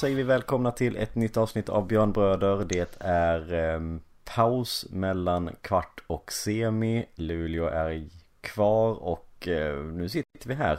Säger 0.00 0.16
vi 0.16 0.22
välkomna 0.22 0.72
till 0.72 0.96
ett 0.96 1.14
nytt 1.14 1.36
avsnitt 1.36 1.68
av 1.68 1.86
Björnbröder. 1.86 2.64
Det 2.68 2.96
är 3.00 3.52
eh, 3.54 3.80
paus 4.24 4.86
mellan 4.90 5.50
kvart 5.60 6.02
och 6.06 6.32
semi. 6.32 7.06
Luleå 7.14 7.66
är 7.66 8.08
kvar 8.40 8.94
och 8.94 9.48
eh, 9.48 9.84
nu 9.84 10.08
sitter 10.08 10.48
vi 10.48 10.54
här. 10.54 10.78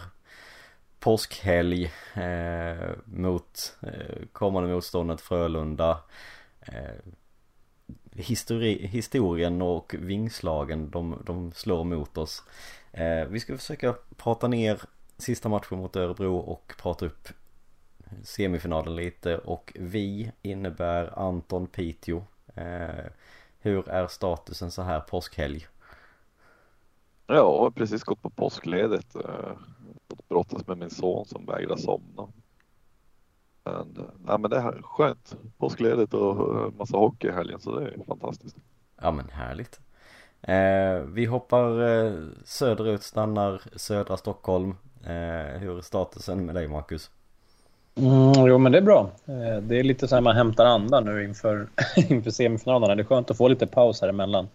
Påskhelg 0.99 1.91
eh, 2.13 2.89
mot 3.05 3.77
eh, 3.81 4.25
kommande 4.31 4.73
motståndet 4.73 5.21
Frölunda. 5.21 5.99
Eh, 6.61 7.11
histori 8.11 8.87
historien 8.87 9.61
och 9.61 9.95
vingslagen 9.99 10.89
de, 10.89 11.23
de 11.25 11.51
slår 11.51 11.83
mot 11.83 12.17
oss. 12.17 12.43
Eh, 12.91 13.25
vi 13.25 13.39
ska 13.39 13.57
försöka 13.57 13.95
prata 14.17 14.47
ner 14.47 14.81
sista 15.17 15.49
matchen 15.49 15.77
mot 15.77 15.95
Örebro 15.95 16.37
och 16.37 16.73
prata 16.77 17.05
upp 17.05 17.27
semifinalen 18.23 18.95
lite 18.95 19.37
och 19.37 19.73
vi 19.79 20.31
innebär 20.41 21.19
Anton 21.19 21.67
Piteå. 21.67 22.23
Eh, 22.55 23.05
hur 23.59 23.89
är 23.89 24.07
statusen 24.07 24.71
så 24.71 24.81
här 24.81 24.99
påskhelg? 24.99 25.67
Ja, 27.27 27.71
precis 27.75 28.03
gått 28.03 28.21
på 28.21 28.29
påskledigt. 28.29 29.15
Eh, 29.15 29.51
brottas 30.29 30.67
med 30.67 30.77
min 30.77 30.89
son 30.89 31.25
som 31.25 31.45
vägrar 31.45 31.75
somna. 31.75 32.27
Men, 33.63 33.97
eh, 33.97 34.03
ja, 34.27 34.37
men 34.37 34.51
det 34.51 34.57
är 34.57 34.81
skönt. 34.81 35.35
Påskledigt 35.57 36.13
och 36.13 36.59
eh, 36.59 36.71
massa 36.73 36.97
hockey 36.97 37.27
i 37.27 37.31
helgen 37.31 37.59
så 37.59 37.79
det 37.79 37.87
är 37.87 38.03
fantastiskt. 38.07 38.57
Ja 39.01 39.11
men 39.11 39.29
härligt. 39.29 39.79
Eh, 40.41 41.01
vi 41.01 41.25
hoppar 41.25 41.81
eh, 41.81 42.13
söderut, 42.45 43.03
stannar 43.03 43.61
södra 43.75 44.17
Stockholm. 44.17 44.75
Eh, 45.03 45.59
hur 45.59 45.77
är 45.77 45.81
statusen 45.81 46.45
med 46.45 46.55
dig 46.55 46.67
Marcus? 46.67 47.11
Mm, 47.95 48.47
jo 48.47 48.57
men 48.57 48.71
det 48.71 48.77
är 48.77 48.81
bra. 48.81 49.09
Eh, 49.25 49.61
det 49.61 49.79
är 49.79 49.83
lite 49.83 50.07
så 50.07 50.15
här 50.15 50.21
man 50.21 50.35
hämtar 50.35 50.65
andan 50.65 51.05
nu 51.05 51.23
inför, 51.23 51.67
inför 52.09 52.31
semifinalerna. 52.31 52.95
Det 52.95 53.01
är 53.01 53.05
skönt 53.05 53.31
att 53.31 53.37
få 53.37 53.47
lite 53.47 53.67
paus 53.67 54.01
här 54.01 54.09
emellan. 54.09 54.49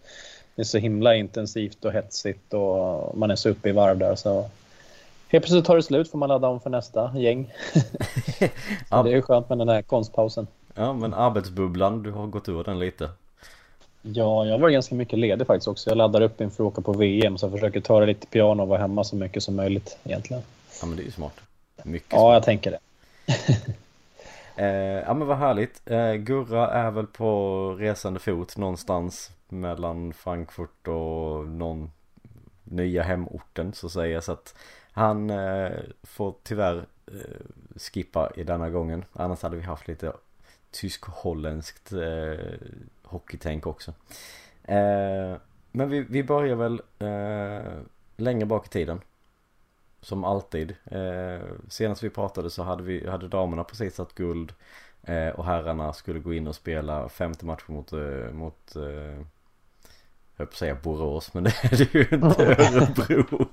Det 0.55 0.62
är 0.62 0.65
så 0.65 0.78
himla 0.78 1.15
intensivt 1.17 1.84
och 1.84 1.93
hetsigt 1.93 2.55
och 2.55 3.19
man 3.19 3.31
är 3.31 3.37
så 3.37 3.48
uppe 3.48 3.69
i 3.69 3.73
varv 3.73 3.98
där 3.98 4.15
så 4.15 4.51
Helt 5.28 5.45
plötsligt 5.45 5.65
tar 5.65 5.77
det 5.77 5.83
slut 5.83 6.11
får 6.11 6.19
man 6.19 6.28
ladda 6.28 6.48
om 6.48 6.61
för 6.61 6.70
nästa 6.70 7.19
gäng. 7.19 7.53
ja. 8.91 9.03
Det 9.03 9.12
är 9.12 9.20
skönt 9.20 9.48
med 9.48 9.59
den 9.59 9.69
här 9.69 9.83
konstpausen. 9.83 10.47
Ja 10.75 10.93
men 10.93 11.15
arbetsbubblan, 11.15 12.03
du 12.03 12.11
har 12.11 12.27
gått 12.27 12.48
ur 12.48 12.65
den 12.65 12.78
lite. 12.78 13.09
Ja, 14.03 14.47
jag 14.47 14.59
var 14.59 14.71
ganska 14.71 14.95
mycket 14.95 15.19
ledig 15.19 15.47
faktiskt 15.47 15.69
också. 15.69 15.91
Jag 15.91 15.97
laddar 15.97 16.21
upp 16.21 16.41
inför 16.41 16.65
att 16.65 16.73
åka 16.73 16.83
på 16.83 16.93
VM 16.93 17.39
så 17.39 17.47
jag 17.47 17.53
försöker 17.53 17.81
ta 17.81 18.00
det 18.00 18.06
lite 18.06 18.27
piano 18.27 18.62
och 18.62 18.69
vara 18.69 18.78
hemma 18.78 19.05
så 19.05 19.17
mycket 19.17 19.43
som 19.43 19.56
möjligt 19.56 19.98
egentligen. 20.05 20.43
Ja 20.81 20.87
men 20.87 20.97
det 20.97 21.03
är 21.03 21.05
ju 21.05 21.11
smart. 21.11 21.41
Mycket 21.83 22.12
Ja, 22.12 22.19
smart. 22.19 22.33
jag 22.33 22.43
tänker 22.43 22.71
det. 22.71 22.78
eh, 24.56 24.66
ja 25.06 25.14
men 25.14 25.26
vad 25.28 25.37
härligt. 25.38 25.82
Eh, 25.84 26.14
Gurra 26.14 26.70
är 26.70 26.91
väl 26.91 27.06
på 27.06 27.70
resande 27.78 28.20
fot 28.20 28.56
någonstans 28.56 29.31
mellan 29.48 30.12
Frankfurt 30.12 30.88
och 30.88 31.48
någon 31.48 31.91
nya 32.65 33.03
hemorten 33.03 33.72
så 33.72 33.86
att 33.86 33.92
säga. 33.92 34.20
Så 34.20 34.32
att 34.32 34.54
han 34.92 35.31
eh, 35.31 35.72
får 36.03 36.34
tyvärr 36.42 36.86
eh, 37.06 37.47
skippa 37.76 38.32
i 38.36 38.44
denna 38.44 38.70
gången. 38.70 39.04
Annars 39.12 39.42
hade 39.42 39.56
vi 39.56 39.62
haft 39.62 39.88
lite 39.88 40.12
tysk-holländskt 40.70 41.92
eh, 41.92 42.59
hockeytänk 43.03 43.66
också. 43.66 43.92
Eh, 44.65 45.36
men 45.72 45.88
vi, 45.88 46.00
vi 46.00 46.25
börjar 46.25 46.56
väl 46.56 46.82
eh, 46.98 47.72
längre 48.16 48.47
bak 48.47 48.66
i 48.66 48.69
tiden. 48.69 49.00
Som 50.01 50.25
alltid. 50.25 50.75
Eh, 50.84 51.41
senast 51.69 52.03
vi 52.03 52.11
pratade 52.11 52.51
så 52.51 52.62
hade, 52.62 52.83
vi, 52.83 53.09
hade 53.09 53.29
damerna 53.29 53.65
precis 53.65 53.95
satt 53.95 54.15
guld. 54.15 54.53
Eh, 55.03 55.29
och 55.29 55.45
herrarna 55.45 55.93
skulle 55.93 56.21
gå 56.21 56.34
in 56.34 56.47
och 56.47 56.55
spela 56.55 57.09
femte 57.09 57.47
matchen 57.47 57.75
mot, 57.75 57.93
eh, 57.93 58.33
mot 58.33 58.77
eh, 58.77 59.23
jag 60.37 60.49
på 60.49 60.53
att 60.53 60.55
säga 60.55 60.75
Borås 60.75 61.34
men 61.34 61.45
det 61.45 61.65
är 61.65 61.77
det 61.77 61.95
ju 61.95 62.09
inte 62.12 62.45
Örebro. 62.47 63.49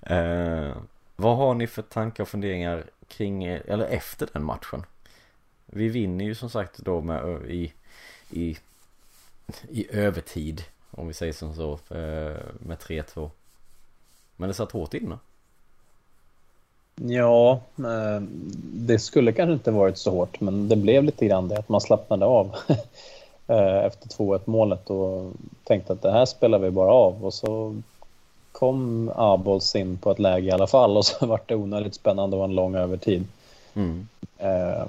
eh, 0.00 0.76
vad 1.16 1.36
har 1.36 1.54
ni 1.54 1.66
för 1.66 1.82
tankar 1.82 2.22
och 2.24 2.28
funderingar 2.28 2.84
kring, 3.08 3.44
eller 3.44 3.86
efter 3.86 4.28
den 4.32 4.44
matchen? 4.44 4.84
Vi 5.66 5.88
vinner 5.88 6.24
ju 6.24 6.34
som 6.34 6.50
sagt 6.50 6.78
då 6.78 7.00
med 7.00 7.46
i, 7.50 7.72
i, 8.30 8.58
i 9.68 9.96
övertid 9.96 10.64
om 10.90 11.06
vi 11.08 11.14
säger 11.14 11.32
som 11.32 11.54
så 11.54 11.72
eh, 11.72 12.40
med 12.60 12.78
3-2. 12.78 13.30
Men 14.36 14.48
det 14.48 14.54
satt 14.54 14.72
hårt 14.72 14.94
inne. 14.94 15.18
Ja, 16.96 17.60
eh, 17.78 18.22
det 18.72 18.98
skulle 18.98 19.32
kanske 19.32 19.52
inte 19.52 19.70
varit 19.70 19.98
så 19.98 20.10
hårt, 20.10 20.40
men 20.40 20.68
det 20.68 20.76
blev 20.76 21.04
lite 21.04 21.26
grann 21.26 21.48
det 21.48 21.58
att 21.58 21.68
man 21.68 21.80
slappnade 21.80 22.26
av 22.26 22.56
eh, 23.46 23.84
efter 23.84 24.08
2-1 24.08 24.40
målet 24.44 24.90
och 24.90 25.32
tänkte 25.64 25.92
att 25.92 26.02
det 26.02 26.12
här 26.12 26.24
spelar 26.26 26.58
vi 26.58 26.70
bara 26.70 26.92
av 26.92 27.24
och 27.24 27.34
så 27.34 27.76
kom 28.52 29.10
Abols 29.16 29.74
in 29.74 29.98
på 29.98 30.10
ett 30.10 30.18
läge 30.18 30.46
i 30.46 30.52
alla 30.52 30.66
fall 30.66 30.96
och 30.96 31.06
så 31.06 31.26
vart 31.26 31.48
det 31.48 31.54
onödigt 31.54 31.94
spännande 31.94 32.36
och 32.36 32.44
en 32.44 32.54
lång 32.54 32.74
övertid. 32.74 33.24
Mm. 33.74 34.08
Eh, 34.38 34.84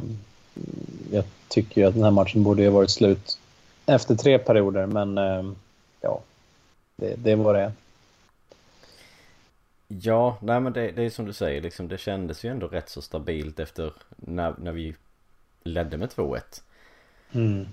jag 1.11 1.23
tycker 1.47 1.81
ju 1.81 1.87
att 1.87 1.93
den 1.93 2.03
här 2.03 2.11
matchen 2.11 2.43
borde 2.43 2.63
ha 2.63 2.71
varit 2.71 2.89
slut 2.89 3.37
efter 3.85 4.15
tre 4.15 4.37
perioder, 4.37 4.85
men 4.85 5.17
ja, 6.01 6.19
det, 6.95 7.15
det 7.15 7.35
var 7.35 7.53
det 7.53 7.71
Ja, 9.87 10.37
nej 10.41 10.59
men 10.59 10.73
det, 10.73 10.91
det 10.91 11.03
är 11.03 11.09
som 11.09 11.25
du 11.25 11.33
säger 11.33 11.61
liksom 11.61 11.87
det 11.87 11.97
kändes 11.97 12.43
ju 12.45 12.49
ändå 12.49 12.67
rätt 12.67 12.89
så 12.89 13.01
stabilt 13.01 13.59
efter 13.59 13.93
när, 14.15 14.55
när 14.57 14.71
vi 14.71 14.95
ledde 15.63 15.97
med 15.97 16.09
2-1. 16.09 16.61
Mm. 17.31 17.67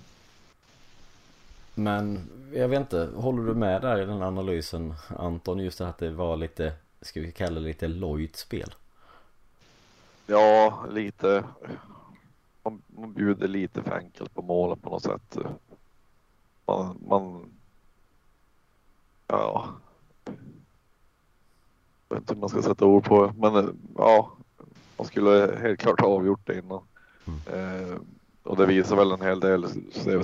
Men 1.75 2.28
jag 2.55 2.69
vet 2.69 2.81
inte, 2.81 3.09
håller 3.17 3.43
du 3.43 3.55
med 3.55 3.83
där 3.83 4.03
i 4.03 4.05
den 4.05 4.22
analysen 4.22 4.95
Anton? 5.19 5.59
Just 5.59 5.78
det 5.78 5.89
att 5.89 5.99
det 5.99 6.11
var 6.11 6.37
lite, 6.37 6.72
ska 7.01 7.21
vi 7.21 7.33
kalla 7.33 7.61
det 7.61 7.67
lite 7.67 7.89
lojt 7.89 8.37
spel? 8.37 8.75
Ja, 10.27 10.87
lite. 10.91 11.45
Man, 12.62 12.83
man 12.87 13.12
bjuder 13.12 13.49
lite 13.49 13.83
för 13.83 13.93
enkelt 13.93 14.34
på 14.34 14.43
målen 14.43 14.78
på 14.78 14.91
något 14.91 15.03
sätt. 15.03 15.37
Man, 16.67 16.99
man 17.09 17.53
ja, 19.27 19.69
vet 22.12 22.21
inte 22.21 22.34
hur 22.34 22.41
man 22.41 22.49
ska 22.49 22.62
sätta 22.62 22.84
ord 22.84 23.05
på 23.05 23.33
men 23.37 23.56
eh, 23.56 23.65
ja, 23.97 24.33
man 24.97 25.06
skulle 25.06 25.59
helt 25.62 25.81
klart 25.81 26.00
ha 26.00 26.09
avgjort 26.09 26.47
det 26.47 26.59
innan. 26.59 26.81
Mm. 27.27 27.91
Eh, 27.91 27.97
och 28.43 28.56
det 28.56 28.67
visar 28.67 28.97
väl 28.97 29.12
en 29.12 29.23
hel 29.23 29.41
del, 29.41 29.67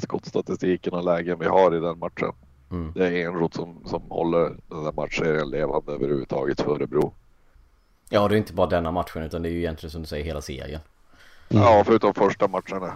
skottstatistiken 0.01 0.93
och 0.93 1.05
lägen 1.05 1.39
vi 1.39 1.47
har 1.47 1.75
i 1.77 1.81
den 1.81 1.99
matchen. 1.99 2.33
Mm. 2.71 2.93
Det 2.95 3.07
är 3.07 3.27
en 3.27 3.35
rot 3.35 3.55
som, 3.55 3.83
som 3.85 4.03
håller 4.11 4.57
den 4.69 4.85
där 4.85 4.93
matchserien 4.93 5.51
levande 5.51 5.93
överhuvudtaget 5.93 6.61
för 6.61 6.71
Örebro. 6.71 7.13
Ja, 8.09 8.29
det 8.29 8.35
är 8.35 8.39
inte 8.39 8.53
bara 8.53 8.67
denna 8.67 8.91
matchen 8.91 9.23
utan 9.23 9.43
det 9.43 9.49
är 9.49 9.51
ju 9.51 9.59
egentligen 9.59 9.91
som 9.91 10.01
du 10.01 10.07
säger 10.07 10.25
hela 10.25 10.41
serien. 10.41 10.81
Mm. 11.49 11.63
Ja, 11.63 11.83
förutom 11.87 12.15
första 12.15 12.49
matcherna 12.49 12.93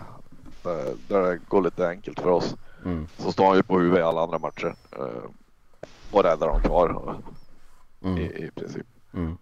där, 0.62 0.94
där 1.08 1.22
det 1.22 1.40
går 1.48 1.62
lite 1.62 1.88
enkelt 1.88 2.20
för 2.20 2.30
oss. 2.30 2.56
Mm. 2.84 3.06
Så 3.18 3.32
står 3.32 3.46
han 3.46 3.56
ju 3.56 3.62
på 3.62 3.78
huvudet 3.78 3.98
i 3.98 4.02
alla 4.02 4.22
andra 4.22 4.38
matcher 4.38 4.74
eh, 4.98 5.30
och 6.10 6.22
räddar 6.22 6.46
dem 6.46 6.62
kvar 6.62 7.16
mm. 8.04 8.18
i, 8.18 8.22
i 8.22 8.50
princip. 8.54 8.86
Mm. 9.14 9.36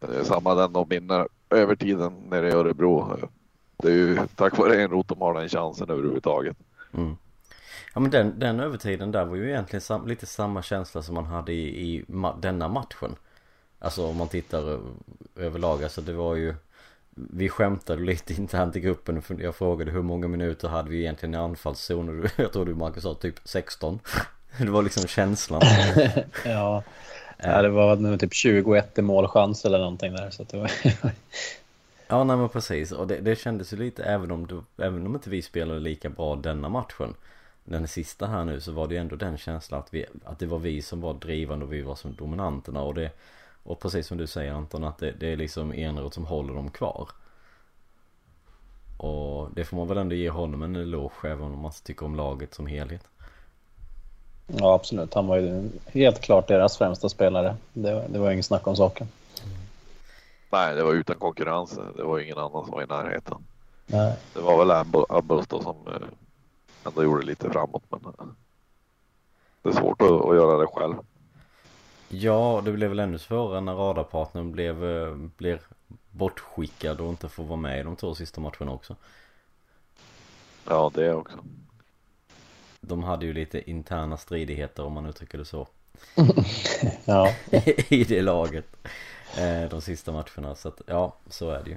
Det 0.00 0.18
är 0.18 0.24
samma 0.24 0.54
den 0.54 0.72
de 0.72 0.88
vinner 0.88 1.28
övertiden 1.50 2.12
nere 2.12 2.48
i 2.48 2.52
Örebro. 2.52 3.16
Det 3.76 3.88
är 3.88 3.92
ju 3.92 4.18
tack 4.34 4.58
vare 4.58 4.82
en 4.82 4.90
rot 4.90 5.08
de 5.08 5.20
har 5.20 5.34
den 5.34 5.48
chansen 5.48 5.90
överhuvudtaget. 5.90 6.56
Mm. 6.92 7.16
Ja 7.94 8.00
men 8.00 8.10
den, 8.10 8.38
den 8.38 8.60
övertiden 8.60 9.12
där 9.12 9.24
var 9.24 9.36
ju 9.36 9.48
egentligen 9.48 9.80
sam, 9.80 10.06
lite 10.06 10.26
samma 10.26 10.62
känsla 10.62 11.02
som 11.02 11.14
man 11.14 11.24
hade 11.24 11.52
i, 11.52 11.94
i 11.94 12.04
ma 12.08 12.36
denna 12.36 12.68
matchen. 12.68 13.16
Alltså 13.78 14.06
om 14.06 14.16
man 14.16 14.28
tittar 14.28 14.80
överlag, 15.36 15.84
alltså 15.84 16.00
det 16.00 16.12
var 16.12 16.34
ju 16.34 16.54
Vi 17.14 17.48
skämtade 17.48 18.02
lite 18.02 18.34
internt 18.40 18.76
i 18.76 18.80
gruppen 18.80 19.22
Jag 19.38 19.56
frågade 19.56 19.90
hur 19.90 20.02
många 20.02 20.28
minuter 20.28 20.68
hade 20.68 20.90
vi 20.90 21.00
egentligen 21.00 21.34
i 21.34 21.38
anfallszon 21.38 22.08
och 22.08 22.30
jag 22.36 22.52
tror 22.52 22.66
du 22.66 22.74
Marcus 22.74 23.02
sa 23.02 23.14
typ 23.14 23.40
16 23.44 24.00
Det 24.58 24.70
var 24.70 24.82
liksom 24.82 25.06
känslan 25.06 25.62
Ja 26.44 26.82
Ja, 27.42 27.62
det 27.62 27.68
var 27.68 28.16
typ 28.16 28.34
21 28.34 28.98
i 28.98 29.02
målchans 29.02 29.64
eller 29.64 29.78
någonting 29.78 30.12
där. 30.12 30.30
Så 30.30 30.44
det 30.44 30.56
var... 30.56 30.70
ja, 32.08 32.24
nej 32.24 32.36
men 32.36 32.48
precis. 32.48 32.92
Och 32.92 33.06
det, 33.06 33.20
det 33.20 33.36
kändes 33.36 33.72
ju 33.72 33.76
lite, 33.76 34.04
även 34.04 34.30
om, 34.30 34.46
du, 34.46 34.62
även 34.84 35.06
om 35.06 35.14
inte 35.14 35.30
vi 35.30 35.42
spelade 35.42 35.80
lika 35.80 36.08
bra 36.08 36.36
denna 36.36 36.68
matchen. 36.68 37.14
Den 37.64 37.88
sista 37.88 38.26
här 38.26 38.44
nu 38.44 38.60
så 38.60 38.72
var 38.72 38.88
det 38.88 38.94
ju 38.94 39.00
ändå 39.00 39.16
den 39.16 39.38
känslan 39.38 39.80
att, 39.80 39.94
vi, 39.94 40.06
att 40.24 40.38
det 40.38 40.46
var 40.46 40.58
vi 40.58 40.82
som 40.82 41.00
var 41.00 41.14
drivande 41.14 41.64
och 41.64 41.72
vi 41.72 41.82
var 41.82 41.94
som 41.94 42.14
dominanterna. 42.14 42.82
Och, 42.82 42.94
det, 42.94 43.10
och 43.62 43.80
precis 43.80 44.06
som 44.06 44.18
du 44.18 44.26
säger 44.26 44.52
Anton, 44.52 44.84
att 44.84 44.98
det, 44.98 45.12
det 45.20 45.32
är 45.32 45.36
liksom 45.36 45.72
Eneroth 45.72 46.14
som 46.14 46.26
håller 46.26 46.54
dem 46.54 46.70
kvar. 46.70 47.08
Och 48.96 49.50
det 49.54 49.64
får 49.64 49.76
man 49.76 49.88
väl 49.88 49.98
ändå 49.98 50.14
ge 50.14 50.30
honom 50.30 50.62
en 50.62 50.76
eloge 50.76 51.28
även 51.28 51.42
om 51.42 51.58
man 51.58 51.72
tycker 51.84 52.06
om 52.06 52.14
laget 52.14 52.54
som 52.54 52.66
helhet. 52.66 53.04
Ja, 54.56 54.74
absolut. 54.74 55.14
Han 55.14 55.26
var 55.26 55.36
ju 55.36 55.70
helt 55.86 56.20
klart 56.20 56.48
deras 56.48 56.78
främsta 56.78 57.08
spelare. 57.08 57.56
Det, 57.72 58.04
det 58.08 58.18
var 58.18 58.30
ingen 58.30 58.44
snack 58.44 58.66
om 58.66 58.76
saken. 58.76 59.08
Nej, 60.50 60.74
det 60.74 60.82
var 60.82 60.92
utan 60.92 61.16
konkurrens. 61.16 61.78
Det 61.96 62.02
var 62.02 62.18
ingen 62.18 62.38
annan 62.38 62.64
som 62.64 62.70
var 62.70 62.82
i 62.82 62.86
närheten. 62.86 63.38
Nej. 63.86 64.16
Det 64.34 64.40
var 64.40 64.64
väl 64.64 65.04
Abbos 65.08 65.46
då 65.46 65.62
som 65.62 65.76
eh, 65.86 66.08
ändå 66.86 67.04
gjorde 67.04 67.26
lite 67.26 67.50
framåt 67.50 67.82
men 67.88 68.00
eh, 68.04 68.26
det 69.62 69.68
är 69.68 69.72
svårt 69.72 70.02
att, 70.02 70.10
att 70.10 70.36
göra 70.36 70.58
det 70.58 70.66
själv. 70.66 70.94
Ja, 72.08 72.62
det 72.64 72.72
blev 72.72 72.88
väl 72.88 72.98
ännu 72.98 73.18
svårare 73.18 73.60
när 73.60 73.74
radarpartnern 73.74 74.52
blev, 74.52 74.84
eh, 74.84 75.14
blev 75.14 75.60
bortskickad 76.10 77.00
och 77.00 77.08
inte 77.08 77.28
får 77.28 77.44
vara 77.44 77.56
med 77.56 77.80
i 77.80 77.82
de 77.82 77.96
två 77.96 78.14
sista 78.14 78.40
matcherna 78.40 78.72
också. 78.72 78.96
Ja, 80.64 80.90
det 80.94 81.14
också. 81.14 81.38
De 82.88 83.02
hade 83.02 83.26
ju 83.26 83.32
lite 83.32 83.70
interna 83.70 84.16
stridigheter 84.16 84.84
om 84.84 84.92
man 84.92 85.06
uttrycker 85.06 85.38
det 85.38 85.44
så. 85.44 85.68
ja. 87.04 87.32
I 87.88 88.04
det 88.04 88.22
laget. 88.22 88.76
Eh, 89.36 89.68
de 89.70 89.80
sista 89.80 90.12
matcherna. 90.12 90.54
Så 90.54 90.68
att, 90.68 90.80
ja, 90.86 91.16
så 91.26 91.50
är 91.50 91.62
det 91.64 91.70
ju. 91.70 91.76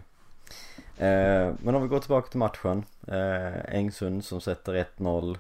Eh, 1.08 1.54
men 1.60 1.76
om 1.76 1.82
vi 1.82 1.88
går 1.88 2.00
tillbaka 2.00 2.30
till 2.30 2.40
matchen. 2.40 2.84
Eh, 3.08 3.76
Engsund 3.76 4.26
som 4.26 4.42
sätter 4.42 4.86
1-0. 4.98 5.38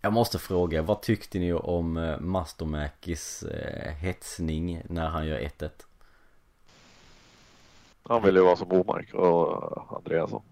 Jag 0.00 0.12
måste 0.12 0.38
fråga, 0.38 0.82
vad 0.82 1.02
tyckte 1.02 1.38
ni 1.38 1.52
om 1.52 2.16
Mastomäkis 2.20 3.44
hetsning 4.00 4.82
när 4.88 5.08
han 5.08 5.26
gör 5.26 5.38
1-1? 5.38 5.70
Han 8.02 8.22
vill 8.22 8.36
ju 8.36 8.42
vara 8.42 8.56
som 8.56 8.72
Omark 8.72 9.14
och 9.14 9.96
Andreasson. 9.96 10.42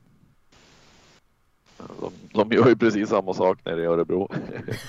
De, 2.01 2.13
de 2.33 2.57
gör 2.57 2.69
ju 2.69 2.77
precis 2.77 3.09
samma 3.09 3.35
sak 3.35 3.65
nere 3.65 3.83
i 3.83 3.87
Örebro. 3.87 4.29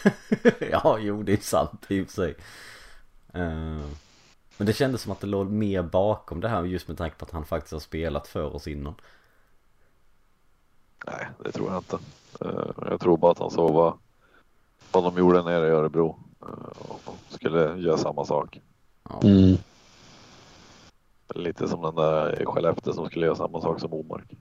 ja, 0.71 0.97
jo 0.99 1.23
det 1.23 1.33
är 1.33 1.37
sant 1.37 1.85
i 1.87 2.01
och 2.01 2.07
för 2.07 2.13
sig. 2.13 2.35
Uh, 3.35 3.85
men 4.57 4.67
det 4.67 4.73
kändes 4.73 5.01
som 5.01 5.11
att 5.11 5.19
det 5.19 5.27
låg 5.27 5.51
mer 5.51 5.83
bakom 5.83 6.41
det 6.41 6.47
här 6.47 6.63
just 6.63 6.87
med 6.87 6.97
tanke 6.97 7.15
på 7.15 7.25
att 7.25 7.31
han 7.31 7.45
faktiskt 7.45 7.73
har 7.73 7.79
spelat 7.79 8.27
för 8.27 8.55
oss 8.55 8.67
innan. 8.67 8.95
Nej, 11.05 11.27
det 11.43 11.51
tror 11.51 11.69
jag 11.69 11.77
inte. 11.77 11.99
Uh, 12.45 12.89
jag 12.89 12.99
tror 12.99 13.17
bara 13.17 13.31
att 13.31 13.39
han 13.39 13.51
såg 13.51 13.73
vad, 13.73 13.97
vad 14.91 15.03
de 15.03 15.17
gjorde 15.17 15.43
nere 15.43 15.67
i 15.67 15.71
Örebro 15.71 16.19
uh, 16.43 16.49
och 16.77 17.15
skulle 17.29 17.77
göra 17.77 17.97
samma 17.97 18.25
sak. 18.25 18.61
Mm. 19.23 19.57
Lite 21.35 21.67
som 21.67 21.81
den 21.81 21.95
där 21.95 22.45
Skellefteå 22.45 22.93
som 22.93 23.05
skulle 23.05 23.25
göra 23.25 23.35
samma 23.35 23.61
sak 23.61 23.79
som 23.79 23.93
Omark. 23.93 24.37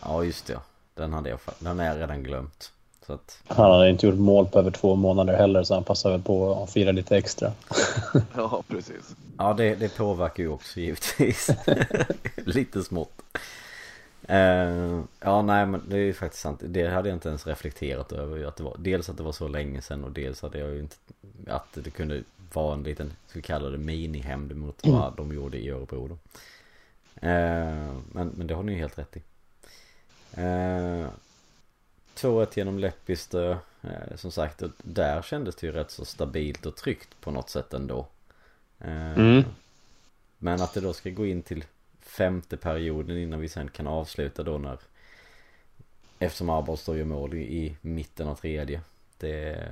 Ja, 0.00 0.24
just 0.24 0.46
det. 0.46 0.60
Den 0.94 1.12
hade 1.12 1.30
jag, 1.30 1.38
den 1.58 1.80
är 1.80 1.86
jag 1.86 1.98
redan 2.00 2.22
glömt. 2.22 2.72
Så 3.06 3.12
att... 3.12 3.38
Han 3.46 3.70
hade 3.70 3.90
inte 3.90 4.06
gjort 4.06 4.18
mål 4.18 4.46
på 4.46 4.58
över 4.58 4.70
två 4.70 4.94
månader 4.94 5.34
heller 5.36 5.62
så 5.62 5.74
han 5.74 5.84
passar 5.84 6.10
väl 6.10 6.22
på 6.22 6.62
att 6.62 6.70
fira 6.70 6.92
lite 6.92 7.16
extra. 7.16 7.52
ja, 8.36 8.62
precis. 8.68 9.16
Ja, 9.38 9.54
det, 9.54 9.74
det 9.74 9.96
påverkar 9.96 10.42
ju 10.42 10.48
också 10.48 10.80
givetvis. 10.80 11.50
lite 12.36 12.82
smått. 12.82 13.22
Uh, 14.30 15.02
ja, 15.20 15.42
nej 15.42 15.66
men 15.66 15.82
det 15.88 15.96
är 15.96 16.00
ju 16.00 16.14
faktiskt 16.14 16.42
sant. 16.42 16.60
Det 16.64 16.88
hade 16.88 17.08
jag 17.08 17.16
inte 17.16 17.28
ens 17.28 17.46
reflekterat 17.46 18.12
över. 18.12 18.44
Att 18.44 18.56
det 18.56 18.62
var, 18.62 18.76
dels 18.78 19.08
att 19.08 19.16
det 19.16 19.22
var 19.22 19.32
så 19.32 19.48
länge 19.48 19.82
sedan 19.82 20.04
och 20.04 20.12
dels 20.12 20.42
hade 20.42 20.58
jag 20.58 20.70
ju 20.70 20.80
inte... 20.80 20.96
Att 21.46 21.68
det 21.74 21.90
kunde 21.90 22.22
vara 22.52 22.74
en 22.74 22.82
liten, 22.82 23.12
ska 23.26 23.38
vi 23.38 23.42
kalla 23.42 23.70
det 23.70 23.78
minihämnd 23.78 24.56
mot 24.56 24.86
vad 24.86 25.02
mm. 25.02 25.14
de 25.16 25.34
gjorde 25.34 25.58
i 25.58 25.70
Örebro 25.70 26.08
då. 26.08 26.14
Uh, 27.28 27.96
men, 28.12 28.28
men 28.34 28.46
det 28.46 28.54
har 28.54 28.62
ni 28.62 28.72
ju 28.72 28.78
helt 28.78 28.98
rätt 28.98 29.16
i. 29.16 29.22
Eh, 30.36 31.08
2-1 32.14 32.46
genom 32.54 32.78
Leppistö. 32.78 33.56
Eh, 33.82 34.16
som 34.16 34.32
sagt, 34.32 34.62
där 34.78 35.22
kändes 35.22 35.56
det 35.56 35.66
ju 35.66 35.72
rätt 35.72 35.90
så 35.90 36.04
stabilt 36.04 36.66
och 36.66 36.76
tryggt 36.76 37.20
på 37.20 37.30
något 37.30 37.50
sätt 37.50 37.74
ändå. 37.74 38.06
Eh, 38.78 39.18
mm. 39.18 39.44
Men 40.38 40.60
att 40.60 40.74
det 40.74 40.80
då 40.80 40.92
ska 40.92 41.10
gå 41.10 41.26
in 41.26 41.42
till 41.42 41.64
femte 42.00 42.56
perioden 42.56 43.18
innan 43.18 43.40
vi 43.40 43.48
sen 43.48 43.68
kan 43.68 43.86
avsluta 43.86 44.42
då 44.42 44.58
när 44.58 44.78
Eftersom 46.18 46.50
Arboll 46.50 46.78
står 46.78 46.96
ju 46.96 47.04
mål 47.04 47.34
i, 47.34 47.42
i 47.42 47.76
mitten 47.80 48.28
av 48.28 48.34
tredje. 48.34 48.80
Det 49.18 49.68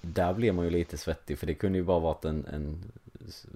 Där 0.00 0.34
blir 0.34 0.52
man 0.52 0.64
ju 0.64 0.70
lite 0.70 0.98
svettig 0.98 1.38
för 1.38 1.46
det 1.46 1.54
kunde 1.54 1.78
ju 1.78 1.84
bara 1.84 1.98
varit 1.98 2.24
en, 2.24 2.46
en 2.46 2.92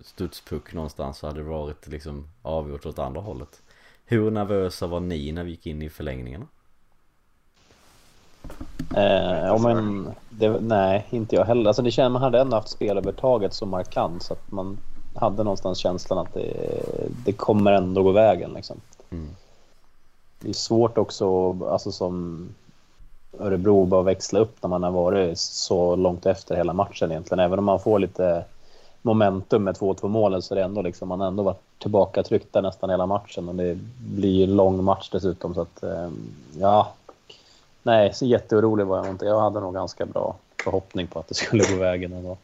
studspuck 0.05 0.73
någonstans 0.73 1.19
så 1.19 1.27
hade 1.27 1.39
det 1.41 1.49
varit 1.49 1.87
liksom 1.87 2.29
avgjort 2.43 2.87
åt 2.87 2.99
andra 2.99 3.21
hållet. 3.21 3.63
Hur 4.11 4.31
nervösa 4.31 4.87
var 4.87 5.01
ni 5.01 5.33
när 5.33 5.45
vi 5.45 5.51
gick 5.51 5.67
in 5.67 5.83
i 5.83 5.89
förlängningarna? 5.89 6.47
Eh, 8.97 9.47
ja, 9.47 9.59
men 9.59 10.11
det, 10.31 10.61
nej, 10.61 11.07
inte 11.11 11.37
jag 11.37 11.45
heller. 11.45 11.69
Alltså 11.69 11.83
det 11.83 11.91
känns, 11.91 12.13
man 12.13 12.23
hade 12.23 12.41
ändå 12.41 12.57
haft 12.57 12.69
spelövertaget 12.69 13.55
så 13.55 13.67
markant 13.67 14.23
så 14.23 14.33
att 14.33 14.53
man 14.53 14.79
hade 15.15 15.45
någonstans 15.45 15.79
känslan 15.79 16.19
att 16.19 16.35
det, 16.35 16.83
det 17.25 17.33
kommer 17.33 17.73
ändå 17.73 18.03
gå 18.03 18.13
vägen. 18.13 18.53
Liksom. 18.53 18.81
Mm. 19.11 19.29
Det 20.41 20.49
är 20.49 20.53
svårt 20.53 20.99
också, 20.99 21.57
alltså 21.65 21.93
som 21.93 22.49
Örebro, 23.39 23.85
bara 23.85 24.03
växla 24.03 24.39
upp 24.39 24.63
när 24.63 24.69
man 24.69 24.83
har 24.83 24.91
varit 24.91 25.39
så 25.39 25.97
långt 25.97 26.27
efter 26.27 26.57
hela 26.57 26.73
matchen 26.73 27.11
egentligen. 27.11 27.45
Även 27.45 27.59
om 27.59 27.65
man 27.65 27.81
får 27.81 27.99
lite 27.99 28.45
momentum 29.03 29.65
med 29.65 29.77
2-2 29.77 30.09
målen 30.09 30.43
så 30.43 30.55
är 30.55 30.57
det 30.57 30.65
ändå 30.65 30.83
liksom, 30.83 31.09
man 31.09 31.21
ändå 31.21 31.43
varit 31.43 31.63
tillbaka 31.79 32.23
tryckt 32.23 32.53
där 32.53 32.63
nästan 32.63 32.91
hela 32.91 33.07
matchen 33.07 33.49
och 33.49 33.55
det 33.55 33.79
blir 33.99 34.45
en 34.45 34.57
lång 34.57 34.85
match 34.85 35.09
dessutom 35.13 35.55
så 35.55 35.61
att 35.61 35.83
eh, 35.83 36.11
ja. 36.59 36.93
Nej, 37.83 38.15
så 38.15 38.27
jätteorolig 38.27 38.87
var 38.87 38.97
jag 38.97 39.09
inte. 39.09 39.25
Jag 39.25 39.41
hade 39.41 39.61
nog 39.61 39.75
ganska 39.75 40.07
bra 40.07 40.37
förhoppning 40.65 41.07
på 41.07 41.19
att 41.19 41.29
det 41.29 41.35
skulle 41.35 41.65
gå 41.71 41.77
vägen 41.77 42.13
ändå. 42.13 42.37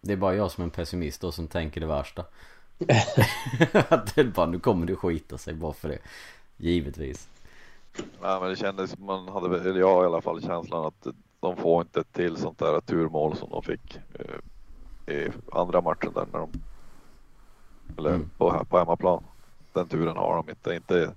Det 0.00 0.12
är 0.12 0.16
bara 0.16 0.34
jag 0.34 0.50
som 0.50 0.62
är 0.62 0.64
en 0.64 0.70
pessimist 0.70 1.20
då 1.20 1.32
som 1.32 1.48
tänker 1.48 1.80
det 1.80 1.86
värsta. 1.86 2.24
att 3.88 4.14
det 4.14 4.24
bara, 4.24 4.46
nu 4.46 4.58
kommer 4.58 4.86
det 4.86 4.96
skita 4.96 5.38
sig 5.38 5.54
bara 5.54 5.72
för 5.72 5.88
det. 5.88 5.98
Givetvis. 6.56 7.28
Nej 8.22 8.40
men 8.40 8.50
det 8.50 8.56
kändes 8.56 8.90
som 8.90 9.06
man 9.06 9.28
hade, 9.28 9.60
eller 9.60 9.80
jag 9.80 10.02
i 10.02 10.06
alla 10.06 10.20
fall 10.20 10.42
känslan 10.42 10.84
att 10.84 11.06
de 11.40 11.56
får 11.56 11.82
inte 11.82 12.04
till 12.04 12.36
sånt 12.36 12.58
där 12.58 12.80
turmål 12.80 13.36
som 13.36 13.50
de 13.50 13.62
fick 13.62 13.96
eh, 14.14 14.24
i 15.06 15.28
andra 15.52 15.80
matchen 15.80 16.12
där 16.14 16.26
när 16.32 16.38
de 16.38 16.50
eller 17.98 18.10
mm. 18.10 18.30
på, 18.38 18.64
på 18.64 18.78
hemmaplan. 18.78 19.24
Den 19.72 19.88
turen 19.88 20.16
har 20.16 20.36
de 20.36 20.50
inte, 20.50 20.74
inte 20.74 21.14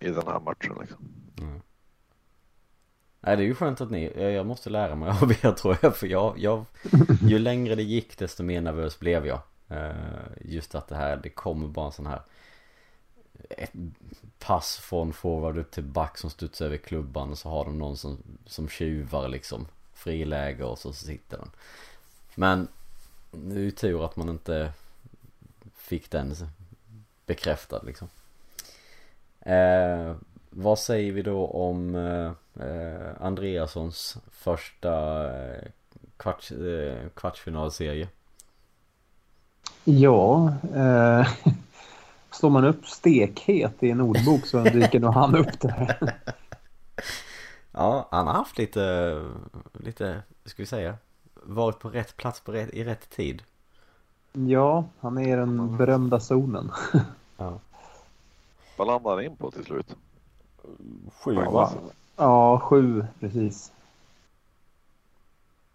i 0.00 0.10
den 0.10 0.26
här 0.26 0.40
matchen 0.40 0.76
liksom. 0.80 1.08
Mm. 1.38 1.60
Nej 3.20 3.36
det 3.36 3.42
är 3.42 3.46
ju 3.46 3.54
skönt 3.54 3.80
att 3.80 3.90
ni, 3.90 4.32
jag 4.34 4.46
måste 4.46 4.70
lära 4.70 4.94
mig 4.94 5.08
av 5.22 5.32
er 5.32 5.52
tror 5.52 5.76
jag 5.82 5.96
för 5.96 6.06
jag, 6.06 6.38
jag 6.38 6.64
Ju 7.22 7.38
längre 7.38 7.74
det 7.74 7.82
gick 7.82 8.18
desto 8.18 8.42
mer 8.42 8.60
nervös 8.60 8.98
blev 8.98 9.26
jag 9.26 9.40
eh, 9.68 9.92
Just 10.40 10.74
att 10.74 10.88
det 10.88 10.96
här, 10.96 11.16
det 11.16 11.30
kommer 11.30 11.68
bara 11.68 11.86
en 11.86 11.92
sån 11.92 12.06
här 12.06 12.22
Ett 13.50 13.72
pass 14.38 14.76
från 14.76 15.12
forward 15.12 15.58
upp 15.58 15.70
till 15.70 15.84
back 15.84 16.18
som 16.18 16.30
studsar 16.30 16.66
över 16.66 16.76
klubban 16.76 17.30
och 17.30 17.38
så 17.38 17.48
har 17.48 17.64
de 17.64 17.78
någon 17.78 17.96
som, 17.96 18.18
som 18.46 18.68
tjuvar 18.68 19.28
liksom 19.28 19.66
Friläge 19.94 20.64
och 20.64 20.78
så 20.78 20.92
sitter 20.92 21.38
den 21.38 21.50
men 22.38 22.68
det 23.30 23.54
är 23.54 23.60
ju 23.60 23.70
tur 23.70 24.04
att 24.04 24.16
man 24.16 24.28
inte 24.28 24.72
fick 25.76 26.10
den 26.10 26.34
bekräftad 27.26 27.82
liksom. 27.82 28.08
Eh, 29.40 30.14
vad 30.50 30.78
säger 30.78 31.12
vi 31.12 31.22
då 31.22 31.46
om 31.46 31.94
eh, 31.94 32.32
eh 32.66 33.10
Andreassons 33.20 34.18
första 34.30 35.24
eh, 35.36 35.62
kvarts, 36.16 36.52
eh, 36.52 37.08
kvartsfinalserie? 37.08 38.08
Ja, 39.84 40.52
eh, 40.74 41.28
slår 42.30 42.50
man 42.50 42.64
upp 42.64 42.86
stekhet 42.86 43.82
i 43.82 43.90
en 43.90 44.00
ordbok 44.00 44.46
så 44.46 44.62
dyker 44.62 45.00
nog 45.00 45.14
han 45.14 45.36
upp 45.36 45.60
där. 45.60 45.98
ja, 47.72 48.08
han 48.10 48.26
har 48.26 48.34
haft 48.34 48.58
lite, 48.58 49.14
lite, 49.72 50.22
ska 50.44 50.62
vi 50.62 50.66
säga, 50.66 50.96
varit 51.48 51.78
på 51.78 51.88
rätt 51.88 52.16
plats 52.16 52.40
på 52.40 52.52
rätt, 52.52 52.70
i 52.70 52.84
rätt 52.84 53.10
tid. 53.10 53.42
Ja, 54.32 54.84
han 55.00 55.18
är 55.18 55.28
i 55.28 55.36
den 55.36 55.76
berömda 55.76 56.20
zonen. 56.20 56.72
ja. 57.36 57.58
Vad 58.76 58.86
landade 58.86 59.16
han 59.16 59.24
in 59.24 59.36
på 59.36 59.50
till 59.50 59.64
slut? 59.64 59.96
Sju 61.22 61.34
va? 61.34 61.72
Ja, 62.16 62.60
sju 62.60 63.06
precis. 63.20 63.72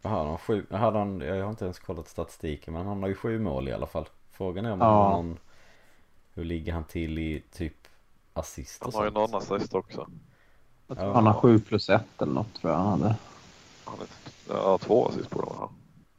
Jaha, 0.01 0.27
han 0.27 0.38
sju, 0.38 0.65
hade 0.72 0.98
han, 0.98 1.22
jag 1.22 1.44
har 1.44 1.50
inte 1.50 1.65
ens 1.65 1.80
kollat 1.80 2.08
statistiken 2.08 2.74
men 2.74 2.86
han 2.86 3.01
har 3.01 3.10
ju 3.10 3.15
sju 3.15 3.39
mål 3.39 3.68
i 3.68 3.74
alla 3.74 3.88
fall. 3.88 4.06
Frågan 4.32 4.65
är 4.65 4.72
om 4.72 4.80
ja. 4.80 5.10
någon, 5.10 5.38
hur 6.34 6.44
ligger 6.44 6.74
han 6.74 6.84
till 6.84 7.20
i 7.20 7.44
typ 7.51 7.88
assist 8.34 8.82
och 8.82 8.94
Han 8.94 9.00
har 9.00 9.06
ju 9.06 9.12
någon 9.12 9.36
assist 9.36 9.74
också. 9.74 10.08
Ja. 10.88 11.13
Han 11.13 11.27
har 11.27 11.34
sju 11.34 11.60
plus 11.60 11.89
ett 11.89 12.22
eller 12.22 12.34
något 12.34 12.53
tror 12.53 12.74
jag 12.74 12.80
han 12.80 13.01
hade. 13.01 13.15
Han 13.86 14.00
är 14.00 14.33
Ja, 14.50 14.77
två 14.77 15.07
assist 15.07 15.29
på 15.29 15.41
dem. 15.41 15.69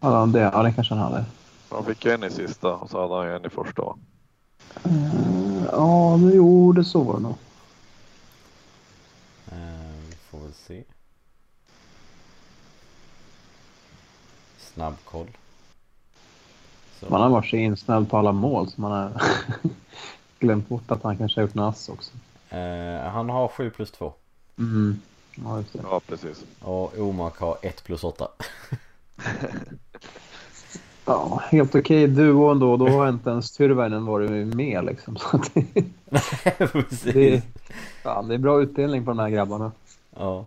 Ja, 0.01 0.27
det, 0.27 0.41
ja, 0.41 0.63
det 0.63 0.73
kanske 0.73 0.95
han 0.95 1.13
hade. 1.13 1.25
Han 1.71 1.85
fick 1.85 2.05
ju 2.05 2.13
en 2.13 2.25
i 2.25 2.31
sista 2.31 2.75
och 2.75 2.91
så 2.91 3.01
hade 3.01 3.15
han 3.15 3.27
ju 3.27 3.37
en 3.37 3.47
i 3.47 3.51
första. 3.51 3.83
Uh, 4.87 5.65
ja, 5.73 6.17
men 6.17 6.33
jo, 6.35 6.73
det 6.73 6.85
så 6.85 7.03
var 7.03 7.15
det 7.15 7.23
nog. 7.23 7.35
Uh, 9.53 10.09
vi 10.09 10.17
får 10.31 10.39
väl 10.39 10.53
se. 10.53 10.85
Snabbkoll. 14.59 15.29
Så. 17.01 17.07
Man 17.11 17.21
har 17.21 17.29
varit 17.29 17.47
så 17.47 17.57
insnälld 17.57 18.11
på 18.11 18.19
alla 18.19 18.33
mål 18.33 18.71
så 18.71 18.81
man 18.81 18.93
har 18.93 19.23
glömt 20.39 20.69
bort 20.69 20.91
att 20.91 21.03
han 21.03 21.19
kanske 21.19 21.41
har 21.41 21.47
gjort 21.47 21.55
NAS 21.55 21.89
också. 21.89 22.13
Eh, 22.49 23.11
han 23.11 23.29
har 23.31 23.49
7 23.49 23.71
plus 23.71 23.91
2. 23.91 24.13
Mm. 24.59 25.01
Ja, 25.35 25.59
just 25.59 25.73
det. 25.73 25.81
Ja, 25.83 26.01
precis. 26.09 26.45
Och 26.61 26.99
Omark 26.99 27.39
har 27.39 27.59
1 27.63 27.85
plus 27.85 28.05
8. 28.05 28.29
Ja, 31.07 31.41
helt 31.51 31.75
okej 31.75 32.07
duo 32.07 32.51
ändå. 32.51 32.77
Då 32.77 32.89
har 32.89 33.09
inte 33.09 33.31
ens 33.31 33.53
Tyrväinen 33.53 34.07
varit 34.07 34.55
med 34.55 34.85
liksom. 34.85 35.17
Så 35.31 35.41
det, 35.55 35.85
Precis. 36.73 37.15
det, 37.15 37.43
fan, 38.03 38.29
det 38.29 38.35
är 38.35 38.39
bra 38.39 38.63
utdelning 38.63 39.05
på 39.05 39.11
de 39.11 39.19
här 39.19 39.31
grabbarna. 39.31 39.73
Ja. 40.17 40.47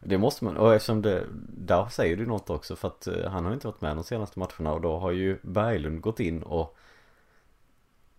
Det 0.00 0.18
måste 0.18 0.44
man, 0.44 0.56
och 0.56 0.74
eftersom 0.74 1.02
det, 1.02 1.24
där 1.48 1.86
säger 1.88 2.16
du 2.16 2.26
något 2.26 2.50
också 2.50 2.76
för 2.76 2.88
att 2.88 3.06
eh, 3.06 3.30
han 3.30 3.44
har 3.44 3.52
inte 3.52 3.66
varit 3.66 3.80
med 3.80 3.96
de 3.96 4.04
senaste 4.04 4.38
matcherna 4.38 4.72
och 4.72 4.80
då 4.80 4.98
har 4.98 5.10
ju 5.10 5.38
Berglund 5.42 6.00
gått 6.00 6.20
in 6.20 6.42
och 6.42 6.76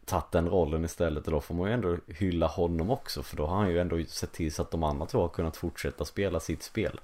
tagit 0.05 0.31
den 0.31 0.49
rollen 0.49 0.85
istället 0.85 1.25
och 1.25 1.31
då 1.31 1.41
får 1.41 1.55
man 1.55 1.67
ju 1.67 1.73
ändå 1.73 1.97
hylla 2.07 2.47
honom 2.47 2.89
också 2.89 3.23
för 3.23 3.37
då 3.37 3.45
har 3.45 3.57
han 3.57 3.69
ju 3.69 3.79
ändå 3.79 4.03
sett 4.07 4.31
till 4.31 4.53
så 4.53 4.61
att 4.61 4.71
de 4.71 4.83
andra 4.83 5.05
två 5.05 5.21
har 5.21 5.29
kunnat 5.29 5.57
fortsätta 5.57 6.05
spela 6.05 6.39
sitt 6.39 6.63
spel. 6.63 6.99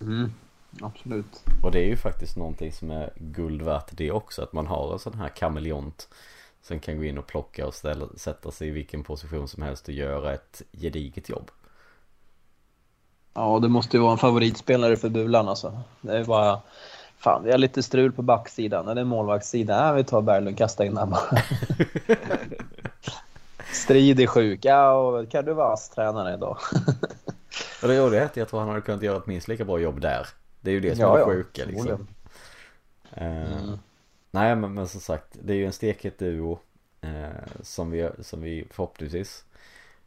Mm, 0.00 0.32
absolut. 0.80 1.44
Och 1.62 1.72
det 1.72 1.78
är 1.78 1.86
ju 1.86 1.96
faktiskt 1.96 2.36
någonting 2.36 2.72
som 2.72 2.90
är 2.90 3.12
guld 3.16 3.62
värt 3.62 3.88
det 3.90 4.10
också 4.10 4.42
att 4.42 4.52
man 4.52 4.66
har 4.66 4.92
en 4.92 4.98
sån 4.98 5.14
här 5.14 5.28
kameleont 5.28 6.08
som 6.62 6.80
kan 6.80 6.96
gå 6.96 7.04
in 7.04 7.18
och 7.18 7.26
plocka 7.26 7.66
och 7.66 7.74
ställa, 7.74 8.08
sätta 8.16 8.50
sig 8.50 8.68
i 8.68 8.70
vilken 8.70 9.02
position 9.02 9.48
som 9.48 9.62
helst 9.62 9.88
och 9.88 9.94
göra 9.94 10.32
ett 10.32 10.62
gediget 10.72 11.28
jobb. 11.28 11.50
Ja, 13.34 13.58
det 13.58 13.68
måste 13.68 13.96
ju 13.96 14.02
vara 14.02 14.12
en 14.12 14.18
favoritspelare 14.18 14.96
för 14.96 15.08
Bulan 15.08 15.48
alltså. 15.48 15.80
Det 16.00 16.18
är 16.18 16.24
bara... 16.24 16.60
Fan, 17.22 17.44
vi 17.44 17.50
har 17.50 17.58
lite 17.58 17.82
strul 17.82 18.12
på 18.12 18.22
backsidan. 18.22 18.88
Eller 18.88 19.04
målvaktssidan. 19.04 19.86
Ja, 19.86 19.92
vi 19.92 20.04
tar 20.04 20.22
Berglund, 20.22 20.58
kasta 20.58 20.84
in 20.84 20.94
den 20.94 21.10
bara. 21.10 21.20
Strid 23.72 24.20
är 24.20 24.26
sjuk. 24.26 24.64
Ja, 24.64 24.92
och 24.92 25.30
kan 25.30 25.44
du 25.44 25.52
vara 25.52 25.72
ASS-tränare 25.72 26.34
idag? 26.34 26.58
Och 27.82 27.88
det 27.88 27.98
roliga 28.00 28.20
är 28.22 28.26
att 28.26 28.36
jag 28.36 28.48
tror 28.48 28.60
han 28.60 28.68
hade 28.68 28.80
kunnat 28.80 29.02
göra 29.02 29.16
ett 29.16 29.26
minst 29.26 29.48
lika 29.48 29.64
bra 29.64 29.78
jobb 29.78 30.00
där. 30.00 30.26
Det 30.60 30.70
är 30.70 30.74
ju 30.74 30.80
det 30.80 30.96
som 30.96 31.02
Ja, 31.02 31.14
är 31.14 31.18
ja. 31.20 31.26
det 31.26 31.32
sjuka 31.32 31.64
liksom. 31.64 31.86
Förmodligen. 31.86 32.08
Eh, 33.12 33.62
Mm. 33.62 33.78
Nej 34.30 34.56
men, 34.56 34.74
men 34.74 34.88
som 34.88 35.00
sagt, 35.00 35.26
det 35.42 35.52
är 35.52 35.56
ju 35.56 35.66
en 35.66 35.72
stekhet 35.72 36.18
duo 36.18 36.58
eh, 37.00 37.28
som, 37.62 37.90
vi, 37.90 38.10
som 38.20 38.40
vi 38.40 38.66
förhoppningsvis 38.70 39.44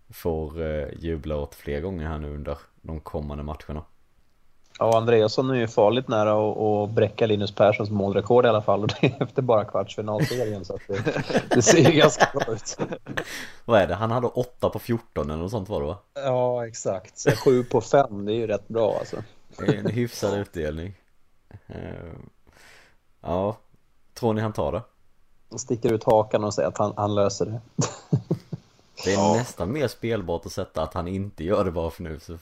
får 0.10 0.62
eh, 0.62 0.88
jubla 1.00 1.36
åt 1.38 1.55
fler 1.55 1.81
gånger 1.81 2.07
här 2.07 2.17
nu 2.17 2.34
under 2.36 2.57
de 2.81 3.00
kommande 3.00 3.43
matcherna. 3.43 3.84
Ja, 4.79 4.98
Andreasson 4.98 5.50
är 5.50 5.55
ju 5.55 5.67
farligt 5.67 6.08
nära 6.08 6.51
att, 6.51 6.58
att 6.58 6.89
bräcka 6.96 7.25
Linus 7.25 7.55
Perssons 7.55 7.89
målrekord 7.89 8.46
i 8.46 8.50
alla 8.50 8.62
fall. 8.62 8.84
Och 8.84 8.88
det 9.01 9.08
är 9.08 9.24
efter 9.24 9.41
bara 9.41 9.65
kvartsfinalserien. 9.65 10.65
Så 10.65 10.74
att 10.75 10.82
det, 10.88 11.13
det 11.55 11.62
ser 11.62 11.77
ju 11.91 11.91
ganska 11.91 12.27
bra 12.34 12.53
ut. 12.53 12.77
Vad 13.65 13.82
är 13.82 13.88
det? 13.88 13.96
Han 13.96 14.12
hade 14.12 14.27
8 14.27 14.70
på 14.70 14.79
14 14.79 15.29
eller 15.29 15.41
något 15.41 15.51
sånt 15.51 15.70
var 15.70 15.82
det 15.82 15.88
va? 15.88 15.98
Ja, 16.13 16.67
exakt. 16.67 17.17
Så 17.17 17.32
7 17.32 17.63
på 17.63 17.82
5, 17.82 18.25
det 18.25 18.32
är 18.34 18.36
ju 18.36 18.48
rätt 18.48 18.67
bra 18.67 18.96
alltså. 19.00 19.17
Det 19.58 19.65
är 19.65 19.74
en 19.79 19.88
hyfsad 19.91 20.38
utdelning. 20.39 20.94
Eh, 21.67 22.13
ja, 23.22 23.58
tror 24.13 24.34
ni 24.34 24.41
han 24.41 24.53
tar 24.53 24.72
det? 24.72 24.82
Han 25.50 25.60
sticker 25.60 25.94
ut 25.94 26.03
hakan 26.03 26.44
och 26.44 26.53
säger 26.53 26.70
att 26.70 26.77
han, 26.77 26.94
han 26.98 27.15
löser 27.15 27.46
det. 27.46 27.62
Det 29.03 29.13
är 29.13 29.15
Ja. 29.17 29.34
nästan 29.34 29.72
mer 29.72 29.88
spelbart 29.88 30.46
att 30.46 30.51
sätta 30.51 30.84
att 30.84 30.94
han 30.94 31.08
inte 31.08 31.44
gör 31.44 31.63
det 31.65 31.72
bara 31.72 31.89
för 31.89 32.03
nu. 32.03 32.20
Så 32.20 32.38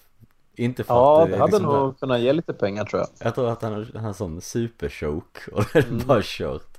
inte 0.56 0.84
för 0.84 0.94
Ja, 0.94 1.24
att 1.24 1.30
det 1.30 1.36
är 1.36 1.40
hade 1.40 1.52
liksom 1.52 1.64
nog 1.64 2.00
kunnat 2.00 2.20
ge 2.20 2.34
lite 2.34 2.54
pengar 2.54 2.86
tror 2.86 3.00
jag. 3.02 3.10
Jag 3.28 3.36
tror 3.36 3.50
att 3.50 3.62
han 3.62 3.74
har 3.74 3.92
han 3.96 4.04
har 4.04 4.14
sån 4.14 4.42
superchoke 4.42 5.52
och 5.52 5.66
det 5.74 5.80
är 5.80 5.88
Mm. 5.88 6.08
bara 6.08 6.22
kört. 6.24 6.78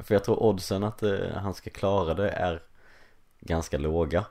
För 0.00 0.14
jag 0.14 0.24
tror 0.24 0.42
oddsen 0.42 0.84
att 0.84 1.02
eh, 1.02 1.18
han 1.36 1.54
ska 1.54 1.70
klara 1.70 2.14
det 2.14 2.30
är 2.30 2.62
ganska 3.40 3.78
låga. 3.78 4.24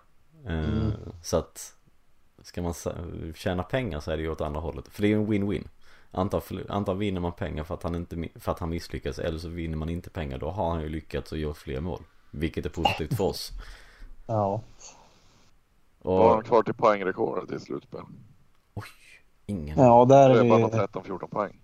Eh, 0.45 0.53
Mm. 0.59 0.91
Så 1.23 1.37
att 1.37 1.75
ska 2.41 2.61
man 2.61 2.73
tjäna 3.35 3.63
pengar 3.63 3.99
så 3.99 4.11
är 4.11 4.17
det 4.17 4.23
ju 4.23 4.31
åt 4.31 4.41
andra 4.41 4.59
hållet. 4.59 4.87
För 4.87 5.01
det 5.01 5.07
är 5.07 5.09
ju 5.09 5.15
en 5.15 5.27
win-win. 5.27 5.67
Antar 6.11 6.93
vinner 6.95 7.21
man 7.21 7.31
pengar 7.31 7.63
för 7.63 7.73
att, 7.73 7.83
han 7.83 7.95
inte, 7.95 8.29
för 8.35 8.51
att 8.51 8.59
han 8.59 8.69
misslyckas 8.69 9.19
eller 9.19 9.39
så 9.39 9.49
vinner 9.49 9.77
man 9.77 9.89
inte 9.89 10.09
pengar. 10.09 10.37
Då 10.37 10.49
har 10.49 10.69
han 10.71 10.81
ju 10.81 10.89
lyckats 10.89 11.31
och 11.31 11.37
gjort 11.37 11.57
fler 11.57 11.81
mål. 11.81 12.01
Vilket 12.31 12.65
är 12.65 12.69
positivt 12.69 13.13
för 13.13 13.23
oss. 13.23 13.51
Ja. 14.27 14.61
Vad 16.01 16.23
har 16.25 16.29
han 16.29 16.39
Och 16.39 16.45
kvar 16.45 16.63
till 16.63 16.73
poängrekordet 16.73 17.51
i 17.51 17.59
slutspel? 17.59 18.01
Ingen. 19.45 19.79
Ja, 19.79 20.05
där 20.05 20.29
Det 20.29 20.39
är 20.39 20.43
är 20.45 20.49
bara 20.49 20.67
det... 20.69 20.85
13-14 20.87 21.27
poäng. 21.27 21.55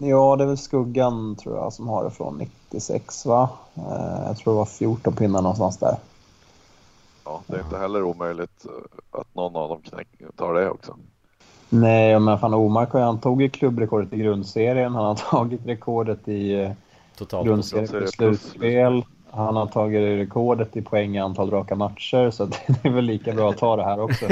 Ja, 0.00 0.36
det 0.36 0.44
är 0.44 0.48
väl 0.48 0.58
Skuggan 0.58 1.36
tror 1.36 1.56
jag 1.56 1.72
som 1.72 1.88
har 1.88 2.04
det 2.04 2.10
från 2.10 2.38
96 2.70 3.26
va? 3.26 3.50
Eh, 3.74 4.26
Jag 4.26 4.36
tror 4.36 4.52
det 4.54 4.58
var 4.58 4.64
14 4.64 5.12
pinnar 5.12 5.42
någonstans 5.42 5.76
där. 5.78 5.96
Ja, 7.24 7.40
det 7.46 7.56
är 7.56 7.60
inte 7.64 7.78
heller 7.78 8.02
omöjligt 8.02 8.64
eh, 8.64 9.20
att 9.20 9.34
någon 9.34 9.56
av 9.56 9.68
dem 9.68 9.82
knäck, 9.82 10.08
tar 10.36 10.54
det 10.54 10.70
också. 10.70 10.96
Nej, 11.68 12.20
men 12.20 12.38
fan 12.38 12.54
Omark 12.54 12.92
han 12.92 13.20
tog 13.20 13.42
ju 13.42 13.48
klubbrekordet 13.50 14.12
i 14.12 14.16
grundserien. 14.16 14.94
Han 14.94 15.04
har 15.04 15.14
tagit 15.30 15.66
rekordet 15.66 16.28
i 16.28 16.54
eh, 16.54 16.70
Totalt. 17.18 17.46
grundserien 17.46 17.88
plus 17.88 18.10
slutspel. 18.10 19.04
Han 19.30 19.56
har 19.56 19.66
tagit 19.66 20.00
rekordet 20.00 20.76
i 20.76 20.82
poäng 20.82 21.16
i 21.16 21.18
antal 21.18 21.50
raka 21.50 21.74
matcher. 21.74 22.30
Så 22.30 22.44
det 22.66 22.84
är 22.84 22.90
väl 22.90 23.04
lika 23.04 23.32
bra 23.32 23.50
att 23.50 23.58
ta 23.58 23.76
det 23.76 23.84
här 23.84 24.00
också. 24.00 24.26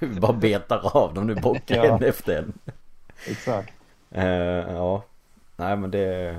Bara 0.20 0.32
betar 0.32 0.96
av 0.96 1.14
dem 1.14 1.26
nu, 1.26 1.34
bockar 1.34 1.84
Ja. 1.84 1.96
en 1.96 2.02
efter 2.08 2.38
en. 2.38 2.52
Exakt. 3.26 3.72
Eh, 4.10 4.24
ja, 4.24 5.02
nej 5.56 5.76
men 5.76 5.90
det 5.90 6.36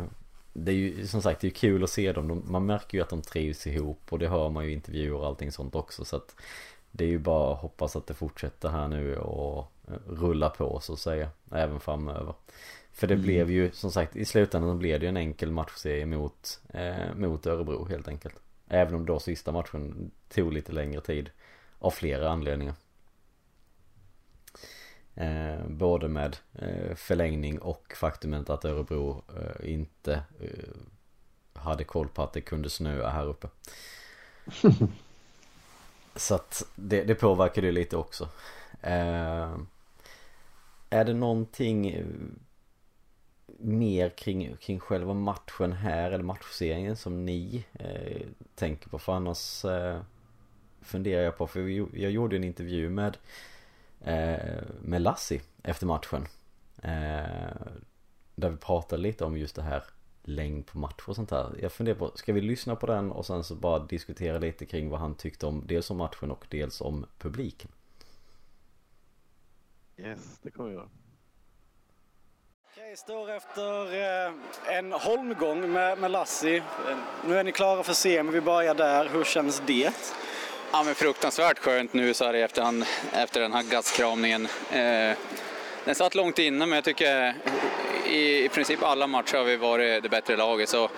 Det 0.54 0.72
är 0.72 0.76
ju 0.76 1.08
som 1.08 1.22
sagt 1.22 1.42
det 1.42 1.48
är 1.48 1.52
kul 1.52 1.84
att 1.84 1.90
se 1.90 2.12
dem. 2.12 2.28
De, 2.28 2.44
man 2.48 2.66
märker 2.66 2.98
ju 2.98 3.02
att 3.04 3.10
de 3.10 3.22
trivs 3.22 3.68
ihop 3.68 4.00
och 4.10 4.20
det 4.20 4.28
hör 4.28 4.50
man 4.50 4.64
ju 4.66 4.70
i 4.70 4.74
intervjuer 4.74 5.14
och 5.14 5.26
allting 5.26 5.52
sånt 5.52 5.76
också 5.76 6.06
så 6.06 6.16
att 6.16 6.36
Det 6.92 7.04
är 7.04 7.08
ju 7.10 7.20
bara 7.20 7.54
att 7.54 7.60
hoppas 7.62 7.96
att 7.96 8.08
det 8.08 8.14
fortsätter 8.14 8.70
här 8.70 8.88
nu 8.88 9.18
och 9.18 9.72
eh, 9.88 9.94
rulla 10.10 10.50
på 10.50 10.80
så 10.80 10.94
att 10.94 11.00
säga. 11.00 11.30
Även 11.52 11.80
framöver. 11.80 12.34
För 12.96 13.08
det 13.08 13.14
Mm. 13.14 13.26
blev 13.26 13.52
ju 13.52 13.72
som 13.72 13.92
sagt 13.92 14.16
i 14.16 14.26
slutändan 14.26 14.80
blev 14.80 15.00
det 15.00 15.06
ju 15.06 15.10
en 15.10 15.18
enkel 15.18 15.52
matchserie 15.52 16.06
mot 16.06 16.60
eh, 16.74 17.16
Mot 17.16 17.46
Örebro 17.46 17.86
helt 17.86 18.08
enkelt. 18.08 18.36
Även 18.68 18.94
om 18.96 19.06
då 19.06 19.20
sista 19.20 19.52
matchen 19.52 20.12
tog 20.30 20.54
lite 20.54 20.72
längre 20.72 21.02
tid. 21.02 21.30
Av 21.80 21.92
flera 21.92 22.30
anledningar. 22.30 22.74
Eh, 25.16 25.68
både 25.68 26.08
med 26.08 26.38
eh, 26.54 26.96
förlängning 26.96 27.60
och 27.60 27.94
faktumet 27.96 28.50
att 28.50 28.66
Örebro 28.66 29.24
eh, 29.38 29.74
inte 29.74 30.14
eh, 30.40 30.70
hade 31.54 31.84
koll 31.84 32.08
på 32.08 32.24
att 32.24 32.34
det 32.34 32.42
kunde 32.42 32.70
snöa 32.70 33.10
här 33.10 33.26
uppe. 33.26 33.48
Så 36.16 36.36
att 36.36 36.64
det, 36.76 37.04
det 37.04 37.16
påverkar 37.16 37.62
det 37.62 37.72
lite 37.72 37.98
också. 37.98 38.30
Eh, 38.82 39.58
är 40.90 41.06
det 41.06 41.14
någonting 41.14 42.06
mer 43.60 44.10
kring, 44.10 44.56
kring 44.58 44.80
själva 44.80 45.14
matchen 45.14 45.72
här 45.72 46.12
eller 46.12 46.24
matchserien 46.24 46.96
som 46.96 47.26
ni 47.26 47.66
eh, 47.74 48.28
tänker 48.56 48.90
på? 48.90 49.00
För 49.00 49.14
annars 49.14 49.66
eh, 49.66 50.02
funderar 50.82 51.24
jag 51.24 51.38
på, 51.38 51.48
för 51.48 51.60
jag 51.98 52.12
gjorde 52.12 52.36
en 52.36 52.44
intervju 52.44 52.90
med 52.90 53.18
eh, 54.02 54.64
med 54.82 55.02
Lassi 55.02 55.42
efter 55.64 55.86
matchen. 55.86 56.28
Eh, 56.82 57.56
där 58.36 58.50
vi 58.50 58.58
pratade 58.58 59.02
lite 59.02 59.26
om 59.26 59.38
just 59.38 59.56
det 59.56 59.62
här 59.62 59.84
längd 60.24 60.66
på 60.66 60.78
match 60.78 61.04
och 61.08 61.16
sånt 61.16 61.32
här. 61.32 61.56
Jag 61.62 61.72
funderar 61.72 61.98
på, 61.98 62.12
ska 62.16 62.34
vi 62.34 62.42
lyssna 62.42 62.76
på 62.76 62.86
den 62.86 63.12
och 63.12 63.26
sen 63.26 63.44
så 63.44 63.56
bara 63.56 63.86
diskutera 63.86 64.40
lite 64.40 64.66
kring 64.66 64.90
vad 64.90 65.00
han 65.00 65.16
tyckte 65.16 65.46
om 65.46 65.64
dels 65.68 65.92
om 65.92 65.98
matchen 65.98 66.32
och 66.32 66.46
dels 66.50 66.82
om 66.82 67.06
publiken. 67.18 67.72
Yes, 69.98 70.40
det 70.42 70.52
kommer 70.52 70.70
vi 70.70 70.76
göra. 70.76 70.90
Okej, 72.96 73.04
står 73.04 73.32
efter 73.32 73.94
eh, 74.26 74.78
en 74.78 74.92
holmgång 74.92 75.72
med, 75.72 75.98
med 75.98 76.12
Lassi. 76.12 76.58
Eh, 76.58 76.64
Nu 77.28 77.38
är 77.38 77.44
ni 77.44 77.52
klara 77.52 77.84
för 77.84 77.94
semi, 77.94 78.32
vi 78.32 78.42
börjar 78.42 78.74
där. 78.74 79.10
Hur 79.14 79.24
känns 79.24 79.62
det? 79.66 79.92
Ja, 80.72 80.84
men 80.84 80.96
fruktansvärt 80.96 81.60
skönt 81.60 81.94
nu 81.94 82.14
så 82.14 82.26
här 82.26 82.34
i 82.34 82.42
efterhand, 82.42 82.86
efter 83.14 83.42
den 83.42 83.54
här 83.54 83.64
gastkramningen. 83.64 84.48
Eh, 84.72 85.18
den 85.86 85.96
satt 85.96 86.16
långt 86.16 86.40
inne, 86.40 86.66
men 86.66 86.76
jag 86.76 86.84
tycker 86.84 87.34
i, 88.06 88.46
i 88.46 88.50
princip 88.50 88.84
alla 88.84 89.08
matcher 89.08 89.38
har 89.38 89.44
vi 89.44 89.56
varit 89.58 90.04
det 90.04 90.10
bättre 90.10 90.36
laget. 90.36 90.70
Så 90.70 90.84
eh, 90.84 90.90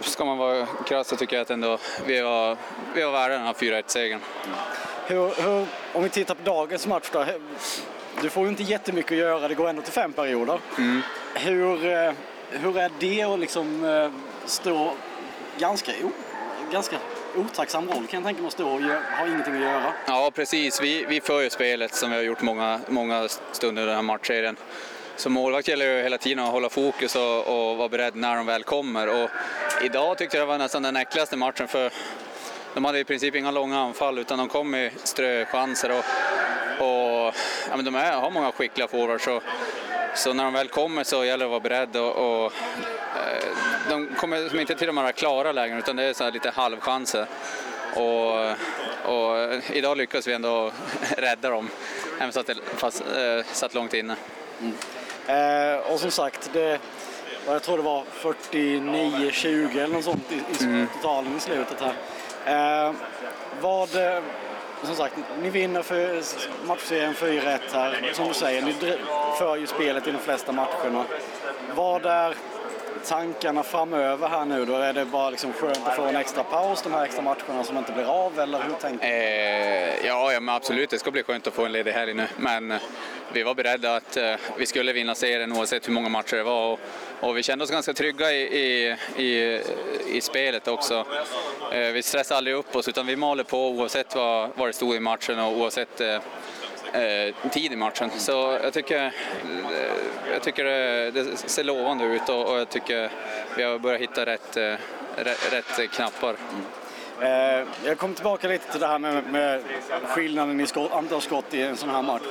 ska 0.00 0.24
man 0.24 0.38
vara 0.38 0.66
krass 0.66 1.08
så 1.08 1.16
tycker 1.16 1.36
jag 1.36 1.42
att 1.42 1.50
ändå 1.50 1.78
vi 2.06 2.20
var, 2.20 2.56
vi 2.94 3.02
var 3.02 3.12
värda 3.12 3.34
den 3.34 3.46
här 3.46 3.52
4-1-segern. 3.52 4.20
Hur, 5.06 5.42
hur, 5.42 5.66
om 5.92 6.02
vi 6.02 6.08
tittar 6.08 6.34
på 6.34 6.42
dagens 6.42 6.86
match 6.86 7.08
då. 7.12 7.24
Du 8.20 8.30
får 8.30 8.42
ju 8.42 8.48
inte 8.48 8.62
jättemycket 8.62 9.12
att 9.12 9.18
göra, 9.18 9.48
det 9.48 9.54
går 9.54 9.68
ändå 9.68 9.82
till 9.82 9.92
fem 9.92 10.12
perioder. 10.12 10.60
Hur, 11.34 11.86
eh, 11.86 12.12
hur 12.50 12.78
är 12.78 12.90
det 12.98 13.22
att 13.22 13.40
liksom 13.40 13.84
eh, 13.84 14.10
stå 14.46 14.92
ganska, 15.58 15.92
o, 16.04 16.10
ganska 16.72 16.96
otacksam 17.36 17.88
roll 17.88 18.06
kan 18.06 18.18
jag 18.18 18.24
tänka 18.24 18.40
mig 18.40 18.46
att 18.46 18.52
stå 18.52 18.68
och 18.68 18.80
ha 19.18 19.26
ingenting 19.26 19.54
att 19.54 19.60
göra. 19.60 19.92
Ja, 20.06 20.30
precis. 20.34 20.82
Vi, 20.82 21.04
vi 21.08 21.20
för 21.20 21.40
ju 21.40 21.50
spelet 21.50 21.94
som 21.94 22.10
vi 22.10 22.16
har 22.16 22.22
gjort 22.22 22.42
många, 22.42 22.80
många 22.88 23.28
stunder 23.52 23.82
i 23.82 23.86
den 23.86 23.94
här 23.94 24.02
matchserien. 24.02 24.56
Som 25.16 25.32
målvakt 25.32 25.68
gäller 25.68 25.96
det 25.96 26.02
hela 26.02 26.18
tiden 26.18 26.44
att 26.44 26.52
hålla 26.52 26.68
fokus 26.68 27.16
och, 27.16 27.70
och 27.70 27.76
vara 27.76 27.88
beredd 27.88 28.16
när 28.16 28.36
de 28.36 28.46
väl 28.46 28.62
kommer. 28.62 29.22
Och 29.22 29.30
idag 29.84 30.18
tyckte 30.18 30.36
jag 30.36 30.46
det 30.46 30.48
var 30.48 30.58
nästan 30.58 30.82
den 30.82 30.96
äckligaste 30.96 31.36
matchen 31.36 31.68
för 31.68 31.92
de 32.74 32.84
hade 32.84 32.98
i 32.98 33.04
princip 33.04 33.34
inga 33.34 33.50
långa 33.50 33.78
anfall 33.78 34.18
utan 34.18 34.38
de 34.38 34.48
kom 34.48 34.70
med 34.70 34.92
ströchanser 35.04 35.90
och, 35.90 36.04
och 36.78 37.34
ja, 37.68 37.76
men 37.76 37.84
de 37.84 37.94
är, 37.94 38.12
har 38.12 38.30
många 38.30 38.52
skickliga 38.52 38.88
forwards. 38.88 39.24
Så, 39.24 39.40
så 40.14 40.32
när 40.32 40.44
de 40.44 40.52
väl 40.52 40.68
kommer 40.68 41.04
så 41.04 41.24
gäller 41.24 41.38
det 41.38 41.44
att 41.44 41.50
vara 41.50 41.60
beredd 41.60 41.96
och, 41.96 42.44
och 42.44 42.52
eh, 43.16 43.48
de 43.88 44.08
kommer 44.16 44.60
inte 44.60 44.74
till 44.74 44.86
de 44.86 44.96
här 44.96 45.12
klara 45.12 45.52
lägena 45.52 45.78
utan 45.78 45.96
det 45.96 46.04
är 46.04 46.12
så 46.12 46.30
lite 46.30 46.50
halvchanser. 46.50 47.26
Och, 47.94 48.50
och 49.04 49.62
idag 49.72 49.96
lyckas 49.96 50.26
vi 50.26 50.32
ändå 50.32 50.72
rädda 51.16 51.50
dem, 51.50 51.70
även 52.18 52.32
fast 52.32 52.46
det 52.46 52.54
fast, 52.76 53.00
äh, 53.00 53.44
satt 53.52 53.74
långt 53.74 53.94
inne. 53.94 54.16
Mm. 54.60 54.74
Eh, 55.26 55.92
och 55.92 56.00
som 56.00 56.10
sagt, 56.10 56.50
det, 56.52 56.78
jag 57.46 57.62
tror 57.62 57.76
det 57.76 57.82
var 57.82 58.04
49-20 58.22 59.78
eller 59.78 59.94
något 59.94 60.04
sånt 60.04 60.32
i, 60.32 60.64
i 60.64 60.64
mm. 60.64 60.86
totalen 60.86 61.36
i 61.36 61.40
slutet 61.40 61.80
här. 61.80 61.94
Eh, 62.46 62.92
vad, 63.60 63.96
eh, 63.96 64.22
som 64.86 64.96
sagt, 64.96 65.16
ni 65.42 65.50
vinner 65.50 65.82
för 65.82 66.22
matchserien 66.66 67.14
4-1 67.14 67.58
här. 67.72 68.10
Som 68.12 68.28
du 68.28 68.34
säger, 68.34 68.62
ni 68.62 68.72
för 69.38 69.56
ju 69.56 69.66
spelet 69.66 70.06
i 70.06 70.10
de 70.10 70.18
flesta 70.18 70.52
matcherna. 70.52 71.04
Vad 71.74 72.06
är 72.06 72.34
tankarna 73.06 73.62
framöver 73.62 74.28
här 74.28 74.44
nu 74.44 74.64
då? 74.64 74.74
Är 74.74 74.92
det 74.92 75.04
bara 75.04 75.30
liksom 75.30 75.52
skönt 75.52 75.86
att 75.86 75.96
få 75.96 76.02
en 76.02 76.16
extra 76.16 76.44
paus, 76.44 76.82
de 76.82 76.92
här 76.92 77.04
extra 77.04 77.22
matcherna 77.22 77.64
som 77.64 77.78
inte 77.78 77.92
blir 77.92 78.04
av, 78.04 78.40
eller 78.40 78.62
hur 78.62 78.74
tänker 78.74 79.06
du? 79.06 79.12
Eh, 79.12 80.06
ja, 80.06 80.32
ja, 80.32 80.40
men 80.40 80.54
absolut, 80.54 80.90
det 80.90 80.98
ska 80.98 81.10
bli 81.10 81.22
skönt 81.22 81.46
att 81.46 81.54
få 81.54 81.64
en 81.64 81.72
ledig 81.72 81.92
helg 81.92 82.14
nu. 82.14 82.26
Men 82.36 82.70
eh, 82.70 82.80
vi 83.32 83.42
var 83.42 83.54
beredda 83.54 83.96
att 83.96 84.16
eh, 84.16 84.34
vi 84.56 84.66
skulle 84.66 84.92
vinna 84.92 85.14
serien 85.14 85.52
oavsett 85.52 85.88
hur 85.88 85.92
många 85.92 86.08
matcher 86.08 86.36
det 86.36 86.42
var. 86.42 86.72
Och, 86.72 86.80
och 87.22 87.36
vi 87.36 87.42
kände 87.42 87.64
oss 87.64 87.70
ganska 87.70 87.92
trygga 87.92 88.32
i, 88.32 88.42
i, 88.42 88.96
i, 89.16 89.60
i 90.06 90.20
spelet 90.20 90.68
också. 90.68 91.06
Eh, 91.72 91.92
vi 91.92 92.02
stressade 92.02 92.38
aldrig 92.38 92.56
upp 92.56 92.76
oss, 92.76 92.88
utan 92.88 93.06
vi 93.06 93.16
maler 93.16 93.44
på 93.44 93.68
oavsett 93.68 94.14
vad, 94.14 94.50
vad 94.54 94.68
det 94.68 94.72
stod 94.72 94.94
i 94.94 95.00
matchen 95.00 95.38
och 95.38 95.56
oavsett 95.56 96.00
eh, 96.00 96.14
eh 97.02 97.34
tid 97.50 97.72
i 97.72 97.76
matchen. 97.76 98.10
Så 98.18 98.58
jag 98.62 98.72
tycker, 98.72 99.04
eh, 99.06 99.12
jag 100.32 100.42
tycker 100.42 100.64
det, 100.64 101.10
det 101.10 101.36
ser 101.36 101.64
lovande 101.64 102.04
ut 102.04 102.28
och, 102.28 102.50
och, 102.50 102.58
jag 102.58 102.68
tycker 102.68 103.10
vi 103.56 103.62
har 103.62 103.78
börjat 103.78 104.00
hitta 104.00 104.26
rätt, 104.26 104.56
rätt, 105.16 105.52
rätt 105.52 105.90
knappar. 105.90 106.36
Mm. 107.20 107.68
jag 107.84 107.98
kommer 107.98 108.14
tillbaka 108.14 108.48
lite 108.48 108.70
till 108.70 108.80
det 108.80 108.86
här 108.86 108.98
med, 108.98 109.24
med 109.24 109.62
skillnaden 110.04 110.60
i 110.60 110.66
skott, 110.66 110.92
antal 110.92 111.20
skott 111.20 111.54
i 111.54 111.62
en 111.62 111.76
sån 111.76 111.90
här 111.90 112.02
match. 112.02 112.22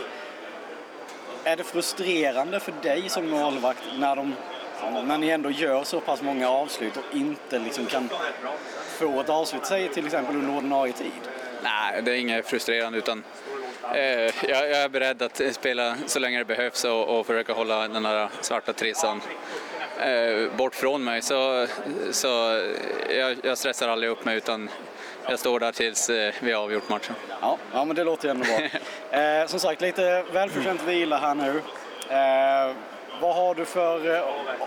Är 1.43 1.57
det 1.57 1.63
frustrerande 1.63 2.59
för 2.59 2.73
dig 2.81 3.09
som 3.09 3.29
målvakt 3.29 3.83
när, 3.99 4.15
de, 4.15 4.35
när 5.05 5.17
ni 5.17 5.29
ändå 5.29 5.51
gör 5.51 5.83
så 5.83 5.99
pass 5.99 6.21
många 6.21 6.49
avslut 6.49 6.97
och 6.97 7.15
inte 7.15 7.59
liksom 7.59 7.85
kan 7.85 8.09
få 8.99 9.21
ett 9.21 9.29
avslut, 9.29 9.65
säg 9.65 9.89
till 9.89 10.05
exempel 10.05 10.35
under 10.35 10.57
ordinarie 10.57 10.93
tid? 10.93 11.11
Nej, 11.63 12.01
det 12.01 12.11
är 12.11 12.15
inget 12.15 12.47
frustrerande 12.47 12.97
utan 12.97 13.23
Eh, 13.93 14.49
jag, 14.49 14.71
är 14.71 14.89
beredd 14.89 15.21
att 15.21 15.41
spela 15.51 15.95
så 16.05 16.19
länge 16.19 16.37
det 16.37 16.45
behövs 16.45 16.83
och, 16.83 17.19
och 17.19 17.25
försöka 17.25 17.53
hålla 17.53 17.87
den 17.87 18.05
här 18.05 18.29
svarta 18.41 18.73
trissan 18.73 19.21
eh, 19.99 20.55
bort 20.57 20.75
från 20.75 21.03
mig. 21.03 21.21
Så, 21.21 21.67
så 22.11 22.27
jag, 23.09 23.37
jag 23.43 23.57
stressar 23.57 23.89
aldrig 23.89 24.11
upp 24.11 24.25
mig 24.25 24.37
utan 24.37 24.69
jag 25.27 25.39
står 25.39 25.59
där 25.59 25.71
tills 25.71 26.09
eh, 26.09 26.33
vi 26.39 26.51
har 26.51 26.63
avgjort 26.63 26.89
matchen. 26.89 27.15
Ja, 27.41 27.57
ja 27.73 27.85
men 27.85 27.95
det 27.95 28.03
låter 28.03 28.27
ju 28.27 28.31
ändå 28.31 28.45
bra. 28.45 29.19
eh, 29.19 29.47
som 29.47 29.59
sagt, 29.59 29.81
lite 29.81 30.23
välförtjänt 30.33 30.83
vila 30.87 31.17
här 31.17 31.35
nu. 31.35 31.61
Eh, 32.09 32.75
vad 33.21 33.35
har 33.35 33.55
du 33.55 33.65
för, 33.65 34.15
eh, 34.15 34.23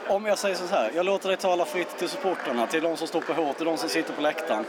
om 0.09 0.27
jag 0.27 0.39
säger 0.39 0.55
så 0.55 0.67
här, 0.67 0.91
jag 0.95 1.07
låter 1.07 1.29
dig 1.29 1.37
tala 1.37 1.65
fritt 1.65 1.99
till 1.99 2.09
supporterna, 2.09 2.67
till 2.67 2.83
de 2.83 2.97
som 2.97 3.07
står 3.07 3.21
på 3.21 3.33
hårt, 3.33 3.57
till 3.57 3.67
de 3.67 3.77
som 3.77 3.89
sitter 3.89 4.13
på 4.13 4.23
läktaren. 4.23 4.65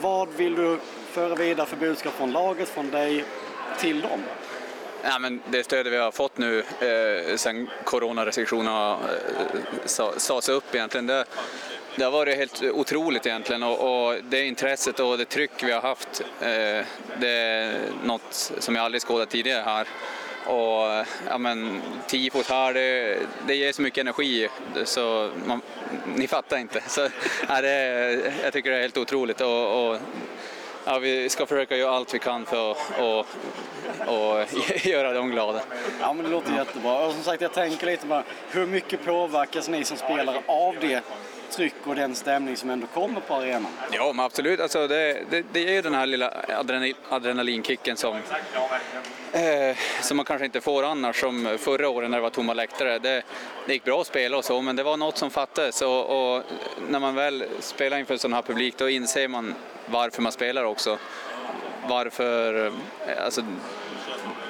Vad 0.00 0.28
vill 0.28 0.54
du 0.54 0.78
föra 1.10 1.34
vidare 1.34 1.66
för 1.66 1.76
budskap 1.76 2.12
från 2.12 2.32
laget, 2.32 2.68
från 2.68 2.90
dig 2.90 3.24
till 3.78 4.00
dem? 4.00 4.22
Ja, 5.02 5.18
men 5.18 5.40
det 5.46 5.64
stödet 5.64 5.92
vi 5.92 5.96
har 5.96 6.10
fått 6.10 6.38
nu 6.38 6.58
eh, 6.58 7.36
sen 7.36 7.68
coronarestriktionerna 7.84 8.92
eh, 8.92 10.16
sades 10.16 10.48
upp 10.48 10.74
egentligen, 10.74 11.06
det, 11.06 11.24
det 11.96 12.04
har 12.04 12.10
varit 12.10 12.36
helt 12.36 12.62
otroligt 12.62 13.26
egentligen 13.26 13.62
och, 13.62 14.06
och, 14.06 14.16
det 14.24 14.46
intresset 14.46 15.00
och 15.00 15.18
det 15.18 15.24
tryck 15.24 15.62
vi 15.62 15.72
har 15.72 15.80
haft, 15.80 16.20
eh, 16.40 16.86
det 17.20 17.28
är 17.30 17.74
något 18.04 18.52
som 18.58 18.74
jag 18.74 18.84
aldrig 18.84 19.02
skådat 19.02 19.30
tidigare 19.30 19.62
här. 19.62 19.86
Och 20.46 21.06
ja 21.28 21.38
men, 21.38 21.82
tifot 22.06 22.48
här, 22.48 22.74
det, 22.74 23.18
det 23.46 23.54
ger 23.54 23.72
så 23.72 23.82
mycket 23.82 24.00
energi 24.00 24.48
så 24.84 25.30
man, 25.46 25.60
ni 26.16 26.26
fattar 26.26 26.58
inte. 26.58 26.82
Så, 26.86 27.08
ja, 27.48 27.60
det, 27.60 28.34
jag 28.42 28.52
tycker 28.52 28.70
det 28.70 28.76
är 28.76 28.80
helt 28.80 28.96
otroligt 28.96 29.40
och, 29.40 29.90
och 29.90 29.98
ja, 30.84 30.98
vi 30.98 31.28
ska 31.28 31.46
försöka 31.46 31.76
göra 31.76 31.96
allt 31.96 32.14
vi 32.14 32.18
kan 32.18 32.46
för 32.46 32.70
att 32.70 32.78
och, 32.98 33.26
och 34.06 34.46
göra 34.86 35.12
dem 35.12 35.30
glada. 35.30 35.60
Ja, 36.00 36.12
men 36.12 36.24
det 36.24 36.30
låter 36.30 36.56
jättebra. 36.56 37.06
Och 37.06 37.12
som 37.12 37.22
sagt, 37.22 37.42
jag 37.42 37.52
tänker 37.52 37.86
lite 37.86 38.06
bara, 38.06 38.24
hur 38.50 38.66
mycket 38.66 39.04
påverkas 39.04 39.68
ni 39.68 39.84
som 39.84 39.96
spelare 39.96 40.42
av 40.46 40.74
det 40.80 41.02
tryck 41.50 41.74
och 41.84 41.94
den 41.94 42.14
stämning 42.14 42.56
som 42.56 42.70
ändå 42.70 42.86
kommer 42.86 43.20
på 43.20 43.34
arenan? 43.34 43.66
Ja, 43.92 44.12
men 44.12 44.24
absolut. 44.24 44.60
Alltså, 44.60 44.88
det, 44.88 45.22
det, 45.30 45.44
det 45.52 45.68
är 45.68 45.72
ju 45.72 45.82
den 45.82 45.94
här 45.94 46.06
lilla 46.06 46.34
adrenalin, 46.48 46.94
adrenalinkicken 47.08 47.96
som, 47.96 48.16
eh, 49.32 49.76
som 50.02 50.16
man 50.16 50.26
kanske 50.26 50.44
inte 50.44 50.60
får 50.60 50.82
annars. 50.82 51.20
Som 51.20 51.56
förra 51.58 51.88
året 51.88 52.10
när 52.10 52.18
det 52.18 52.22
var 52.22 52.30
tomma 52.30 52.54
läktare. 52.54 52.98
Det, 52.98 53.22
det 53.66 53.72
gick 53.72 53.84
bra 53.84 54.00
att 54.00 54.06
spela 54.06 54.36
och 54.36 54.44
så, 54.44 54.62
men 54.62 54.76
det 54.76 54.82
var 54.82 54.96
något 54.96 55.18
som 55.18 55.30
fattades. 55.30 55.82
Och, 55.82 56.34
och 56.34 56.42
när 56.88 56.98
man 56.98 57.14
väl 57.14 57.44
spelar 57.60 57.98
inför 57.98 58.14
en 58.14 58.18
sån 58.18 58.32
här 58.32 58.42
publik, 58.42 58.78
då 58.78 58.88
inser 58.88 59.28
man 59.28 59.54
varför 59.86 60.22
man 60.22 60.32
spelar 60.32 60.64
också. 60.64 60.98
Varför, 61.88 62.66
eh, 62.66 62.72
alltså, 63.24 63.42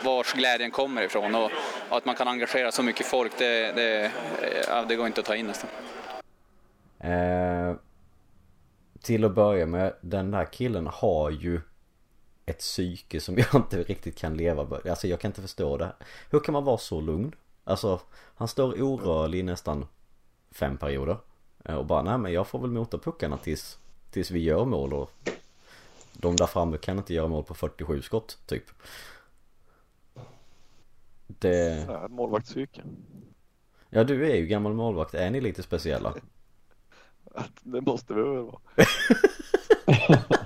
vars 0.04 0.32
glädjen 0.32 0.70
kommer 0.70 1.02
ifrån 1.02 1.34
och, 1.34 1.50
och, 1.88 1.96
att 1.96 2.04
man 2.04 2.14
kan 2.14 2.28
engagera 2.28 2.72
så 2.72 2.82
mycket 2.82 3.06
folk, 3.06 3.32
det, 3.38 3.72
det, 3.72 4.12
ja, 4.68 4.84
det 4.88 4.96
går 4.96 5.06
inte 5.06 5.20
att 5.20 5.26
ta 5.26 5.36
in 5.36 5.46
nästan. 5.46 5.70
Eh, 7.00 7.76
till 9.02 9.24
att 9.24 9.34
börja 9.34 9.66
med, 9.66 9.94
den 10.00 10.30
där 10.30 10.44
killen 10.52 10.86
har 10.86 11.30
ju 11.30 11.60
ett 12.52 12.58
psyke 12.58 13.20
som 13.20 13.38
jag 13.38 13.54
inte 13.54 13.82
riktigt 13.82 14.18
kan 14.18 14.36
leva 14.36 14.64
med. 14.64 14.86
Alltså 14.86 15.06
jag 15.06 15.20
kan 15.20 15.28
inte 15.28 15.42
förstå 15.42 15.76
det. 15.76 15.92
Hur 16.30 16.40
kan 16.40 16.52
man 16.52 16.64
vara 16.64 16.78
så 16.78 17.00
lugn? 17.00 17.34
Alltså, 17.64 18.00
han 18.34 18.48
står 18.48 18.82
orörlig 18.82 19.38
i 19.38 19.42
nästan 19.42 19.86
fem 20.50 20.76
perioder. 20.76 21.16
Eh, 21.64 21.74
och 21.74 21.86
bara, 21.86 22.02
nej 22.02 22.18
men 22.18 22.32
jag 22.32 22.46
får 22.46 22.58
väl 22.58 22.70
mota 22.70 22.98
puckarna 22.98 23.36
tills 23.36 23.78
Tills 24.12 24.30
vi 24.30 24.40
gör 24.40 24.64
mål 24.64 24.92
och 24.92 25.10
de 26.12 26.36
där 26.36 26.46
framme 26.46 26.78
kan 26.78 26.98
inte 26.98 27.14
göra 27.14 27.28
mål 27.28 27.44
på 27.44 27.54
47 27.54 28.02
skott 28.02 28.38
typ. 28.46 28.64
Det... 31.26 31.88
Målvaktspsyke. 32.10 32.82
Ja 33.90 34.04
du 34.04 34.30
är 34.30 34.36
ju 34.36 34.46
gammal 34.46 34.74
målvakt, 34.74 35.14
är 35.14 35.30
ni 35.30 35.40
lite 35.40 35.62
speciella? 35.62 36.14
Det 37.62 37.80
måste 37.80 38.14
vi 38.14 38.22
väl 38.22 38.42
vara. 38.42 38.60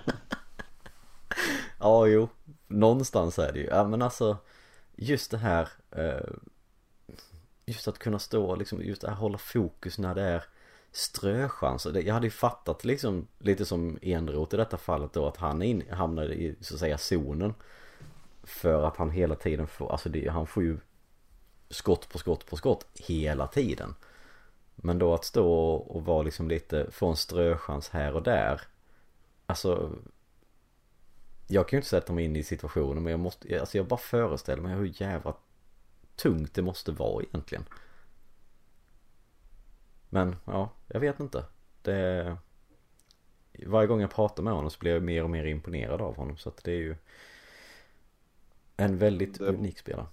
ja 1.79 2.07
jo, 2.07 2.29
någonstans 2.67 3.39
är 3.39 3.53
det 3.53 3.59
ju. 3.59 3.67
Ja 3.67 3.85
men 3.85 4.03
alltså 4.03 4.37
just 4.97 5.31
det 5.31 5.39
här 5.39 5.69
eh, 5.91 6.35
Just 7.69 7.89
att 7.89 7.99
kunna 7.99 8.19
stå 8.19 8.57
liksom, 8.57 8.83
just 8.83 9.01
det 9.01 9.09
här 9.09 9.17
hålla 9.17 9.39
fokus 9.39 9.99
när 9.99 10.15
det 10.15 10.23
är 10.23 10.45
ströchanser. 10.93 12.03
Jag 12.03 12.15
hade 12.15 12.27
ju 12.27 12.31
fattat 12.31 12.85
liksom 12.85 13.27
lite 13.39 13.65
som 13.65 13.99
Enroth 14.03 14.55
i 14.55 14.57
detta 14.57 14.77
fallet 14.77 15.12
då 15.12 15.27
att 15.27 15.37
han 15.37 15.62
in, 15.62 15.83
hamnade 15.91 16.35
i 16.35 16.57
så 16.61 16.75
att 16.75 16.81
säga 16.81 16.99
zonen. 16.99 17.55
För 18.43 18.83
att 18.83 18.97
han 18.97 19.11
hela 19.11 19.35
tiden 19.35 19.67
får, 19.67 19.93
alltså 19.93 20.09
det, 20.09 20.29
han 20.29 20.47
får 20.47 20.62
ju 20.62 20.79
skott 21.71 22.09
på 22.09 22.19
skott 22.19 22.47
på 22.47 22.57
skott 22.57 22.87
hela 22.95 23.47
tiden. 23.47 23.95
Men 24.75 24.99
då 24.99 25.15
att 25.15 25.25
stå 25.25 25.73
och 25.75 26.05
vara 26.05 26.23
liksom 26.23 26.49
lite, 26.49 26.91
få 26.91 27.09
en 27.09 27.17
ströchans 27.17 27.89
här 27.89 28.15
och 28.15 28.23
där. 28.23 28.61
Alltså 29.47 29.93
jag 31.47 31.69
kan 31.69 31.77
ju 31.77 31.79
inte 31.79 31.89
sätta 31.89 32.13
mig 32.13 32.25
in 32.25 32.37
i 32.37 32.43
situationen 32.43 33.03
men 33.03 33.11
jag 33.11 33.21
måste, 33.21 33.61
alltså 33.61 33.77
jag 33.77 33.87
bara 33.87 34.01
föreställer 34.01 34.63
mig 34.63 34.75
hur 34.75 35.03
jävla 35.03 35.35
tungt 36.17 36.55
det 36.55 36.63
måste 36.63 36.93
vara 36.93 37.23
egentligen. 37.23 37.65
Men 40.09 40.37
ja, 40.45 40.71
jag 40.87 41.01
vet 41.01 41.21
inte. 41.21 41.45
Det... 41.83 42.37
Varje 43.67 43.87
gång 43.87 44.01
jag 44.01 44.11
pratar 44.11 44.43
med 44.43 44.53
honom 44.53 44.71
så 44.71 44.79
blir 44.79 44.93
jag 44.93 45.03
mer 45.03 45.25
och 45.25 45.31
mer 45.31 45.45
imponerad 45.45 46.01
av 46.01 46.17
honom. 46.17 46.37
Så 46.37 46.49
att 46.49 46.65
det 46.65 46.73
är 46.73 46.77
ju 46.79 46.97
en 48.77 48.99
väldigt 48.99 49.39
det, 49.39 49.47
unik 49.47 49.79
spelare. 49.79 50.07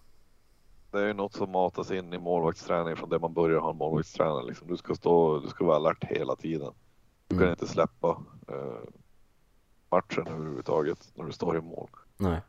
Det 0.91 0.99
är 0.99 1.07
ju 1.07 1.13
något 1.13 1.33
som 1.33 1.51
matas 1.51 1.91
in 1.91 2.13
i 2.13 2.17
målvaktsträning 2.17 2.95
från 2.95 3.09
det 3.09 3.19
man 3.19 3.33
börjar 3.33 3.59
ha 3.59 3.71
en 3.71 3.77
målvaktstränare. 3.77 4.45
Liksom. 4.45 4.67
Du 4.67 4.77
ska 4.77 4.95
stå, 4.95 5.39
du 5.39 5.47
ska 5.47 5.65
vara 5.65 5.75
alert 5.75 6.03
hela 6.03 6.35
tiden. 6.35 6.73
Du 7.27 7.35
kan 7.35 7.43
mm. 7.43 7.51
inte 7.51 7.67
släppa 7.67 8.23
eh, 8.47 8.89
matchen 9.95 10.27
överhuvudtaget 10.27 11.11
när 11.15 11.25
du 11.25 11.31
står 11.31 11.57
i 11.57 11.61
mål. 11.61 11.89
Nej. 12.17 12.41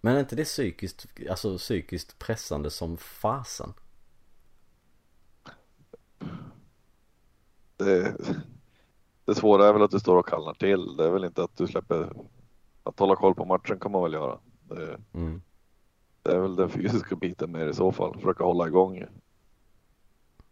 Men 0.00 0.16
är 0.16 0.20
inte 0.20 0.36
det 0.36 0.44
psykiskt, 0.44 1.06
alltså 1.30 1.58
psykiskt 1.58 2.18
pressande 2.18 2.70
som 2.70 2.96
fasen? 2.96 3.72
det, 7.76 8.16
det 9.24 9.34
svåra 9.34 9.68
är 9.68 9.72
väl 9.72 9.82
att 9.82 9.90
du 9.90 10.00
står 10.00 10.16
och 10.16 10.28
kallnar 10.28 10.54
till. 10.54 10.96
Det 10.96 11.04
är 11.04 11.10
väl 11.10 11.24
inte 11.24 11.44
att 11.44 11.56
du 11.56 11.66
släpper. 11.66 12.12
Att 12.82 12.98
hålla 12.98 13.16
koll 13.16 13.34
på 13.34 13.44
matchen 13.44 13.78
kan 13.78 13.92
man 13.92 14.02
väl 14.02 14.12
göra. 14.12 14.38
Det, 14.62 15.00
mm. 15.12 15.42
det 16.22 16.32
är 16.32 16.40
väl 16.40 16.56
den 16.56 16.70
fysiska 16.70 17.16
biten 17.16 17.52
mer 17.52 17.66
i 17.66 17.74
så 17.74 17.92
fall. 17.92 18.14
Försöka 18.14 18.44
hålla 18.44 18.66
igång 18.66 19.04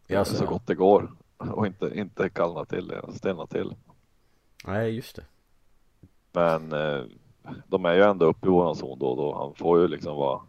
ja, 0.06 0.24
så, 0.24 0.36
så 0.36 0.46
gott 0.46 0.66
det 0.66 0.74
går 0.74 1.12
och 1.36 1.66
inte, 1.66 1.90
inte 1.94 2.28
kallna 2.28 2.64
till, 2.64 2.94
stelna 3.14 3.46
till. 3.46 3.74
Nej, 4.64 4.94
just 4.94 5.16
det. 5.16 5.24
Men 6.32 6.72
eh, 6.72 7.04
de 7.66 7.84
är 7.84 7.94
ju 7.94 8.02
ändå 8.02 8.26
uppe 8.26 8.46
i 8.46 8.50
våran 8.50 8.76
zon 8.76 8.98
då 8.98 9.06
och 9.06 9.16
då. 9.16 9.34
Han 9.38 9.54
får 9.54 9.80
ju 9.80 9.88
liksom 9.88 10.16
vara, 10.16 10.40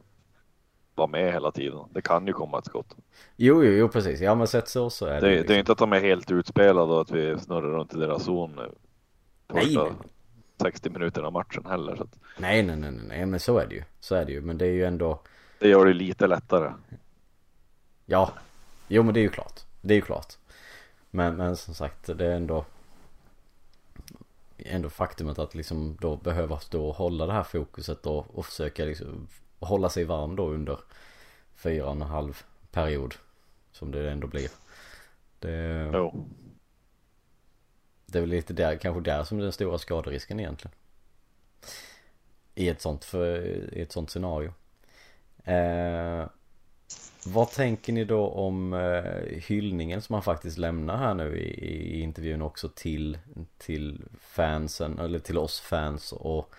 vara 0.95 1.07
med 1.07 1.33
hela 1.33 1.51
tiden. 1.51 1.79
Det 1.91 2.01
kan 2.01 2.27
ju 2.27 2.33
komma 2.33 2.59
ett 2.59 2.65
skott. 2.65 2.95
Jo, 3.35 3.63
jo, 3.63 3.71
jo 3.71 3.89
precis. 3.89 4.21
Ja, 4.21 4.35
men 4.35 4.47
sett 4.47 4.67
så 4.67 4.89
så 4.89 5.05
är 5.05 5.21
det. 5.21 5.27
Det, 5.27 5.29
liksom... 5.29 5.47
det 5.47 5.53
är 5.53 5.59
inte 5.59 5.71
att 5.71 5.77
de 5.77 5.93
är 5.93 5.99
helt 5.99 6.31
utspelade 6.31 6.93
och 6.93 7.01
att 7.01 7.11
vi 7.11 7.39
snurrar 7.39 7.69
runt 7.69 7.93
i 7.93 7.97
deras 7.97 8.23
zon. 8.23 8.59
Nej, 9.53 9.75
nej. 9.75 9.91
60 10.61 10.89
minuter 10.89 11.21
av 11.21 11.33
matchen 11.33 11.65
heller. 11.65 11.95
Så 11.95 12.03
att... 12.03 12.19
nej, 12.37 12.63
nej, 12.63 12.75
nej, 12.75 12.91
nej, 13.07 13.25
men 13.25 13.39
så 13.39 13.57
är 13.57 13.67
det 13.67 13.75
ju. 13.75 13.83
Så 13.99 14.15
är 14.15 14.25
det 14.25 14.31
ju. 14.31 14.41
Men 14.41 14.57
det 14.57 14.65
är 14.65 14.71
ju 14.71 14.85
ändå. 14.85 15.19
Det 15.59 15.69
gör 15.69 15.85
det 15.85 15.93
lite 15.93 16.27
lättare. 16.27 16.73
Ja, 18.05 18.31
jo, 18.87 19.03
men 19.03 19.13
det 19.13 19.19
är 19.19 19.21
ju 19.21 19.29
klart. 19.29 19.59
Det 19.81 19.93
är 19.93 19.95
ju 19.95 20.01
klart. 20.01 20.33
Men, 21.11 21.35
men 21.35 21.57
som 21.57 21.73
sagt, 21.73 22.17
det 22.17 22.25
är 22.25 22.35
ändå 22.35 22.65
ändå 24.57 24.89
faktumet 24.89 25.39
att 25.39 25.55
liksom 25.55 25.97
då 26.01 26.17
behöva 26.17 26.59
stå 26.59 26.85
och 26.85 26.95
hålla 26.95 27.25
det 27.25 27.33
här 27.33 27.43
fokuset 27.43 28.03
då 28.03 28.25
och 28.33 28.45
försöka 28.45 28.85
liksom 28.85 29.27
hålla 29.59 29.89
sig 29.89 30.03
varm 30.03 30.35
då 30.35 30.49
under 30.49 30.79
fyra 31.55 31.85
och 31.85 31.91
en 31.91 32.01
halv 32.01 32.43
period 32.71 33.15
som 33.71 33.91
det 33.91 34.11
ändå 34.11 34.27
blir. 34.27 34.49
Det, 35.39 35.91
jo. 35.93 36.25
det 38.05 38.17
är 38.17 38.21
väl 38.21 38.29
lite 38.29 38.53
där, 38.53 38.75
kanske 38.77 39.01
där 39.01 39.23
som 39.23 39.37
den 39.37 39.51
stora 39.51 39.77
skaderisken 39.77 40.39
egentligen. 40.39 40.75
I 42.55 42.69
ett 42.69 42.81
sånt, 42.81 43.05
för, 43.05 43.37
i 43.73 43.81
ett 43.81 43.91
sånt 43.91 44.09
scenario. 44.09 44.53
Eh, 45.43 46.27
vad 47.25 47.51
tänker 47.51 47.93
ni 47.93 48.05
då 48.05 48.27
om 48.27 48.73
eh, 48.73 49.39
hyllningen 49.39 50.01
som 50.01 50.13
han 50.13 50.23
faktiskt 50.23 50.57
lämnar 50.57 50.97
här 50.97 51.13
nu 51.13 51.37
i, 51.37 51.65
i, 51.65 52.01
intervjun 52.01 52.41
också 52.41 52.69
till, 52.69 53.17
till 53.57 54.01
fansen, 54.19 54.99
eller 54.99 55.19
till 55.19 55.37
oss 55.37 55.59
fans 55.59 56.11
och 56.11 56.53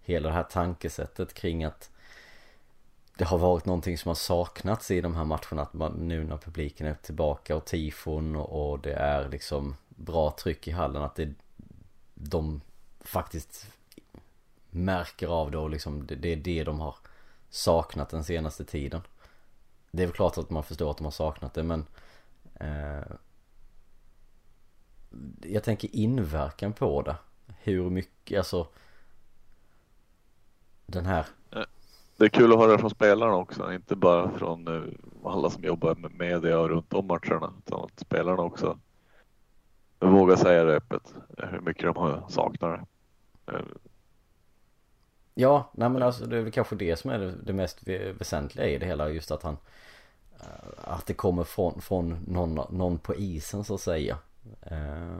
hela 0.00 0.28
det 0.28 0.34
här 0.34 0.42
tankesättet 0.42 1.34
kring 1.34 1.64
att 1.64 1.90
det 3.18 3.24
har 3.24 3.38
varit 3.38 3.64
någonting 3.64 3.98
som 3.98 4.08
har 4.08 4.14
saknats 4.14 4.90
i 4.90 5.00
de 5.00 5.14
här 5.14 5.24
matcherna 5.24 5.62
att 5.62 5.74
man, 5.74 5.92
nu 5.92 6.24
när 6.24 6.36
publiken 6.36 6.86
är 6.86 6.94
tillbaka 6.94 7.56
och 7.56 7.64
tifon 7.64 8.36
och, 8.36 8.70
och 8.70 8.80
det 8.80 8.92
är 8.92 9.28
liksom 9.28 9.76
bra 9.88 10.30
tryck 10.30 10.68
i 10.68 10.70
hallen 10.70 11.02
att 11.02 11.14
det 11.16 11.34
de 12.14 12.60
faktiskt 13.00 13.66
märker 14.70 15.28
av 15.28 15.50
det 15.50 15.58
och 15.58 15.70
liksom 15.70 16.06
det, 16.06 16.14
det 16.14 16.32
är 16.32 16.36
det 16.36 16.64
de 16.64 16.80
har 16.80 16.94
saknat 17.50 18.08
den 18.08 18.24
senaste 18.24 18.64
tiden. 18.64 19.00
Det 19.96 20.02
är 20.02 20.06
väl 20.06 20.14
klart 20.16 20.38
att 20.38 20.50
man 20.50 20.62
förstår 20.62 20.90
att 20.90 20.96
de 20.98 21.04
har 21.04 21.10
saknat 21.10 21.54
det 21.54 21.62
men 21.62 21.86
eh, 22.54 23.12
Jag 25.42 25.64
tänker 25.64 25.96
inverkan 25.96 26.72
på 26.72 27.02
det. 27.02 27.16
Hur 27.58 27.90
mycket, 27.90 28.38
alltså 28.38 28.68
Den 30.86 31.06
här 31.06 31.26
Det 32.16 32.24
är 32.24 32.28
kul 32.28 32.52
att 32.52 32.58
höra 32.58 32.78
från 32.78 32.90
spelarna 32.90 33.34
också, 33.34 33.72
inte 33.72 33.96
bara 33.96 34.30
från 34.30 34.68
eh, 34.68 34.92
alla 35.24 35.50
som 35.50 35.64
jobbar 35.64 35.94
med 35.94 36.14
media 36.18 36.58
och 36.60 36.68
runt 36.68 36.92
om 36.92 37.06
matcherna. 37.06 37.52
Utan 37.66 37.84
att 37.84 38.00
spelarna 38.00 38.42
också 38.42 38.78
vågar 39.98 40.36
säga 40.36 40.64
det 40.64 40.76
öppet, 40.76 41.14
hur 41.38 41.60
mycket 41.60 41.82
de 41.82 41.96
har 41.96 42.24
saknat 42.28 42.80
det. 43.46 43.52
Eh, 43.52 43.64
Ja, 45.38 45.70
nej 45.72 45.88
men 45.88 46.02
alltså 46.02 46.26
det 46.26 46.36
är 46.36 46.40
väl 46.40 46.52
kanske 46.52 46.76
det 46.76 46.96
som 46.96 47.10
är 47.10 47.18
det, 47.18 47.34
det 47.42 47.52
mest 47.52 47.78
väsentliga 48.18 48.66
i 48.66 48.78
det 48.78 48.86
hela. 48.86 49.08
Just 49.08 49.30
att 49.30 49.42
han 49.42 49.56
Eh, 50.40 50.94
att 50.94 51.06
det 51.06 51.14
kommer 51.14 51.44
från, 51.44 51.80
från 51.80 52.24
någon, 52.26 52.60
någon 52.70 52.98
på 52.98 53.14
isen 53.14 53.64
så 53.64 53.74
att 53.74 53.80
säga. 53.80 54.18
Eh, 54.62 55.18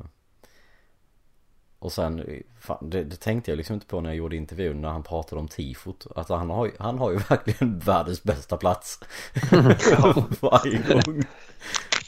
och 1.78 1.92
sen, 1.92 2.42
fan, 2.60 2.90
det, 2.90 3.04
det, 3.04 3.16
tänkte 3.16 3.50
jag 3.50 3.56
liksom 3.56 3.74
inte 3.74 3.86
på 3.86 4.00
när 4.00 4.10
jag 4.10 4.16
gjorde 4.16 4.36
intervjun 4.36 4.80
när 4.80 4.88
han 4.88 5.02
pratade 5.02 5.40
om 5.40 5.48
tifot. 5.48 6.06
Att 6.16 6.28
han 6.28 6.50
har, 6.50 6.70
han 6.78 6.98
har 6.98 7.10
ju 7.10 7.16
verkligen 7.28 7.78
världens 7.78 8.22
bästa 8.22 8.56
plats. 8.56 9.00
Varje 10.40 10.78
gång. 10.78 11.24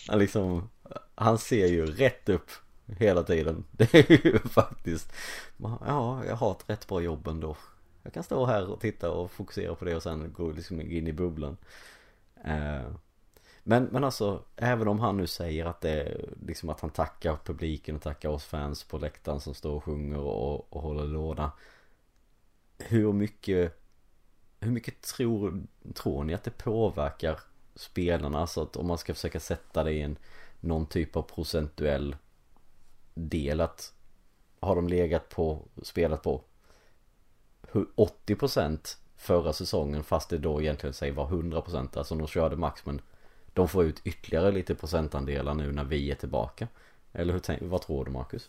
Han 0.09 0.19
liksom, 0.19 0.71
han 1.15 1.39
ser 1.39 1.67
ju 1.67 1.87
rätt 1.87 2.29
upp 2.29 2.51
hela 2.87 3.23
tiden. 3.23 3.65
Det 3.71 3.95
är 3.95 4.27
ju 4.27 4.39
faktiskt, 4.39 5.13
ja 5.87 6.23
jag 6.27 6.37
har 6.37 6.51
ett 6.53 6.71
rätt 6.71 6.87
bra 6.87 7.01
jobb 7.01 7.29
ändå. 7.29 7.57
Jag 8.03 8.13
kan 8.13 8.23
stå 8.23 8.47
här 8.47 8.71
och 8.71 8.81
titta 8.81 9.11
och 9.11 9.31
fokusera 9.31 9.75
på 9.75 9.85
det 9.85 9.97
och 9.97 10.03
sen 10.03 10.33
gå 10.33 10.51
liksom 10.51 10.81
in 10.81 11.07
i 11.07 11.13
bubblan. 11.13 11.57
Eh, 12.45 12.91
men, 13.63 13.85
men 13.85 14.05
alltså, 14.05 14.45
även 14.57 14.89
om 14.89 15.01
han 15.01 15.17
nu 15.17 15.27
säger 15.27 15.65
att 15.65 15.81
det 15.81 15.91
är 15.91 16.35
liksom 16.47 16.69
att 16.69 16.81
han 16.81 16.91
tackar 16.91 17.39
publiken 17.45 17.97
och 17.97 18.03
tackar 18.03 18.29
oss 18.29 18.45
fans 18.45 18.85
på 18.85 18.99
läktaren 18.99 19.41
som 19.41 19.55
står 19.55 19.75
och 19.75 19.85
sjunger 19.85 20.19
och, 20.19 20.73
och 20.73 20.83
håller 20.83 21.05
låda. 21.05 21.53
Hur 22.79 23.13
mycket, 23.13 23.81
hur 24.61 24.71
mycket 24.71 25.01
tror, 25.01 25.63
tror 25.95 26.25
ni 26.25 26.35
att 26.35 26.45
det 26.45 26.59
påverkar 26.59 27.41
spelarna? 27.75 28.39
Alltså 28.39 28.63
att 28.63 28.77
om 28.77 28.87
man 28.87 28.99
ska 28.99 29.15
försöka 29.15 29.41
sätta 29.41 29.85
det 29.85 29.93
i 29.93 30.03
en, 30.03 30.17
någon 30.61 30.87
typ 30.87 31.17
av 31.17 31.23
procentuell 31.23 32.17
del 33.15 33.61
att 33.61 33.93
har 34.61 34.77
de 34.77 34.89
legat 34.89 35.29
på, 35.29 35.63
spelat 35.83 36.23
på 36.23 36.43
80% 37.73 38.97
förra 39.17 39.53
säsongen 39.53 40.03
fast 40.03 40.31
det 40.31 40.39
då 40.39 40.61
egentligen 40.63 40.95
säg 40.95 41.11
var 41.11 41.27
100% 41.27 41.99
alltså 41.99 42.15
de 42.15 42.27
körde 42.27 42.57
max 42.57 42.87
men 42.87 43.01
de 43.55 43.69
får 43.69 43.85
ut 43.85 44.01
ytterligare 44.05 44.53
lite 44.53 44.75
procentandelar 44.75 45.55
nu 45.55 45.73
när 45.73 45.85
vi 45.85 46.11
är 46.11 46.15
tillbaka. 46.15 46.69
Eller 47.13 47.33
hur, 47.33 47.69
vad 47.69 47.83
tror 47.83 48.05
du 48.05 48.11
Marcus? 48.11 48.49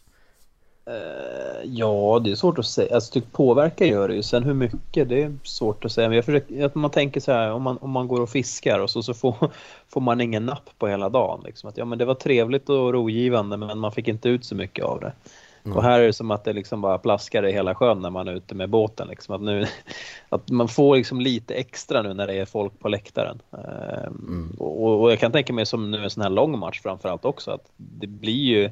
Eh, 0.86 1.64
ja, 1.64 2.22
det 2.24 2.32
är 2.32 2.36
svårt 2.36 2.60
att 2.60 2.66
säga. 2.66 2.96
Alltså, 2.96 3.14
typ, 3.14 3.32
påverkar 3.32 3.86
gör 3.86 4.08
det 4.08 4.16
ju. 4.16 4.24
Sen 4.24 4.44
hur 4.44 4.54
mycket, 4.54 5.10
det 5.10 5.24
är 5.24 5.38
svårt 5.44 5.86
att 5.86 5.92
säga. 5.92 6.08
Men 6.08 6.16
jag 6.16 6.26
försöker, 6.26 6.66
att 6.66 6.76
man 6.76 6.92
tänker 6.92 7.20
så 7.20 7.32
här, 7.32 7.52
om 7.52 7.62
man, 7.62 7.78
om 7.78 7.90
man 7.90 8.08
går 8.08 8.22
och 8.22 8.30
fiskar 8.30 8.80
och 8.80 8.90
så, 8.90 9.04
så 9.04 9.14
får, 9.14 9.52
får 9.88 10.02
man 10.02 10.22
ingen 10.22 10.46
napp 10.46 10.70
på 10.78 10.88
hela 10.88 11.10
dagen. 11.10 11.42
Liksom. 11.46 11.70
Att, 11.70 11.78
ja, 11.78 11.86
men 11.86 11.98
det 11.98 12.06
var 12.06 12.16
trevligt 12.16 12.70
och 12.70 12.94
rogivande 12.94 13.58
men 13.58 13.80
man 13.80 13.92
fick 13.92 14.08
inte 14.08 14.30
ut 14.30 14.46
så 14.46 14.56
mycket 14.56 14.86
av 14.86 15.00
det. 15.00 15.14
Mm. 15.64 15.78
Och 15.78 15.84
här 15.84 16.00
är 16.00 16.06
det 16.06 16.14
som 16.14 16.32
att 16.32 16.44
det 16.44 16.54
liksom 16.54 16.82
bara 16.82 16.98
plaskar 16.98 17.46
i 17.46 17.52
hela 17.52 17.76
sjön 17.76 18.02
när 18.02 18.10
man 18.10 18.28
är 18.28 18.34
ute 18.34 18.56
med 18.56 18.70
båten. 18.70 19.08
Liksom. 19.08 19.36
Att, 19.36 19.42
nu, 19.42 19.66
att 20.30 20.50
man 20.50 20.68
får 20.68 20.96
liksom 20.96 21.22
lite 21.22 21.54
extra 21.54 22.02
nu 22.02 22.14
när 22.14 22.28
det 22.28 22.34
är 22.34 22.46
folk 22.46 22.80
på 22.80 22.90
läktaren. 22.90 23.42
Ehm, 23.52 24.16
mm. 24.28 24.56
Och, 24.60 25.02
och, 25.02 25.12
jag 25.12 25.20
kan 25.20 25.32
tänka 25.32 25.54
mig 25.54 25.66
som 25.66 25.92
nu 25.92 26.04
en 26.04 26.10
sån 26.10 26.24
här 26.24 26.30
lång 26.30 26.60
match 26.60 26.82
framförallt 26.82 27.26
också 27.26 27.52
att 27.52 27.72
det 27.78 28.08
blir 28.08 28.44
ju 28.44 28.72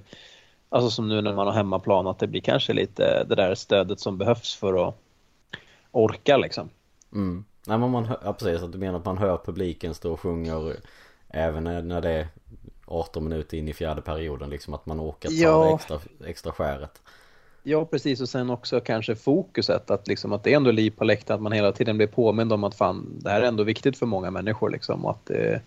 Alltså 0.69 0.89
som 0.89 1.09
nu 1.09 1.21
när 1.21 1.33
man 1.33 1.47
har 1.47 1.53
hemmaplan 1.53 2.07
att 2.07 2.19
det 2.19 2.27
blir 2.27 2.41
kanske 2.41 2.73
lite 2.73 3.23
det 3.29 3.35
där 3.35 3.55
stödet 3.55 3.99
som 3.99 4.17
behövs 4.17 4.55
för 4.55 4.87
att 4.87 4.95
orka 5.91 6.37
liksom. 6.37 6.69
Mm. 7.13 7.45
Nej 7.67 7.77
men 7.77 7.89
man 7.89 8.05
hör, 8.05 8.19
ja, 8.23 8.33
precis 8.33 8.61
att 8.61 8.71
du 8.71 8.77
menar 8.77 8.99
att 8.99 9.05
man 9.05 9.17
hör 9.17 9.37
publiken 9.45 9.93
stå 9.93 10.13
och 10.13 10.19
sjunger 10.19 10.75
även 11.29 11.63
när 11.87 12.01
det 12.01 12.09
är 12.09 12.27
18 12.85 13.23
minuter 13.23 13.57
in 13.57 13.67
i 13.67 13.73
fjärde 13.73 14.01
perioden 14.01 14.49
liksom 14.49 14.73
att 14.73 14.85
man 14.85 14.99
åker 14.99 15.29
ta 15.29 15.35
ja. 15.35 15.65
det 15.65 15.75
extra, 15.75 15.99
extra 16.25 16.51
skäret. 16.51 17.01
Ja 17.63 17.85
precis 17.85 18.21
och 18.21 18.29
sen 18.29 18.49
också 18.49 18.79
kanske 18.79 19.15
fokuset 19.15 19.91
att 19.91 20.07
liksom 20.07 20.33
att 20.33 20.43
det 20.43 20.51
är 20.51 20.55
ändå 20.55 20.71
liv 20.71 20.91
på 20.97 21.03
läktaren 21.03 21.35
att 21.35 21.43
man 21.43 21.51
hela 21.51 21.71
tiden 21.71 21.97
blir 21.97 22.07
påmind 22.07 22.53
om 22.53 22.63
att 22.63 22.75
fan 22.75 23.19
det 23.19 23.29
här 23.29 23.41
är 23.41 23.47
ändå 23.47 23.63
viktigt 23.63 23.97
för 23.97 24.05
många 24.05 24.31
människor 24.31 24.69
liksom 24.69 25.05
och 25.05 25.11
att 25.11 25.25
det 25.25 25.61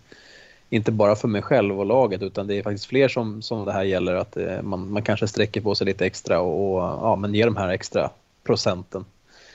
inte 0.69 0.91
bara 0.91 1.15
för 1.15 1.27
mig 1.27 1.41
själv 1.41 1.79
och 1.79 1.85
laget 1.85 2.21
utan 2.21 2.47
det 2.47 2.55
är 2.55 2.63
faktiskt 2.63 2.85
fler 2.85 3.07
som, 3.07 3.41
som 3.41 3.65
det 3.65 3.71
här 3.71 3.83
gäller 3.83 4.15
att 4.15 4.37
eh, 4.37 4.61
man, 4.61 4.91
man 4.91 5.03
kanske 5.03 5.27
sträcker 5.27 5.61
på 5.61 5.75
sig 5.75 5.85
lite 5.85 6.05
extra 6.05 6.39
och, 6.39 6.75
och 6.75 6.81
ja, 6.81 7.15
men 7.15 7.33
ger 7.33 7.45
de 7.45 7.57
här 7.57 7.69
extra 7.69 8.09
procenten. 8.43 9.05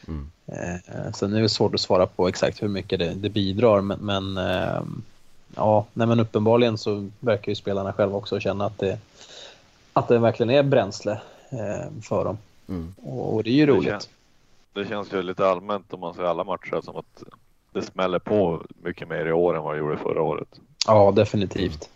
Mm. 0.08 0.30
Eh, 0.46 1.12
sen 1.12 1.32
är 1.32 1.42
det 1.42 1.48
svårt 1.48 1.74
att 1.74 1.80
svara 1.80 2.06
på 2.06 2.28
exakt 2.28 2.62
hur 2.62 2.68
mycket 2.68 2.98
det, 2.98 3.14
det 3.14 3.28
bidrar 3.28 3.80
men, 3.80 3.98
men 4.00 4.38
eh, 4.38 4.82
ja, 5.54 5.86
nej 5.92 6.06
men 6.06 6.20
uppenbarligen 6.20 6.78
så 6.78 7.08
verkar 7.20 7.52
ju 7.52 7.56
spelarna 7.56 7.92
själva 7.92 8.16
också 8.16 8.40
känna 8.40 8.66
att 8.66 8.78
det, 8.78 8.98
att 9.92 10.08
det 10.08 10.18
verkligen 10.18 10.50
är 10.50 10.62
bränsle 10.62 11.20
eh, 11.50 12.02
för 12.02 12.24
dem. 12.24 12.38
Mm. 12.68 12.94
Och, 13.02 13.34
och, 13.34 13.44
det 13.44 13.50
är 13.50 13.54
ju 13.54 13.66
roligt. 13.66 13.84
Det 13.84 13.90
känns, 13.90 14.08
det 14.72 14.86
känns 14.88 15.12
ju 15.12 15.22
lite 15.22 15.46
allmänt 15.48 15.92
om 15.92 16.00
man 16.00 16.14
ser 16.14 16.22
alla 16.22 16.44
matcher 16.44 16.80
som 16.84 16.96
att 16.96 17.22
det 17.72 17.82
smäller 17.82 18.18
på 18.18 18.62
mycket 18.82 19.08
mer 19.08 19.26
i 19.26 19.32
år 19.32 19.56
än 19.56 19.62
vad 19.62 19.74
det 19.74 19.78
gjorde 19.78 19.96
förra 19.96 20.22
året. 20.22 20.60
Ja, 20.86 21.12
definitivt. 21.16 21.88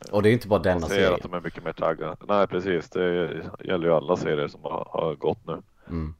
Mm. 0.00 0.14
Och 0.14 0.22
det 0.22 0.28
är 0.28 0.32
inte 0.32 0.48
bara 0.48 0.60
denna 0.60 0.88
serie. 0.88 1.00
Man 1.00 1.08
ser 1.08 1.14
att 1.14 1.30
de 1.30 1.36
är 1.36 1.40
mycket 1.40 1.64
mer 1.64 1.72
taggade. 1.72 2.16
Nej, 2.28 2.46
precis. 2.46 2.90
Det 2.90 3.28
gäller 3.64 3.86
ju 3.86 3.94
alla 3.94 4.16
serier 4.16 4.48
som 4.48 4.62
har, 4.62 4.88
har 4.90 5.14
gått 5.14 5.46
nu. 5.46 5.62
Mm. 5.88 6.14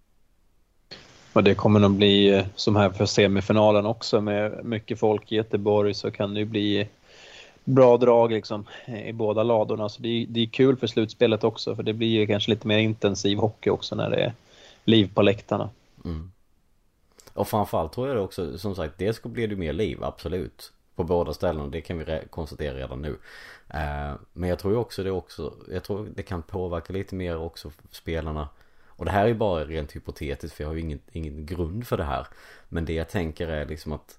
Och 1.38 1.44
det 1.44 1.54
kommer 1.54 1.80
nog 1.80 1.90
bli 1.90 2.28
eh, 2.28 2.44
som 2.54 2.76
här 2.76 2.90
för 2.90 3.06
semifinalen 3.06 3.86
också 3.86 4.20
med 4.20 4.64
mycket 4.64 4.98
folk 4.98 5.32
i 5.32 5.36
Göteborg 5.36 5.94
så 5.94 6.10
kan 6.10 6.34
det 6.34 6.40
ju 6.40 6.46
bli 6.46 6.88
bra 7.64 7.96
drag 7.96 8.32
liksom 8.32 8.66
i 8.86 9.12
båda 9.12 9.42
ladorna. 9.42 9.88
Så 9.88 10.02
det 10.02 10.08
är, 10.08 10.26
det 10.26 10.40
är 10.40 10.46
kul 10.46 10.76
för 10.76 10.86
slutspelet 10.86 11.44
också 11.44 11.76
för 11.76 11.82
det 11.82 11.92
blir 11.92 12.08
ju 12.08 12.26
kanske 12.26 12.50
lite 12.50 12.66
mer 12.66 12.78
intensiv 12.78 13.38
hockey 13.38 13.70
också 13.70 13.94
när 13.94 14.10
det 14.10 14.16
är 14.16 14.32
liv 14.84 15.10
på 15.14 15.22
läktarna. 15.22 15.70
Mm. 16.04 16.32
Och 17.34 17.48
framförallt 17.48 17.92
tror 17.92 18.08
jag 18.08 18.16
det 18.16 18.22
också, 18.22 18.58
som 18.58 18.74
sagt, 18.74 18.94
det 18.98 19.12
ska 19.12 19.28
bli 19.28 19.46
det 19.46 19.56
mer 19.56 19.72
liv, 19.72 20.04
absolut. 20.04 20.72
På 20.94 21.04
båda 21.04 21.32
ställena, 21.32 21.66
det 21.66 21.80
kan 21.80 21.98
vi 21.98 22.20
konstatera 22.30 22.74
redan 22.74 23.02
nu. 23.02 23.16
Eh, 23.68 24.14
men 24.32 24.50
jag 24.50 24.58
tror 24.58 24.76
också 24.76 25.02
det 25.02 25.10
också, 25.10 25.52
jag 25.72 25.84
tror 25.84 26.08
det 26.14 26.22
kan 26.22 26.42
påverka 26.42 26.92
lite 26.92 27.14
mer 27.14 27.38
också 27.38 27.70
spelarna. 27.90 28.48
Och 28.98 29.04
det 29.04 29.10
här 29.10 29.24
är 29.24 29.28
ju 29.28 29.34
bara 29.34 29.64
rent 29.64 29.96
hypotetiskt 29.96 30.56
för 30.56 30.64
jag 30.64 30.68
har 30.68 30.74
ju 30.74 30.80
ingen, 30.80 31.00
ingen 31.12 31.46
grund 31.46 31.86
för 31.86 31.96
det 31.96 32.04
här. 32.04 32.26
Men 32.68 32.84
det 32.84 32.92
jag 32.92 33.08
tänker 33.08 33.48
är 33.48 33.66
liksom 33.66 33.92
att 33.92 34.18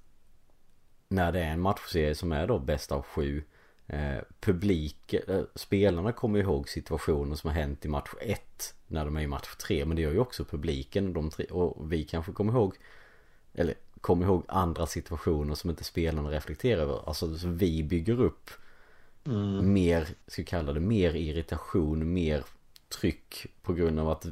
när 1.08 1.32
det 1.32 1.40
är 1.40 1.52
en 1.52 1.62
matchserie 1.62 2.16
som 2.16 2.32
är 2.32 2.48
då 2.48 2.60
bäst 2.60 2.92
av 2.92 3.02
sju 3.02 3.44
eh, 3.88 4.18
publik, 4.40 5.14
eh, 5.14 5.42
spelarna 5.56 6.12
kommer 6.12 6.40
ihåg 6.40 6.70
situationer 6.70 7.36
som 7.36 7.48
har 7.48 7.56
hänt 7.56 7.86
i 7.86 7.88
match 7.88 8.10
1 8.22 8.76
när 8.88 9.06
de 9.06 9.18
är 9.18 9.22
i 9.22 9.28
match 9.28 9.56
3 9.56 9.86
men 9.86 9.96
det 9.96 10.02
gör 10.02 10.12
ju 10.12 10.20
också 10.20 10.46
publiken 10.46 11.08
och, 11.08 11.14
de 11.14 11.30
tre, 11.30 11.46
och 11.46 11.92
vi 11.92 12.04
kanske 12.04 12.32
kommer 12.32 12.54
ihåg 12.54 12.76
eller 13.54 13.74
kommer 14.02 14.26
ihåg 14.26 14.44
andra 14.48 14.88
situationer 14.88 15.56
som 15.56 15.70
inte 15.70 15.84
spelarna 15.84 16.32
reflekterar 16.32 16.82
över. 16.82 17.08
Alltså 17.08 17.38
så 17.38 17.48
vi 17.48 17.84
bygger 17.84 18.22
upp 18.22 18.50
mm. 19.26 19.74
mer, 19.74 20.08
ska 20.28 20.42
vi 20.42 20.46
kalla 20.46 20.74
det, 20.74 20.80
mer 20.80 21.16
irritation, 21.16 22.14
mer 22.14 22.44
tryck 22.90 23.46
på 23.62 23.74
grund 23.74 24.00
av 24.00 24.10
att 24.10 24.26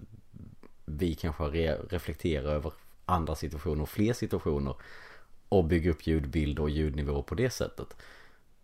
vi 0.90 1.16
kanske 1.16 1.44
re 1.44 1.78
reflekterar 1.90 2.50
över 2.50 2.74
andra 3.06 3.36
situationer 3.36 3.82
och 3.82 3.90
fler 3.90 4.14
situationer 4.14 4.76
och 5.50 5.66
bygga 5.66 5.92
upp 5.92 6.08
ljudbild 6.08 6.60
och 6.60 6.70
ljudnivåer 6.70 7.22
på 7.22 7.36
det 7.36 7.50
sättet. 7.50 7.96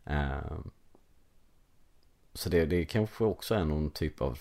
Ehm, 0.06 0.72
så 2.34 2.50
det, 2.50 2.66
det 2.66 2.86
kanske 2.86 3.24
också 3.24 3.56
är 3.56 3.66
någon 3.66 3.90
typ 3.90 4.22
av, 4.22 4.40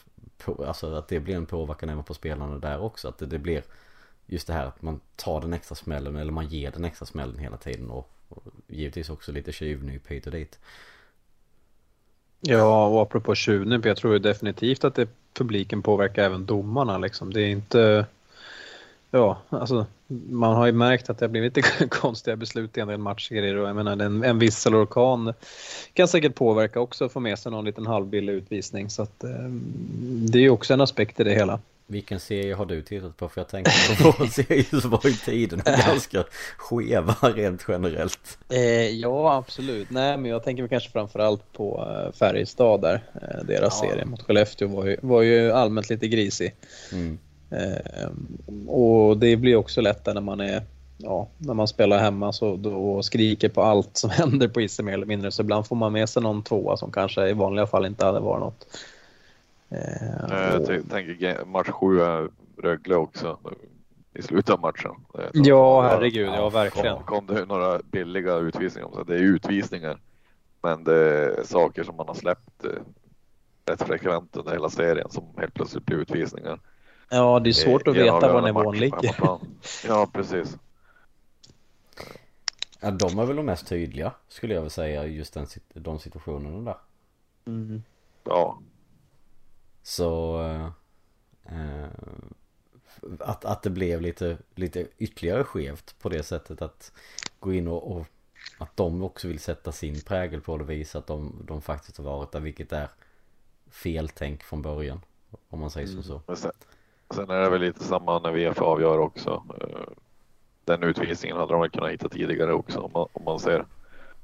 alltså 0.58 0.94
att 0.94 1.08
det 1.08 1.20
blir 1.20 1.36
en 1.36 1.46
påverkan 1.46 1.88
även 1.88 2.04
på 2.04 2.14
spelarna 2.14 2.58
där 2.58 2.80
också. 2.80 3.08
Att 3.08 3.18
det, 3.18 3.26
det 3.26 3.38
blir 3.38 3.62
just 4.26 4.46
det 4.46 4.52
här 4.52 4.66
att 4.66 4.82
man 4.82 5.00
tar 5.16 5.40
den 5.40 5.52
extra 5.52 5.74
smällen 5.74 6.16
eller 6.16 6.32
man 6.32 6.48
ger 6.48 6.70
den 6.70 6.84
extra 6.84 7.06
smällen 7.06 7.38
hela 7.38 7.56
tiden 7.56 7.90
och, 7.90 8.10
och 8.28 8.42
givetvis 8.66 9.10
också 9.10 9.32
lite 9.32 9.52
tjuvnyp 9.52 10.06
hit 10.06 10.26
och 10.26 10.32
dit. 10.32 10.58
Ja, 12.40 12.86
och 12.86 13.02
apropå 13.02 13.34
tjuvnyp, 13.34 13.84
jag 13.84 13.96
tror 13.96 14.18
definitivt 14.18 14.84
att 14.84 14.94
det 14.94 15.08
publiken 15.34 15.82
påverkar 15.82 16.22
även 16.22 16.46
domarna 16.46 16.98
liksom. 16.98 17.32
Det 17.32 17.40
är 17.40 17.48
inte 17.48 18.06
Ja, 19.14 19.38
alltså 19.48 19.86
man 20.30 20.56
har 20.56 20.66
ju 20.66 20.72
märkt 20.72 21.10
att 21.10 21.18
det 21.18 21.24
har 21.24 21.30
blivit 21.30 21.56
lite 21.56 21.88
konstiga 21.90 22.36
beslut 22.36 22.78
i 22.78 22.80
en 22.80 22.88
del 22.88 22.98
matchserier 22.98 23.56
och 23.56 23.68
jag 23.68 23.76
menar 23.76 23.92
en, 23.92 24.24
en 24.24 24.38
orkan 24.74 25.34
kan 25.92 26.08
säkert 26.08 26.34
påverka 26.34 26.80
också 26.80 27.04
och 27.04 27.12
få 27.12 27.20
med 27.20 27.38
sig 27.38 27.52
någon 27.52 27.64
liten 27.64 27.86
halvbillig 27.86 28.32
utvisning 28.32 28.90
så 28.90 29.02
att 29.02 29.24
eh, 29.24 29.30
det 30.02 30.38
är 30.38 30.42
ju 30.42 30.50
också 30.50 30.74
en 30.74 30.80
aspekt 30.80 31.20
i 31.20 31.24
det 31.24 31.34
hela. 31.34 31.60
Vilken 31.92 32.20
serie 32.20 32.54
har 32.54 32.66
du 32.66 32.82
tittat 32.82 33.16
på? 33.16 33.28
För 33.28 33.40
jag 33.40 33.48
tänker 33.48 34.02
på 34.02 34.14
vår 34.18 34.26
serie 34.42 34.80
så 34.80 34.88
var 34.88 35.00
ju 35.04 35.12
tiden 35.12 35.62
ganska 35.64 36.24
skeva 36.56 37.16
rent 37.20 37.64
generellt. 37.68 38.38
Eh, 38.48 38.88
ja, 38.88 39.34
absolut. 39.34 39.90
Nej, 39.90 40.16
men 40.16 40.30
jag 40.30 40.44
tänker 40.44 40.68
kanske 40.68 40.90
framförallt 40.90 41.52
på 41.52 41.88
eh, 41.88 42.12
Färjestad 42.18 42.80
där. 42.80 43.02
Eh, 43.14 43.44
deras 43.44 43.80
ja. 43.82 43.88
serie 43.88 44.04
mot 44.04 44.22
Skellefteå 44.22 44.68
var 44.68 44.86
ju, 44.86 44.96
var 45.02 45.22
ju 45.22 45.52
allmänt 45.52 45.90
lite 45.90 46.08
grisig. 46.08 46.54
Mm. 46.92 47.18
Eh, 47.50 48.10
och 48.68 49.18
det 49.18 49.36
blir 49.36 49.56
också 49.56 49.80
lättare 49.80 50.14
när 50.14 50.20
man 50.20 50.40
är 50.40 50.62
ja, 50.98 51.28
när 51.38 51.54
man 51.54 51.68
spelar 51.68 51.98
hemma 51.98 52.32
så 52.32 52.56
då 52.56 53.02
skriker 53.02 53.48
på 53.48 53.62
allt 53.62 53.96
som 53.96 54.10
händer 54.20 54.48
på 54.48 54.60
isen 54.60 54.84
mer 54.84 54.92
eller 54.92 55.06
mindre. 55.06 55.30
Så 55.30 55.42
ibland 55.42 55.66
får 55.66 55.76
man 55.76 55.92
med 55.92 56.08
sig 56.08 56.22
någon 56.22 56.42
tvåa 56.42 56.76
som 56.76 56.92
kanske 56.92 57.28
i 57.28 57.32
vanliga 57.32 57.66
fall 57.66 57.86
inte 57.86 58.04
hade 58.04 58.20
varit 58.20 58.40
något. 58.40 58.66
Eh, 59.72 60.46
jag 60.50 60.66
tänker 60.90 61.44
match 61.44 61.68
sju 61.70 62.00
är 62.00 62.28
Rögle 62.56 62.96
också 62.96 63.38
i 64.14 64.22
slutet 64.22 64.50
av 64.50 64.60
matchen. 64.60 64.94
Ja, 65.32 65.82
herregud, 65.82 66.28
ja, 66.28 66.48
verkligen. 66.48 66.96
Kom, 66.96 67.04
kom 67.04 67.36
det 67.36 67.44
några 67.44 67.78
billiga 67.78 68.36
utvisningar. 68.36 68.88
Så 68.94 69.04
det 69.04 69.14
är 69.14 69.18
utvisningar, 69.18 70.00
men 70.62 70.84
det 70.84 70.94
är 70.94 71.44
saker 71.44 71.84
som 71.84 71.96
man 71.96 72.08
har 72.08 72.14
släppt 72.14 72.64
eh, 72.64 72.70
rätt 73.66 73.82
frekvent 73.82 74.36
under 74.36 74.52
hela 74.52 74.70
serien 74.70 75.10
som 75.10 75.24
helt 75.36 75.54
plötsligt 75.54 75.86
blir 75.86 75.96
utvisningar. 75.96 76.60
Ja, 77.08 77.40
det 77.40 77.50
är 77.50 77.52
svårt 77.52 77.88
att 77.88 77.96
veta 77.96 78.32
var 78.32 78.42
nivån 78.42 78.76
ligger. 78.76 79.16
Ja, 79.86 80.08
precis. 80.12 80.58
Ja, 82.80 82.90
de 82.90 83.18
är 83.18 83.26
väl 83.26 83.36
de 83.36 83.46
mest 83.46 83.66
tydliga 83.66 84.12
skulle 84.28 84.54
jag 84.54 84.60
vilja 84.60 84.70
säga 84.70 85.06
just 85.06 85.34
den, 85.34 85.46
de 85.74 85.98
situationerna 85.98 86.60
där. 86.60 86.76
Mm. 87.52 87.82
Ja. 88.24 88.58
Så 89.82 90.40
eh, 91.44 91.86
att, 93.18 93.44
att 93.44 93.62
det 93.62 93.70
blev 93.70 94.00
lite, 94.00 94.38
lite 94.54 94.88
ytterligare 94.98 95.44
skevt 95.44 95.94
på 95.98 96.08
det 96.08 96.22
sättet 96.22 96.62
att 96.62 96.92
gå 97.40 97.52
in 97.52 97.68
och, 97.68 97.96
och 97.96 98.06
att 98.58 98.76
de 98.76 99.02
också 99.02 99.28
vill 99.28 99.38
sätta 99.38 99.72
sin 99.72 100.00
prägel 100.00 100.40
på 100.40 100.56
det 100.56 100.64
och 100.64 100.70
visa 100.70 100.98
att 100.98 101.06
de, 101.06 101.44
de 101.44 101.62
faktiskt 101.62 101.98
har 101.98 102.04
varit 102.04 102.32
där 102.32 102.40
vilket 102.40 102.72
är 102.72 102.88
feltänk 103.70 104.42
från 104.42 104.62
början. 104.62 105.00
Om 105.48 105.60
man 105.60 105.70
säger 105.70 105.92
mm. 105.92 106.02
så. 106.02 106.20
Sen, 106.34 106.52
sen 107.14 107.30
är 107.30 107.40
det 107.40 107.50
väl 107.50 107.60
lite 107.60 107.84
samma 107.84 108.18
när 108.18 108.32
VF 108.32 108.60
avgör 108.60 108.98
också. 108.98 109.44
Eh, 109.60 109.92
den 110.64 110.82
utvisningen 110.82 111.36
hade 111.36 111.52
de 111.52 111.60
väl 111.60 111.70
kunnat 111.70 111.90
hitta 111.90 112.08
tidigare 112.08 112.52
också 112.52 112.80
om 112.80 112.90
man, 112.94 113.08
om 113.12 113.24
man 113.24 113.38
ser 113.40 113.66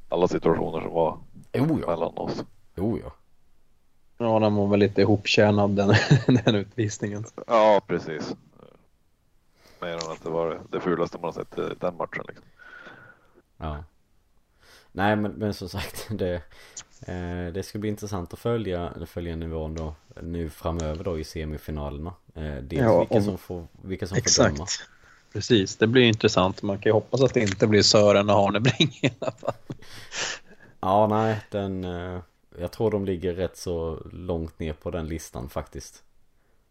alla 0.09 0.29
situationer 0.29 0.81
som 0.81 0.93
var 0.93 1.19
oh 1.53 1.81
ja. 1.81 1.87
mellan 1.87 2.19
oss. 2.19 2.45
Jo 2.75 2.99
ja. 3.05 3.13
Ja, 4.19 4.39
den 4.39 4.55
var 4.55 4.69
väl 4.69 4.81
lite 4.81 5.01
ihoptjänad 5.01 5.71
den, 5.71 5.95
den 6.45 6.55
utvisningen. 6.55 7.25
Ja, 7.47 7.81
precis. 7.87 8.35
Mer 9.81 9.93
än 9.93 10.13
att 10.13 10.23
det 10.23 10.31
var 10.31 10.61
det 10.71 10.81
fulaste 10.81 11.19
man 11.19 11.25
har 11.25 11.33
sett 11.33 11.59
i 11.59 11.75
den 11.81 11.97
matchen. 11.97 12.25
Liksom. 12.29 12.45
Ja. 13.57 13.85
Nej, 14.93 15.17
men, 15.17 15.33
men 15.33 15.55
som 15.55 15.69
sagt, 15.69 16.09
det, 16.19 16.35
eh, 17.07 17.53
det 17.53 17.63
ska 17.65 17.79
bli 17.79 17.89
intressant 17.89 18.33
att 18.33 18.39
följa, 18.39 18.93
följa 19.07 19.37
nivån 19.37 19.75
då 19.75 19.95
nu 20.23 20.51
framöver 20.51 21.05
då 21.05 21.19
i 21.19 21.25
semifinalerna. 21.25 22.15
Eh, 22.35 22.55
dels 22.63 22.83
ja, 22.83 22.99
vilka, 22.99 23.15
om, 23.15 23.23
som 23.23 23.39
får, 23.39 23.67
vilka 23.83 24.07
som 24.07 24.17
exakt. 24.17 24.49
får 24.49 24.57
döma. 24.57 24.67
Precis, 25.33 25.77
det 25.77 25.87
blir 25.87 26.03
intressant. 26.03 26.63
Man 26.63 26.79
kan 26.79 26.91
ju 26.91 26.95
hoppas 26.95 27.23
att 27.23 27.35
det 27.35 27.41
inte 27.41 27.67
blir 27.67 27.83
Sören 27.83 28.31
och 28.31 28.37
Arnebring 28.37 28.99
i 29.03 29.11
alla 29.21 29.33
fall. 29.33 29.55
Ja, 30.81 31.07
nej, 31.07 31.41
den... 31.51 31.85
Eh, 31.85 32.21
jag 32.61 32.71
tror 32.71 32.91
de 32.91 33.05
ligger 33.05 33.35
rätt 33.35 33.57
så 33.57 33.99
långt 34.13 34.59
ner 34.59 34.73
på 34.73 34.91
den 34.91 35.07
listan 35.07 35.49
faktiskt. 35.49 36.03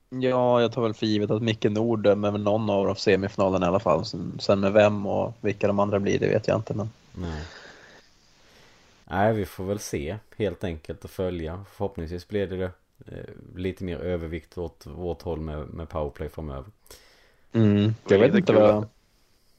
Ja, 0.10 0.62
jag 0.62 0.72
tar 0.72 0.82
väl 0.82 0.94
för 0.94 1.06
givet 1.06 1.32
att 1.32 1.42
Micke 1.42 1.64
Nord 1.64 2.04
dömer 2.04 2.32
någon 2.32 2.70
av 2.70 2.86
dem 2.86 2.96
semifinalen 2.96 3.64
i 3.64 3.66
alla 3.66 3.80
fall. 3.80 4.06
Sen 4.40 4.60
med 4.60 4.74
vem 4.74 5.06
och 5.06 5.34
vilka 5.42 5.68
de 5.68 5.80
andra 5.80 6.00
blir, 6.00 6.20
det 6.20 6.28
vet 6.28 6.48
jag 6.48 6.58
inte. 6.58 6.74
Men... 6.74 6.90
Nej. 7.14 7.44
Nej, 9.10 9.34
vi 9.34 9.46
får 9.46 9.64
väl 9.64 9.80
se 9.80 10.18
helt 10.38 10.64
enkelt 10.64 11.04
och 11.04 11.10
följa. 11.10 11.66
Förhoppningsvis 11.72 12.28
blir 12.28 12.48
det 12.48 12.64
eh, 13.06 13.56
lite 13.56 13.84
mer 13.84 13.98
övervikt 13.98 14.58
åt 14.58 14.86
vårt 14.86 15.22
håll 15.22 15.40
med, 15.40 15.68
med 15.68 15.90
powerplay 15.90 16.30
framöver. 16.30 16.72
Mm, 17.54 17.96
jag 18.08 18.20
vet 18.20 18.36
inte 18.36 18.54
vad... 18.54 18.88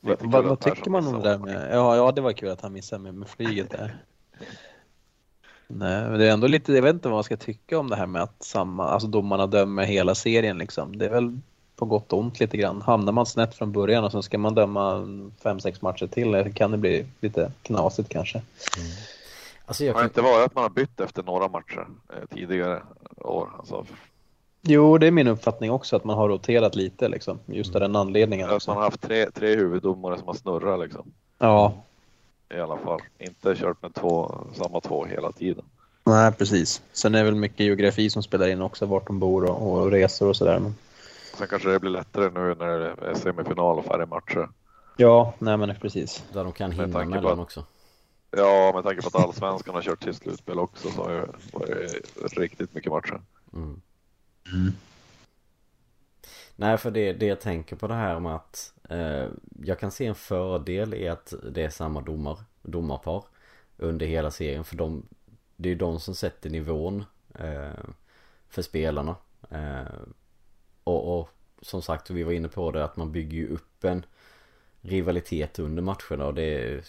Vad, 0.01 0.19
vad, 0.21 0.45
vad 0.45 0.61
tycker 0.61 0.91
man 0.91 1.07
om 1.07 1.23
det 1.23 1.29
där 1.29 1.39
med... 1.39 1.69
Ja, 1.73 1.97
ja, 1.97 2.13
det 2.13 2.21
var 2.21 2.33
kul 2.33 2.49
att 2.49 2.61
han 2.61 2.73
missade 2.73 3.03
med, 3.03 3.15
med 3.15 3.29
flyget 3.29 3.71
där. 3.71 3.97
Nej, 5.69 6.03
men 6.03 6.19
det 6.19 6.29
är 6.29 6.33
ändå 6.33 6.47
lite, 6.47 6.73
jag 6.73 6.83
vet 6.83 6.95
inte 6.95 7.09
vad 7.09 7.17
man 7.17 7.25
ska 7.25 7.37
tycka 7.37 7.79
om 7.79 7.91
det 7.91 7.97
här 7.97 8.07
med 8.07 8.23
att 8.23 8.43
samma, 8.43 8.89
alltså 8.89 9.09
domarna 9.09 9.47
dömer 9.47 9.85
hela 9.85 10.15
serien 10.15 10.59
liksom. 10.59 10.99
Det 10.99 11.05
är 11.05 11.11
väl 11.11 11.39
på 11.77 11.85
gott 11.85 12.13
och 12.13 12.19
ont 12.19 12.41
lite 12.41 12.57
grann. 12.57 12.83
Hamnar 12.83 13.13
man 13.13 13.27
snett 13.27 13.55
från 13.55 13.73
början 13.73 14.05
och 14.05 14.13
så 14.13 14.23
ska 14.23 14.39
man 14.39 14.55
döma 14.55 15.07
fem, 15.43 15.61
sex 15.61 15.83
matcher 15.83 16.07
till 16.07 16.53
kan 16.55 16.71
det 16.71 16.79
bli 16.79 17.07
lite 17.21 17.53
knasigt 17.63 18.09
kanske. 18.09 18.39
Mm. 18.39 18.91
Alltså 19.67 19.85
jag 19.85 19.95
kan... 19.95 19.99
Har 19.99 20.03
det 20.03 20.11
inte 20.11 20.23
varit 20.23 20.47
att 20.47 20.55
man 20.55 20.63
har 20.63 20.71
bytt 20.71 21.01
efter 21.01 21.23
några 21.23 21.49
matcher 21.49 21.87
eh, 22.09 22.37
tidigare 22.37 22.83
år? 23.17 23.49
Alltså... 23.59 23.87
Jo, 24.63 24.99
det 24.99 25.07
är 25.07 25.11
min 25.11 25.29
uppfattning 25.29 25.71
också 25.71 25.97
att 25.97 26.05
man 26.05 26.17
har 26.17 26.29
roterat 26.29 26.75
lite 26.75 27.09
liksom, 27.09 27.39
just 27.47 27.75
av 27.75 27.81
den 27.81 27.97
anledningen. 27.97 28.51
Att 28.51 28.67
man 28.67 28.77
har 28.77 28.85
haft 28.85 29.01
tre, 29.01 29.31
tre 29.31 29.57
huvuddomare 29.57 30.19
som 30.19 30.27
har 30.27 30.35
snurrat 30.35 30.81
liksom. 30.81 31.13
Ja, 31.39 31.75
i 32.55 32.61
alla 32.61 32.79
fall. 32.79 33.01
Inte 33.19 33.55
kört 33.55 33.83
med 33.83 33.95
två, 33.95 34.45
samma 34.55 34.81
två 34.81 35.05
hela 35.05 35.33
tiden. 35.33 35.65
Nej, 36.05 36.33
precis. 36.33 36.83
Sen 36.93 37.15
är 37.15 37.19
det 37.19 37.25
väl 37.25 37.35
mycket 37.35 37.61
geografi 37.61 38.11
som 38.11 38.23
spelar 38.23 38.49
in 38.49 38.63
också, 38.63 38.87
vart 38.87 39.07
de 39.07 39.19
bor 39.19 39.45
och, 39.45 39.73
och 39.73 39.91
resor 39.91 40.29
och 40.29 40.37
sådär. 40.37 40.59
Men... 40.59 40.75
Sen 41.39 41.49
kanske 41.49 41.69
det 41.69 41.81
blir 41.81 41.91
lättare 41.91 42.31
nu 42.31 42.55
när 42.55 42.79
det 42.79 43.11
är 43.11 43.15
semifinal 43.15 43.79
och 43.79 43.85
färre 43.85 44.07
matcher. 44.07 44.49
Ja, 44.97 45.35
nej 45.39 45.57
men 45.57 45.75
precis. 45.81 46.25
Där 46.33 46.45
de 46.45 46.53
kan 46.53 46.73
hinna 46.73 47.05
mellan 47.05 47.41
också. 47.41 47.65
Ja, 48.31 48.73
med 48.75 48.85
tanke 48.85 49.03
på 49.03 49.09
att 49.09 49.25
allsvenskan 49.25 49.75
har 49.75 49.83
kört 49.83 50.03
till 50.03 50.15
slutspel 50.15 50.59
också 50.59 50.91
så 50.91 51.03
har 51.03 51.11
det 51.11 51.29
varit 52.23 52.39
riktigt 52.39 52.75
mycket 52.75 52.93
matcher. 52.93 53.21
Mm. 53.53 53.81
Mm. 54.53 54.73
Nej, 56.61 56.79
för 56.79 56.91
det, 56.91 57.13
det 57.13 57.27
jag 57.27 57.41
tänker 57.41 57.77
på 57.77 57.87
det 57.87 57.95
här 57.95 58.21
med 58.21 58.35
att 58.35 58.73
eh, 58.89 59.27
jag 59.63 59.79
kan 59.79 59.91
se 59.91 60.07
en 60.07 60.15
fördel 60.15 60.95
i 60.95 61.09
att 61.09 61.35
det 61.51 61.63
är 61.63 61.71
samma 61.71 62.01
domar, 62.01 62.39
domarpar 62.63 63.25
under 63.77 64.07
hela 64.07 64.31
serien. 64.31 64.65
För 64.65 64.77
de, 64.77 65.03
det 65.57 65.69
är 65.69 65.71
ju 65.71 65.79
de 65.79 66.01
som 66.01 66.15
sätter 66.15 66.51
nivån 66.51 67.05
eh, 67.35 67.85
för 68.49 68.63
spelarna. 68.63 69.17
Eh, 69.51 69.99
och, 70.85 71.21
och, 71.21 71.29
som 71.63 71.83
sagt, 71.83 72.11
vi 72.11 72.23
var 72.23 72.33
inne 72.33 72.49
på 72.49 72.71
det 72.71 72.85
att 72.85 72.97
man 72.97 73.13
bygger 73.13 73.39
ju 73.39 73.49
upp 73.49 73.85
en 73.85 74.07
rivalitet 74.81 75.59
under 75.59 75.83
matcherna 75.83 76.27
och 76.27 76.35
det 76.35 76.43
är 76.43 76.85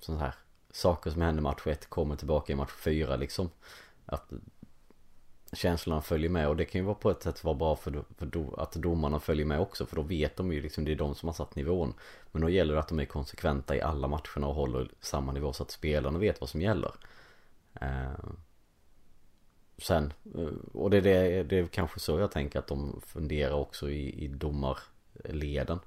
sånt 0.00 0.20
här 0.20 0.34
saker 0.70 1.10
som 1.10 1.22
händer 1.22 1.42
match 1.42 1.66
1 1.66 1.90
kommer 1.90 2.16
tillbaka 2.16 2.52
i 2.52 2.56
match 2.56 2.72
4 2.84 3.16
liksom. 3.16 3.50
Att 4.06 4.32
känslorna 5.52 6.02
följer 6.02 6.30
med 6.30 6.48
och 6.48 6.56
det 6.56 6.64
kan 6.64 6.80
ju 6.80 6.84
vara 6.84 6.94
på 6.94 7.10
ett 7.10 7.22
sätt 7.22 7.44
vara 7.44 7.54
bra 7.54 7.76
för, 7.76 8.04
för 8.18 8.26
do, 8.26 8.54
att 8.54 8.72
domarna 8.72 9.20
följer 9.20 9.46
med 9.46 9.60
också 9.60 9.86
för 9.86 9.96
då 9.96 10.02
vet 10.02 10.36
de 10.36 10.52
ju 10.52 10.62
liksom 10.62 10.84
det 10.84 10.92
är 10.92 10.96
de 10.96 11.14
som 11.14 11.28
har 11.28 11.34
satt 11.34 11.56
nivån. 11.56 11.94
Men 12.32 12.42
då 12.42 12.48
gäller 12.48 12.74
det 12.74 12.80
att 12.80 12.88
de 12.88 13.00
är 13.00 13.04
konsekventa 13.04 13.76
i 13.76 13.80
alla 13.80 14.08
matcherna 14.08 14.46
och 14.46 14.54
håller 14.54 14.88
samma 15.00 15.32
nivå 15.32 15.52
så 15.52 15.62
att 15.62 15.70
spelarna 15.70 16.18
vet 16.18 16.40
vad 16.40 16.50
som 16.50 16.60
gäller. 16.60 16.92
Eh, 17.80 18.30
sen, 19.78 20.12
eh, 20.34 20.48
och 20.72 20.90
det, 20.90 20.96
är 20.96 21.02
det, 21.02 21.42
det 21.42 21.58
är 21.58 21.66
kanske 21.66 22.00
så 22.00 22.18
jag 22.18 22.30
tänker 22.30 22.58
att 22.58 22.66
de 22.66 23.00
funderar 23.06 23.54
också 23.54 23.90
i, 23.90 24.24
i 24.24 24.28
domarleden. 24.28 25.78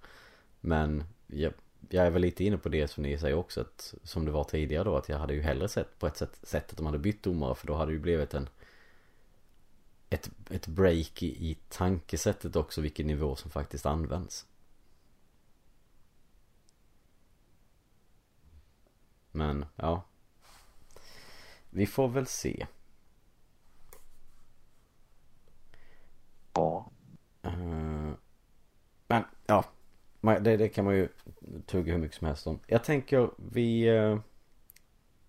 Men 0.59 1.03
jag, 1.27 1.53
jag 1.89 2.05
är 2.05 2.09
väl 2.09 2.21
lite 2.21 2.43
inne 2.43 2.57
på 2.57 2.69
det 2.69 2.87
som 2.87 3.03
ni 3.03 3.17
säger 3.17 3.35
också 3.35 3.61
att, 3.61 3.93
som 4.03 4.25
det 4.25 4.31
var 4.31 4.43
tidigare 4.43 4.83
då 4.83 4.95
att 4.95 5.09
jag 5.09 5.17
hade 5.17 5.33
ju 5.33 5.41
hellre 5.41 5.67
sett 5.67 5.99
på 5.99 6.07
ett 6.07 6.17
sätt, 6.17 6.39
sätt 6.43 6.71
att 6.71 6.77
de 6.77 6.85
hade 6.85 6.99
bytt 6.99 7.23
domare 7.23 7.55
för 7.55 7.67
då 7.67 7.73
hade 7.73 7.91
det 7.91 7.95
ju 7.95 7.99
blivit 7.99 8.33
en 8.33 8.49
ett, 10.13 10.31
ett 10.49 10.67
break 10.67 11.23
i, 11.23 11.49
i 11.51 11.57
tankesättet 11.69 12.55
också 12.55 12.81
vilken 12.81 13.07
nivå 13.07 13.35
som 13.35 13.51
faktiskt 13.51 13.85
används. 13.85 14.45
Men 19.31 19.65
ja. 19.75 20.03
Vi 21.69 21.85
får 21.85 22.07
väl 22.07 22.27
se. 22.27 22.67
Ja. 26.53 26.91
Uh, 27.45 28.13
men 29.07 29.23
ja. 29.45 29.65
Det, 30.21 30.57
det 30.57 30.69
kan 30.69 30.85
man 30.85 30.95
ju 30.95 31.07
tugga 31.65 31.93
hur 31.93 31.99
mycket 31.99 32.17
som 32.17 32.27
helst 32.27 32.47
om. 32.47 32.59
Jag 32.67 32.83
tänker 32.83 33.31
vi 33.37 33.89
uh, 33.89 34.19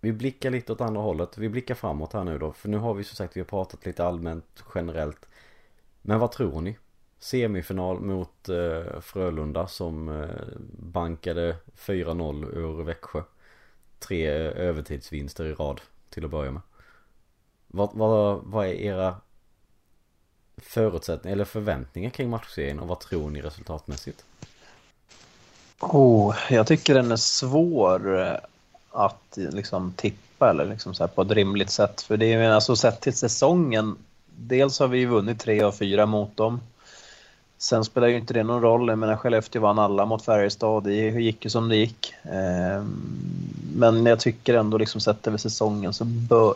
vi 0.05 0.13
blickar 0.13 0.51
lite 0.51 0.73
åt 0.73 0.81
andra 0.81 1.01
hållet. 1.01 1.39
Vi 1.39 1.49
blickar 1.49 1.75
framåt 1.75 2.13
här 2.13 2.25
nu 2.25 2.39
då. 2.39 2.53
För 2.53 2.69
nu 2.69 2.79
har 2.79 2.95
vi 2.95 3.05
som 3.05 3.17
sagt, 3.17 3.37
vi 3.37 3.41
har 3.41 3.47
pratat 3.47 3.87
lite 3.87 4.05
allmänt 4.05 4.65
generellt. 4.75 5.27
Men 6.03 6.19
vad 6.19 6.33
tror 6.33 6.61
ni? 6.61 6.79
Semifinal 7.19 8.01
mot 8.01 8.49
eh, 8.49 9.01
Frölunda 9.01 9.67
som 9.67 10.09
eh, 10.09 10.29
bankade 10.79 11.57
4-0 11.77 12.55
ur 12.55 12.85
Växjö. 12.85 13.23
Tre 13.99 14.27
eh, 14.27 14.67
övertidsvinster 14.67 15.45
i 15.45 15.53
rad 15.53 15.81
till 16.11 16.25
att 16.25 16.31
börja 16.31 16.51
med. 16.51 16.63
Vad, 17.67 17.91
vad, 17.93 18.41
vad 18.45 18.67
är 18.67 18.73
era 18.73 19.17
förutsättningar 20.57 21.33
eller 21.37 21.45
förväntningar 21.45 22.11
kring 22.11 22.31
matchserien 22.31 22.81
och 22.81 22.89
vad 22.89 23.01
tror 23.01 23.31
ni 23.31 23.43
resultatmässigt? 23.43 24.25
Oh, 25.81 26.37
jag 26.51 26.67
tycker 26.67 26.95
den 26.95 27.13
är 27.13 27.17
svår 27.17 28.41
att 28.95 29.37
liksom 29.37 29.93
tippa 29.97 30.51
eller 30.51 30.65
liksom 30.65 30.95
så 30.95 31.09
på 31.09 31.23
ett 31.23 31.31
rimligt 31.31 31.71
sätt. 31.71 32.01
För 32.01 32.17
det 32.17 32.33
är 32.33 32.51
alltså 32.51 32.77
sett 32.77 33.01
till 33.01 33.15
säsongen. 33.15 33.97
Dels 34.37 34.79
har 34.79 34.89
vi 34.89 35.05
vunnit 35.05 35.41
tre 35.41 35.63
av 35.63 35.73
fyra 35.73 36.07
mot 36.07 36.37
dem. 36.37 36.61
Sen 37.59 37.85
spelar 37.85 38.09
ju 38.09 38.17
inte 38.17 38.35
det 38.35 38.43
någon 38.43 38.63
roll. 38.63 38.89
Jag 38.89 38.99
menar 38.99 39.17
Skellefteå 39.17 39.63
vann 39.63 39.79
alla 39.79 40.07
mot 40.07 40.25
Färjestad. 40.25 40.85
Det 40.85 40.95
gick 40.95 41.45
ju 41.45 41.51
som 41.51 41.69
det 41.69 41.77
gick. 41.77 42.15
Ehm, 42.23 42.95
men 43.77 44.07
jag 44.07 44.21
tycker 44.21 44.55
ändå 44.55 44.79
liksom 44.79 45.01
sett 45.01 45.27
över 45.27 45.39
säsongen 45.39 45.93
så 45.93 46.05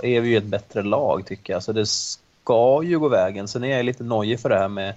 är 0.02 0.20
vi 0.20 0.28
ju 0.28 0.36
ett 0.36 0.44
bättre 0.44 0.82
lag 0.82 1.26
tycker 1.26 1.52
jag. 1.52 1.62
Så 1.62 1.72
det 1.72 1.86
ska 1.86 2.82
ju 2.84 2.98
gå 2.98 3.08
vägen. 3.08 3.48
Sen 3.48 3.64
är 3.64 3.76
jag 3.76 3.84
lite 3.84 4.04
nojig 4.04 4.40
för 4.40 4.48
det 4.48 4.58
här 4.58 4.68
med 4.68 4.94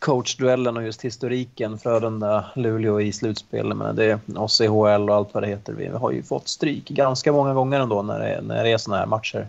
coachduellen 0.00 0.76
och 0.76 0.82
just 0.82 1.04
historiken 1.04 1.78
Frölunda-Luleå 1.78 3.00
i 3.00 3.12
slutspel. 3.12 3.74
Men 3.74 3.96
det 3.96 4.04
är 4.04 4.18
oss 4.36 4.60
i 4.60 4.66
HL 4.66 5.10
och 5.10 5.16
allt 5.16 5.34
vad 5.34 5.42
det 5.42 5.46
heter. 5.46 5.72
Vi 5.72 5.86
har 5.86 6.10
ju 6.10 6.22
fått 6.22 6.48
stryk 6.48 6.88
ganska 6.88 7.32
många 7.32 7.54
gånger 7.54 7.80
ändå 7.80 8.02
när 8.02 8.18
det, 8.18 8.40
när 8.40 8.64
det 8.64 8.70
är 8.70 8.78
såna 8.78 8.96
här 8.96 9.06
matcher. 9.06 9.46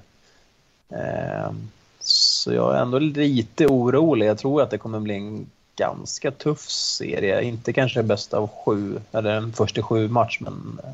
Eh, 0.90 1.52
så 2.00 2.54
jag 2.54 2.76
är 2.76 2.82
ändå 2.82 3.00
lite 3.00 3.68
orolig. 3.68 4.28
Jag 4.28 4.38
tror 4.38 4.62
att 4.62 4.70
det 4.70 4.78
kommer 4.78 5.00
bli 5.00 5.16
en 5.16 5.50
ganska 5.76 6.32
tuff 6.32 6.70
serie. 6.70 7.42
Inte 7.42 7.74
kanske 7.74 8.04
bästa 8.04 8.38
av 8.38 8.50
sju, 8.66 9.00
eller 9.12 9.32
en 9.32 9.54
första 9.54 9.84
sju 9.84 10.08
match, 10.08 10.38
men 10.42 10.80
eh, 10.84 10.92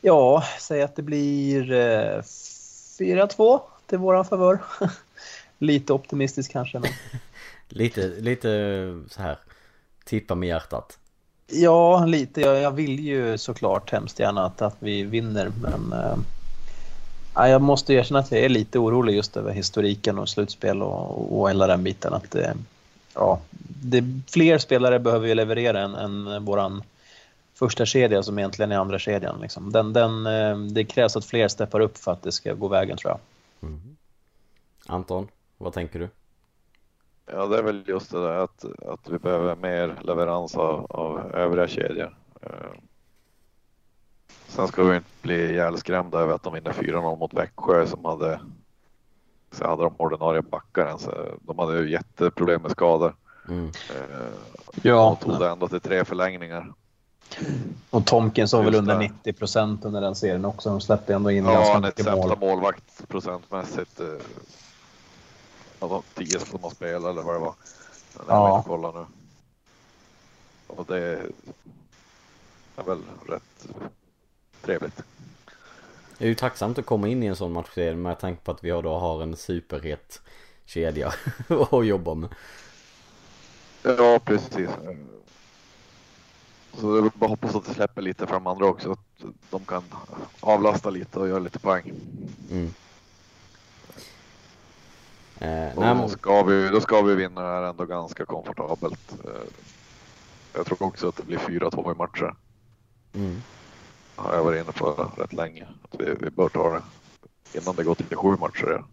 ja, 0.00 0.44
säg 0.60 0.82
att 0.82 0.96
det 0.96 1.02
blir 1.02 1.72
eh, 1.72 2.22
4-2 2.98 3.60
till 3.86 3.98
våran 3.98 4.24
favör. 4.24 4.58
lite 5.58 5.92
optimistiskt 5.92 6.52
kanske. 6.52 6.78
Men... 6.78 6.90
Lite, 7.68 8.08
lite 8.08 8.48
så 9.08 9.22
här 9.22 9.38
tippa 10.04 10.34
med 10.34 10.48
hjärtat. 10.48 10.98
Ja, 11.46 12.04
lite. 12.04 12.40
Jag, 12.40 12.60
jag 12.60 12.70
vill 12.70 13.00
ju 13.00 13.38
såklart 13.38 13.92
hemskt 13.92 14.18
gärna 14.18 14.44
att, 14.44 14.62
att 14.62 14.76
vi 14.78 15.02
vinner, 15.02 15.50
men 15.62 15.92
äh, 15.92 17.50
jag 17.50 17.62
måste 17.62 17.94
erkänna 17.94 18.20
att 18.20 18.32
jag 18.32 18.40
är 18.40 18.48
lite 18.48 18.78
orolig 18.78 19.14
just 19.14 19.36
över 19.36 19.52
historiken 19.52 20.18
och 20.18 20.28
slutspel 20.28 20.82
och, 20.82 21.40
och 21.40 21.48
hela 21.48 21.66
den 21.66 21.84
biten. 21.84 22.14
Att 22.14 22.30
det, 22.30 22.54
ja, 23.14 23.40
det, 23.82 24.04
fler 24.30 24.58
spelare 24.58 24.98
behöver 24.98 25.28
ju 25.28 25.34
leverera 25.34 25.80
än, 25.80 25.94
än 25.94 26.44
våran 26.44 26.82
första 27.54 27.86
kedja 27.86 28.22
som 28.22 28.38
egentligen 28.38 28.72
är 28.72 28.78
andra 28.78 28.98
kedjan. 28.98 29.40
Liksom. 29.40 29.72
Den, 29.72 29.92
den, 29.92 30.74
det 30.74 30.84
krävs 30.84 31.16
att 31.16 31.24
fler 31.24 31.48
steppar 31.48 31.80
upp 31.80 31.98
för 31.98 32.12
att 32.12 32.22
det 32.22 32.32
ska 32.32 32.54
gå 32.54 32.68
vägen 32.68 32.96
tror 32.96 33.10
jag. 33.10 33.20
Mm. 33.68 33.96
Anton, 34.86 35.28
vad 35.58 35.72
tänker 35.72 35.98
du? 35.98 36.08
Ja, 37.32 37.46
det 37.46 37.58
är 37.58 37.62
väl 37.62 37.84
just 37.86 38.10
det 38.10 38.20
där 38.20 38.38
att, 38.38 38.64
att 38.64 39.08
vi 39.08 39.18
behöver 39.18 39.56
mer 39.56 39.96
leverans 40.02 40.56
av, 40.56 40.86
av 40.90 41.34
övriga 41.34 41.68
kedjor. 41.68 42.16
Eh, 42.42 42.50
sen 44.48 44.68
ska 44.68 44.84
vi 44.84 44.96
inte 44.96 45.08
bli 45.22 45.50
ihjälskrämda 45.50 46.18
över 46.18 46.34
att 46.34 46.42
de 46.42 46.54
vinner 46.54 46.72
4-0 46.72 47.18
mot 47.18 47.34
Växjö 47.34 47.86
som 47.86 48.04
hade 48.04 48.40
så 49.52 49.66
hade 49.66 49.82
de 49.82 49.94
ordinarie 49.96 50.42
backar. 50.42 50.96
Så 50.98 51.38
de 51.42 51.58
hade 51.58 51.78
ju 51.78 51.90
jätteproblem 51.90 52.62
med 52.62 52.70
skador. 52.70 53.14
Mm. 53.48 53.66
Eh, 53.66 54.26
ja. 54.82 55.16
De 55.20 55.30
tog 55.30 55.40
det 55.40 55.48
ändå 55.48 55.68
till 55.68 55.80
tre 55.80 56.04
förlängningar. 56.04 56.72
Och 57.90 58.06
Tomkins 58.06 58.52
var 58.52 58.62
väl 58.62 58.74
under 58.74 58.98
90 58.98 59.32
procent 59.32 59.84
under 59.84 60.00
den 60.00 60.14
serien 60.14 60.44
också. 60.44 60.70
De 60.70 60.80
släppte 60.80 61.14
ändå 61.14 61.30
in 61.30 61.44
ja, 61.44 61.52
ganska 61.52 61.80
mycket 61.80 62.04
mål. 62.04 62.06
Ja, 62.06 62.10
han 62.12 62.22
är 62.22 62.28
sämsta 62.28 62.46
målvakt 62.46 63.08
procentmässigt. 63.08 64.00
De 65.78 66.02
tio 66.14 66.40
som 66.40 66.62
har 66.62 66.70
spelat 66.70 67.10
eller 67.10 67.22
vad 67.22 67.34
det 67.34 67.38
var. 67.38 67.54
Men 68.16 68.26
ja. 68.28 68.64
kolla 68.66 68.92
nu. 68.92 69.06
Och 70.66 70.86
det 70.86 70.98
är 72.76 72.82
väl 72.84 73.02
rätt 73.28 73.68
trevligt. 74.62 75.02
Det 76.18 76.24
är 76.24 76.28
ju 76.28 76.34
tacksamt 76.34 76.78
att 76.78 76.86
komma 76.86 77.08
in 77.08 77.22
i 77.22 77.26
en 77.26 77.36
sån 77.36 77.52
matchserie 77.52 77.96
med 77.96 78.18
tanke 78.18 78.44
på 78.44 78.50
att 78.50 78.64
vi 78.64 78.70
då 78.70 78.98
har 78.98 79.22
en 79.22 79.36
superhet 79.36 80.20
kedja 80.64 81.12
att 81.70 81.86
jobba 81.86 82.14
med. 82.14 82.30
Ja, 83.82 84.20
precis. 84.24 84.70
Så 86.72 87.00
det 87.00 87.06
är 87.06 87.10
bara 87.14 87.30
hoppas 87.30 87.54
att 87.54 87.64
det 87.64 87.74
släpper 87.74 88.02
lite 88.02 88.26
för 88.26 88.34
de 88.34 88.46
andra 88.46 88.66
också. 88.66 88.92
Att 88.92 89.24
de 89.50 89.64
kan 89.64 89.82
avlasta 90.40 90.90
lite 90.90 91.18
och 91.18 91.28
göra 91.28 91.38
lite 91.38 91.58
poäng. 91.58 91.92
Mm. 92.50 92.74
Eh, 95.40 95.78
och 95.78 95.96
då, 95.96 96.08
ska 96.08 96.42
vi, 96.42 96.68
då 96.68 96.80
ska 96.80 97.02
vi 97.02 97.14
vinna 97.14 97.42
det 97.42 97.48
här 97.48 97.62
ändå 97.62 97.84
ganska 97.84 98.24
komfortabelt. 98.24 99.14
Eh, 99.24 99.30
jag 100.54 100.66
tror 100.66 100.82
också 100.82 101.08
att 101.08 101.16
det 101.16 101.26
blir 101.26 101.38
4-2 101.38 101.92
i 101.92 101.98
matcher. 101.98 102.34
Mm. 103.14 103.42
Har 104.16 104.34
jag 104.34 104.44
varit 104.44 104.62
inne 104.62 104.72
på 104.72 105.10
rätt 105.16 105.32
länge. 105.32 105.66
Att 105.82 106.00
vi, 106.00 106.14
vi 106.20 106.30
bör 106.30 106.48
ta 106.48 106.70
det 106.70 106.82
innan 107.58 107.76
det 107.76 107.84
går 107.84 107.94
till 107.94 108.16
sju 108.16 108.36
matcher. 108.36 108.84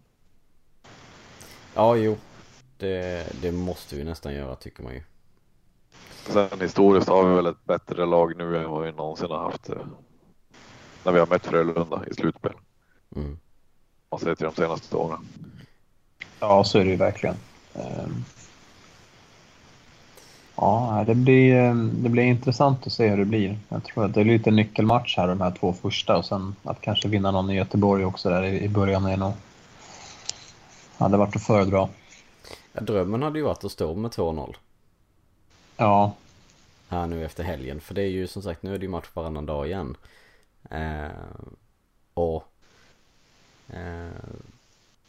Ja, 1.74 1.96
jo. 1.96 2.16
Det, 2.76 3.26
det 3.42 3.52
måste 3.52 3.96
vi 3.96 4.04
nästan 4.04 4.34
göra 4.34 4.56
tycker 4.56 4.82
man 4.82 4.94
ju. 4.94 5.02
Sen 6.26 6.60
historiskt 6.60 7.08
har 7.08 7.28
vi 7.28 7.34
väl 7.34 7.46
ett 7.46 7.64
bättre 7.64 8.06
lag 8.06 8.36
nu 8.36 8.58
än 8.58 8.70
vad 8.70 8.82
vi 8.82 8.92
någonsin 8.92 9.30
har 9.30 9.38
haft. 9.38 9.68
Eh, 9.68 9.86
när 11.04 11.12
vi 11.12 11.18
har 11.18 11.26
mött 11.26 11.46
Frölunda 11.46 12.04
i 12.10 12.14
slutspel. 12.14 12.52
Mm. 13.16 13.38
Man 14.10 14.20
ser 14.20 14.34
till 14.34 14.46
de 14.46 14.54
senaste 14.54 14.96
åren. 14.96 15.26
Ja, 16.48 16.64
så 16.64 16.78
är 16.78 16.84
det 16.84 16.90
ju 16.90 16.96
verkligen. 16.96 17.36
Ehm. 17.74 18.24
Ja, 20.56 21.04
det 21.06 21.14
blir, 21.14 21.54
ehm, 21.54 22.02
det 22.02 22.08
blir 22.08 22.22
intressant 22.22 22.86
att 22.86 22.92
se 22.92 23.08
hur 23.08 23.16
det 23.16 23.24
blir. 23.24 23.58
Jag 23.68 23.84
tror 23.84 24.04
att 24.04 24.14
det 24.14 24.20
är 24.20 24.24
lite 24.24 24.50
nyckelmatch 24.50 25.16
här 25.16 25.28
de 25.28 25.40
här 25.40 25.50
två 25.50 25.72
första 25.72 26.16
och 26.16 26.24
sen 26.24 26.56
att 26.62 26.80
kanske 26.80 27.08
vinna 27.08 27.30
någon 27.30 27.50
i 27.50 27.54
Göteborg 27.54 28.04
också 28.04 28.30
där 28.30 28.44
i 28.44 28.68
början 28.68 29.06
är 29.06 29.16
nog... 29.16 29.32
Hade 30.98 31.16
varit 31.16 31.36
att 31.36 31.42
föredra. 31.42 31.88
Ja, 32.72 32.80
drömmen 32.80 33.22
hade 33.22 33.38
ju 33.38 33.44
varit 33.44 33.64
att 33.64 33.72
stå 33.72 33.94
med 33.94 34.10
2-0. 34.10 34.54
Ja. 35.76 36.12
Här 36.88 37.06
nu 37.06 37.24
efter 37.24 37.44
helgen. 37.44 37.80
För 37.80 37.94
det 37.94 38.02
är 38.02 38.10
ju 38.10 38.26
som 38.26 38.42
sagt, 38.42 38.62
nu 38.62 38.74
är 38.74 38.78
det 38.78 38.84
ju 38.84 38.90
match 38.90 39.08
varannan 39.14 39.46
dag 39.46 39.66
igen. 39.66 39.96
Eh, 40.70 41.08
och 42.14 42.44
Eh, 43.68 44.36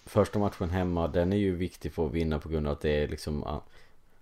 första 0.07 0.39
matchen 0.39 0.69
hemma, 0.69 1.07
den 1.07 1.33
är 1.33 1.37
ju 1.37 1.55
viktig 1.55 1.93
för 1.93 2.05
att 2.05 2.11
vinna 2.11 2.39
på 2.39 2.49
grund 2.49 2.67
av 2.67 2.73
att 2.73 2.81
det 2.81 3.03
är 3.03 3.07
liksom 3.07 3.61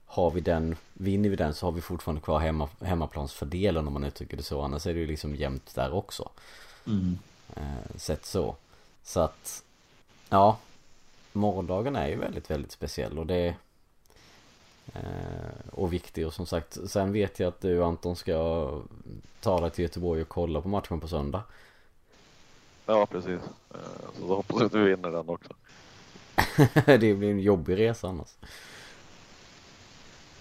har 0.05 0.31
vi 0.31 0.41
den, 0.41 0.75
vinner 0.93 1.29
vi 1.29 1.35
den 1.35 1.53
så 1.53 1.65
har 1.65 1.71
vi 1.71 1.81
fortfarande 1.81 2.21
kvar 2.21 2.39
hemma, 2.39 2.69
hemmaplansfördelen 2.81 3.87
om 3.87 3.93
man 3.93 4.03
uttrycker 4.03 4.37
det 4.37 4.43
så. 4.43 4.61
Annars 4.61 4.87
är 4.87 4.93
det 4.93 4.99
ju 4.99 5.07
liksom 5.07 5.35
jämnt 5.35 5.75
där 5.75 5.93
också. 5.93 6.29
Mm. 6.87 7.17
Eh, 7.55 7.95
sett 7.95 8.25
så. 8.25 8.55
Så 9.03 9.19
att, 9.19 9.63
ja. 10.29 10.57
Morgondagen 11.33 11.95
är 11.95 12.07
ju 12.07 12.15
väldigt, 12.15 12.51
väldigt 12.51 12.71
speciell 12.71 13.19
och 13.19 13.25
det 13.25 13.55
eh, 14.93 15.69
och 15.71 15.93
viktig 15.93 16.27
och 16.27 16.33
som 16.33 16.45
sagt 16.45 16.77
Sen 16.87 17.13
vet 17.13 17.39
jag 17.39 17.47
att 17.47 17.61
du 17.61 17.83
Anton 17.83 18.15
ska 18.15 18.69
ta 19.41 19.61
dig 19.61 19.71
till 19.71 19.83
Göteborg 19.83 20.21
och 20.21 20.27
kolla 20.27 20.61
på 20.61 20.67
matchen 20.67 20.99
på 20.99 21.07
söndag 21.07 21.43
Ja 22.85 23.05
precis. 23.05 23.41
Eh, 23.73 23.79
Så 24.19 24.27
då 24.27 24.35
hoppas 24.35 24.57
jag 24.59 24.65
att 24.65 24.71
du 24.71 24.83
vinner 24.83 25.11
den 25.11 25.29
också. 25.29 25.53
Det 26.85 26.97
blir 27.15 27.23
en 27.31 27.39
jobbig 27.39 27.77
resa 27.79 28.07
annars. 28.07 28.29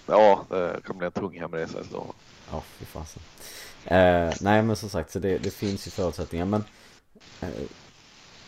Ja, 0.07 0.45
det 0.49 0.81
kommer 0.85 0.99
bli 0.99 1.07
en 1.07 1.13
tung 1.13 1.41
hemresa 1.41 1.81
i 1.81 1.85
så 1.85 2.15
Ja, 2.51 2.63
fy 2.79 2.85
fasen. 2.85 3.23
Eh, 3.85 4.35
nej 4.41 4.63
men 4.63 4.77
som 4.77 4.89
sagt, 4.89 5.11
så 5.13 5.19
det, 5.19 5.39
det 5.39 5.51
finns 5.51 5.87
ju 5.87 5.91
förutsättningar 5.91 6.45
men 6.45 6.65
eh, 7.41 7.49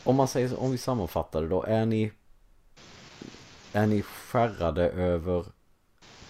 Om 0.04 0.16
man 0.16 0.28
säger 0.28 0.60
om 0.60 0.70
vi 0.70 0.78
sammanfattar 0.78 1.42
det 1.42 1.48
då, 1.48 1.62
är 1.62 1.86
ni 1.86 2.12
Är 3.72 3.86
ni 3.86 4.02
skärrade 4.02 4.88
över 4.90 5.44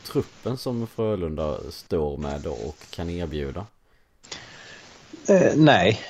truppen 0.05 0.57
som 0.59 0.87
Frölunda 0.87 1.71
står 1.71 2.17
med 2.17 2.41
då 2.41 2.53
och 2.53 2.77
kan 2.91 3.11
erbjuda? 3.11 3.67
Eh, 5.29 5.53
nej, 5.57 6.01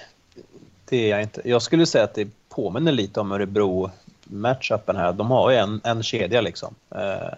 det 0.89 0.97
är 0.97 1.11
jag 1.11 1.23
inte. 1.23 1.41
Jag 1.45 1.63
skulle 1.63 1.87
säga 1.87 2.05
att 2.05 2.15
det 2.15 2.29
påminner 2.49 2.93
lite 2.93 3.21
om 3.21 3.33
Örebro 3.33 3.91
matchupen 4.25 4.97
här. 4.97 5.13
De 5.13 5.31
har 5.31 5.51
ju 5.51 5.57
en, 5.57 5.81
en 5.85 6.03
kedja 6.03 6.41
liksom. 6.41 6.75
Eh, 6.91 7.35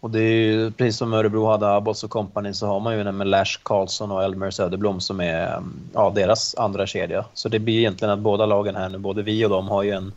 och 0.00 0.10
det 0.10 0.20
är 0.20 0.32
ju 0.32 0.70
precis 0.70 0.96
som 0.96 1.12
Örebro 1.12 1.46
hade 1.46 1.74
Abbas 1.74 2.04
och 2.04 2.10
kompani 2.10 2.54
så 2.54 2.66
har 2.66 2.80
man 2.80 2.98
ju 2.98 3.12
med 3.12 3.26
Lash 3.26 3.58
Karlsson 3.62 4.10
och 4.10 4.24
Elmer 4.24 4.50
Söderblom 4.50 5.00
som 5.00 5.20
är 5.20 5.56
mm, 5.56 5.74
ja, 5.94 6.12
deras 6.14 6.54
andra 6.54 6.86
kedja. 6.86 7.24
Så 7.34 7.48
det 7.48 7.58
blir 7.58 7.78
egentligen 7.78 8.12
att 8.12 8.18
båda 8.18 8.46
lagen 8.46 8.76
här 8.76 8.88
nu, 8.88 8.98
både 8.98 9.22
vi 9.22 9.44
och 9.44 9.50
de, 9.50 9.68
har 9.68 9.82
ju 9.82 9.90
en, 9.90 10.12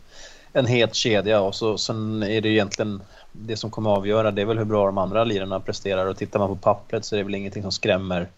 en 0.52 0.66
het 0.66 0.94
kedja 0.94 1.40
och 1.40 1.54
så, 1.54 1.78
sen 1.78 2.22
är 2.22 2.40
det 2.40 2.48
egentligen 2.48 3.00
det 3.32 3.56
som 3.56 3.70
kommer 3.70 3.92
att 3.92 3.98
avgöra 3.98 4.30
det 4.30 4.42
är 4.42 4.46
väl 4.46 4.58
hur 4.58 4.64
bra 4.64 4.86
de 4.86 4.98
andra 4.98 5.24
lirarna 5.24 5.60
presterar 5.60 6.06
och 6.06 6.16
tittar 6.16 6.38
man 6.38 6.48
på 6.48 6.56
pappret 6.56 7.04
så 7.04 7.14
är 7.14 7.18
det 7.18 7.24
väl 7.24 7.34
ingenting 7.34 7.62
som 7.62 7.72
skrämmer. 7.72 8.28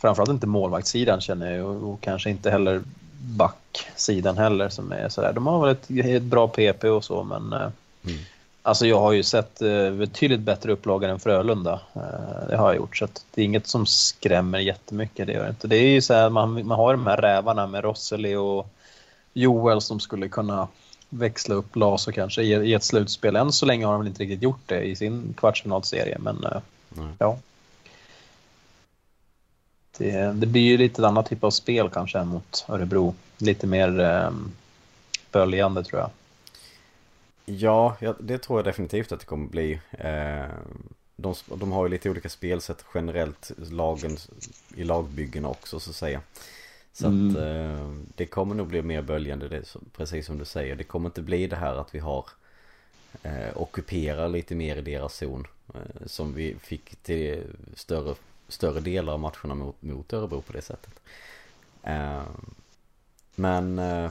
Framförallt 0.00 0.30
inte 0.30 0.46
målvaktssidan 0.46 1.20
känner 1.20 1.56
jag 1.56 1.66
och, 1.66 1.92
och 1.92 2.00
kanske 2.00 2.30
inte 2.30 2.50
heller 2.50 2.82
backsidan 3.20 4.38
heller 4.38 4.68
som 4.68 4.92
är 4.92 5.08
sådär. 5.08 5.32
De 5.32 5.46
har 5.46 5.60
väl 5.60 5.70
ett, 5.70 5.90
ett 6.06 6.22
bra 6.22 6.48
PP 6.48 6.84
och 6.84 7.04
så 7.04 7.24
men 7.24 7.52
eh, 7.52 7.68
mm. 8.04 8.18
Alltså 8.62 8.86
jag 8.86 9.00
har 9.00 9.12
ju 9.12 9.22
sett 9.22 9.62
eh, 9.62 9.90
betydligt 9.90 10.40
bättre 10.40 10.72
upplagor 10.72 11.08
än 11.08 11.20
Frölunda. 11.20 11.80
Eh, 11.94 12.48
det 12.48 12.56
har 12.56 12.68
jag 12.68 12.76
gjort. 12.76 12.96
Så 12.96 13.08
det 13.34 13.40
är 13.40 13.44
inget 13.44 13.66
som 13.66 13.86
skrämmer 13.86 14.58
jättemycket. 14.58 15.26
Det 15.26 15.32
gör 15.32 15.48
inte. 15.48 15.66
Det 15.66 15.76
är 15.76 15.88
ju 15.88 16.00
så 16.00 16.14
här, 16.14 16.30
man, 16.30 16.66
man 16.66 16.78
har 16.78 16.92
de 16.92 17.06
här 17.06 17.16
rävarna 17.16 17.66
med 17.66 17.84
Rosseli 17.84 18.34
och 18.34 18.68
Joel 19.32 19.80
som 19.80 20.00
skulle 20.00 20.28
kunna 20.28 20.68
växla 21.08 21.54
upp 21.54 21.76
Laso 21.76 22.12
kanske 22.12 22.42
i, 22.42 22.52
i 22.52 22.74
ett 22.74 22.84
slutspel. 22.84 23.36
Än 23.36 23.52
så 23.52 23.66
länge 23.66 23.86
har 23.86 23.92
de 23.92 24.00
väl 24.00 24.08
inte 24.08 24.22
riktigt 24.22 24.42
gjort 24.42 24.62
det 24.66 24.82
i 24.82 24.96
sin 24.96 25.34
kvartsfinalserie. 25.36 26.18
Men 26.20 26.46
mm. 26.96 27.08
ja. 27.18 27.38
Det, 30.00 30.32
det, 30.32 30.46
blir 30.46 30.62
ju 30.62 30.76
lite 30.76 31.06
annat 31.06 31.28
typ 31.28 31.44
av 31.44 31.50
spel 31.50 31.90
kanske 31.90 32.18
än 32.18 32.26
mot 32.26 32.64
Örebro. 32.68 33.14
Lite 33.38 33.66
mer 33.66 34.00
eh, 34.00 34.30
böljande 35.32 35.84
tror 35.84 36.00
jag. 36.00 36.10
Ja, 37.44 37.96
det 38.18 38.38
tror 38.38 38.58
jag 38.58 38.64
definitivt 38.64 39.12
att 39.12 39.20
det 39.20 39.26
kommer 39.26 39.48
bli. 39.48 39.80
Eh, 39.90 40.44
de, 41.16 41.34
de 41.54 41.72
har 41.72 41.84
ju 41.84 41.90
lite 41.90 42.10
olika 42.10 42.28
spelsätt 42.28 42.84
generellt 42.94 43.52
lagen, 43.70 44.16
i 44.76 44.84
lagbyggena 44.84 45.48
också 45.48 45.80
så 45.80 45.90
att 45.90 45.96
säga. 45.96 46.20
Så 46.92 47.06
mm. 47.06 47.30
att 47.30 47.36
eh, 47.36 47.90
det 48.16 48.26
kommer 48.26 48.54
nog 48.54 48.66
bli 48.66 48.82
mer 48.82 49.02
böljande, 49.02 49.48
det, 49.48 49.76
precis 49.96 50.26
som 50.26 50.38
du 50.38 50.44
säger. 50.44 50.76
Det 50.76 50.84
kommer 50.84 51.08
inte 51.08 51.22
bli 51.22 51.46
det 51.46 51.56
här 51.56 51.74
att 51.74 51.94
vi 51.94 51.98
har 51.98 52.24
eh, 53.22 53.56
ockuperar 53.56 54.28
lite 54.28 54.54
mer 54.54 54.76
i 54.76 54.82
deras 54.82 55.16
zon. 55.16 55.46
Eh, 55.74 56.06
som 56.06 56.34
vi 56.34 56.56
fick 56.62 56.96
till 56.96 57.42
större, 57.74 58.14
större 58.50 58.80
delar 58.80 59.12
av 59.12 59.20
matcherna 59.20 59.54
mot, 59.54 59.82
mot 59.82 60.12
Örebro 60.12 60.40
på 60.40 60.52
det 60.52 60.62
sättet. 60.62 61.00
Eh, 61.82 62.22
men 63.34 63.78
eh, 63.78 64.10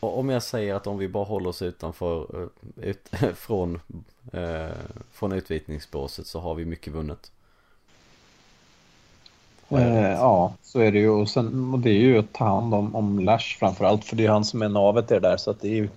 om 0.00 0.28
jag 0.28 0.42
säger 0.42 0.74
att 0.74 0.86
om 0.86 0.98
vi 0.98 1.08
bara 1.08 1.24
håller 1.24 1.50
oss 1.50 1.62
utanför 1.62 2.42
eh, 2.42 2.88
ut, 2.88 3.10
från, 3.34 3.80
eh, 4.32 4.76
från 5.12 5.32
utvisningsbåset 5.32 6.26
så 6.26 6.40
har 6.40 6.54
vi 6.54 6.64
mycket 6.64 6.92
vunnet. 6.92 7.32
Eh, 9.68 10.10
ja, 10.10 10.52
så 10.62 10.80
är 10.80 10.92
det 10.92 10.98
ju. 10.98 11.08
Och, 11.08 11.28
sen, 11.28 11.74
och 11.74 11.78
det 11.78 11.90
är 11.90 12.00
ju 12.00 12.18
att 12.18 12.32
ta 12.32 12.44
hand 12.44 12.74
om, 12.74 12.96
om 12.96 13.18
Lash 13.18 13.58
framför 13.58 13.84
allt, 13.84 14.04
för 14.04 14.16
det 14.16 14.26
är 14.26 14.30
han 14.30 14.44
som 14.44 14.62
är 14.62 14.68
navet 14.68 15.10
i 15.10 15.14
det 15.14 15.20
där. 15.20 15.36
Så 15.36 15.50
att 15.50 15.60
det 15.60 15.68
är 15.68 15.74
ju... 15.74 15.88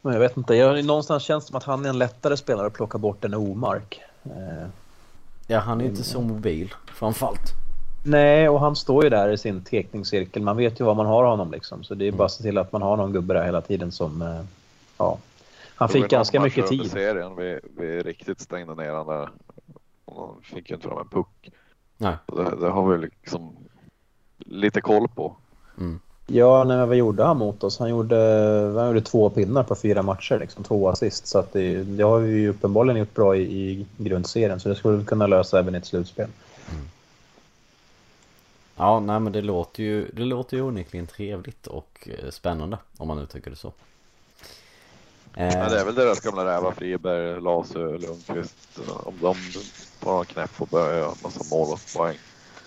Men 0.00 0.12
jag 0.12 0.20
vet 0.20 0.36
inte, 0.36 0.54
jag, 0.54 0.84
någonstans 0.84 1.22
känns 1.22 1.44
det 1.44 1.48
som 1.48 1.56
att 1.56 1.64
han 1.64 1.84
är 1.84 1.88
en 1.88 1.98
lättare 1.98 2.36
spelare 2.36 2.66
att 2.66 2.72
plocka 2.72 2.98
bort 2.98 3.24
än 3.24 3.34
Omark. 3.34 4.00
Eh, 4.24 4.68
ja, 5.52 5.58
han 5.58 5.80
är 5.80 5.84
inte 5.84 6.02
så 6.02 6.20
mobil 6.20 6.74
framförallt. 6.86 7.54
Nej, 8.04 8.48
och 8.48 8.60
han 8.60 8.76
står 8.76 9.04
ju 9.04 9.10
där 9.10 9.28
i 9.28 9.38
sin 9.38 9.64
tekningscirkel. 9.64 10.42
Man 10.42 10.56
vet 10.56 10.80
ju 10.80 10.84
var 10.84 10.94
man 10.94 11.06
har 11.06 11.24
honom 11.24 11.50
liksom. 11.50 11.84
Så 11.84 11.94
det 11.94 12.04
är 12.04 12.08
mm. 12.08 12.18
bara 12.18 12.24
att 12.24 12.32
se 12.32 12.42
till 12.42 12.58
att 12.58 12.72
man 12.72 12.82
har 12.82 12.96
någon 12.96 13.12
gubbe 13.12 13.34
där 13.34 13.44
hela 13.44 13.60
tiden 13.60 13.92
som... 13.92 14.22
Eh, 14.22 14.40
ja. 14.98 15.18
Han 15.74 15.88
fick 15.88 16.08
ganska 16.08 16.40
mycket 16.40 16.66
tid. 16.66 16.90
serien 16.90 17.36
vi, 17.36 17.60
vi 17.76 18.02
riktigt 18.02 18.40
stängde 18.40 18.74
ner 18.74 18.90
honom 18.90 19.06
där. 19.06 19.28
Han 20.14 20.42
fick 20.42 20.70
ju 20.70 20.76
inte 20.76 20.88
fram 20.88 20.98
en 20.98 21.08
puck. 21.08 21.50
Nej. 21.96 22.16
Det, 22.26 22.56
det, 22.60 22.68
har 22.68 22.92
vi 22.92 22.98
liksom 22.98 23.56
lite 24.38 24.80
koll 24.80 25.08
på. 25.08 25.36
Mm. 25.78 26.00
Ja, 26.26 26.64
nej, 26.64 26.86
vad 26.86 26.96
gjorde 26.96 27.24
han 27.24 27.38
mot 27.38 27.64
oss? 27.64 27.78
Han 27.78 27.90
gjorde, 27.90 28.16
han 28.76 28.86
gjorde 28.86 29.00
två 29.00 29.30
pinnar 29.30 29.62
på 29.62 29.74
fyra 29.74 30.02
matcher, 30.02 30.38
liksom, 30.38 30.64
två 30.64 30.88
assist. 30.88 31.26
Så 31.26 31.38
att 31.38 31.52
det, 31.52 31.82
det 31.82 32.02
har 32.02 32.18
vi 32.18 32.40
ju 32.40 32.48
uppenbarligen 32.48 32.98
gjort 32.98 33.14
bra 33.14 33.36
i, 33.36 33.42
i 33.42 33.86
grundserien, 33.96 34.60
så 34.60 34.68
det 34.68 34.74
skulle 34.74 34.96
vi 34.96 35.04
kunna 35.04 35.26
lösa 35.26 35.58
även 35.58 35.74
i 35.74 35.78
ett 35.78 35.86
slutspel. 35.86 36.28
Mm. 36.70 36.84
Ja, 38.76 39.00
nej 39.00 39.20
men 39.20 39.32
det 39.32 39.40
låter 39.40 39.82
ju, 39.82 40.08
det 40.12 40.24
låter 40.24 40.56
ju 40.56 40.62
onekligen 40.62 41.06
trevligt 41.06 41.66
och 41.66 42.08
eh, 42.22 42.30
spännande 42.30 42.78
om 42.96 43.08
man 43.08 43.18
uttrycker 43.18 43.50
det 43.50 43.56
så. 43.56 43.72
Ja, 45.34 45.68
det 45.68 45.80
är 45.80 45.84
väl 45.84 45.94
deras 45.94 46.20
gamla 46.20 46.44
rävar 46.44 46.72
Friberg, 46.72 47.40
Lasö, 47.40 47.98
Lundqvist. 47.98 48.80
Om 48.88 49.14
de 49.20 49.36
en 50.18 50.24
knäpp 50.24 50.50
och 50.58 50.68
börjar 50.68 50.98
göra 50.98 51.14
massa 51.22 51.56
mål 51.56 51.72
och 51.72 51.80
poäng. 51.96 52.16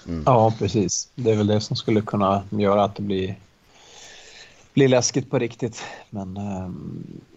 Mm. 0.08 0.24
Ja, 0.26 0.54
precis. 0.60 1.10
Det 1.16 1.32
är 1.32 1.36
väl 1.36 1.48
det 1.48 1.62
som 1.62 1.76
skulle 1.76 2.02
kunna 2.02 2.44
göra 2.50 2.84
att 2.84 2.96
det 2.96 3.02
blir, 3.02 3.36
blir 4.74 4.88
läskigt 4.88 5.32
på 5.32 5.40
riktigt. 5.40 5.84
Men 6.10 6.40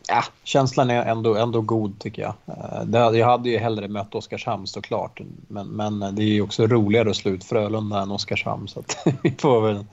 ja, 0.09 0.25
känslan 0.43 0.91
är 0.91 1.03
ändå, 1.05 1.37
ändå 1.37 1.61
god 1.61 1.99
tycker 1.99 2.23
jag. 2.23 2.35
Äh, 2.47 2.85
det, 2.85 3.19
jag 3.19 3.27
hade 3.27 3.51
ju 3.51 3.59
hellre 3.59 3.89
mött 3.89 4.15
Oskarshamn 4.15 4.67
såklart. 4.67 5.21
Men, 5.49 5.67
men 5.67 6.15
det 6.15 6.23
är 6.23 6.27
ju 6.27 6.43
också 6.43 6.67
roligare 6.67 7.11
att 7.11 7.17
slå 7.17 7.31
ut 7.31 7.45
Frölunda 7.45 8.03
än 8.03 8.11
Oskarshamn. 8.11 8.69
Så 8.69 8.83
vi 9.23 9.31
får 9.39 9.61
väl, 9.61 9.85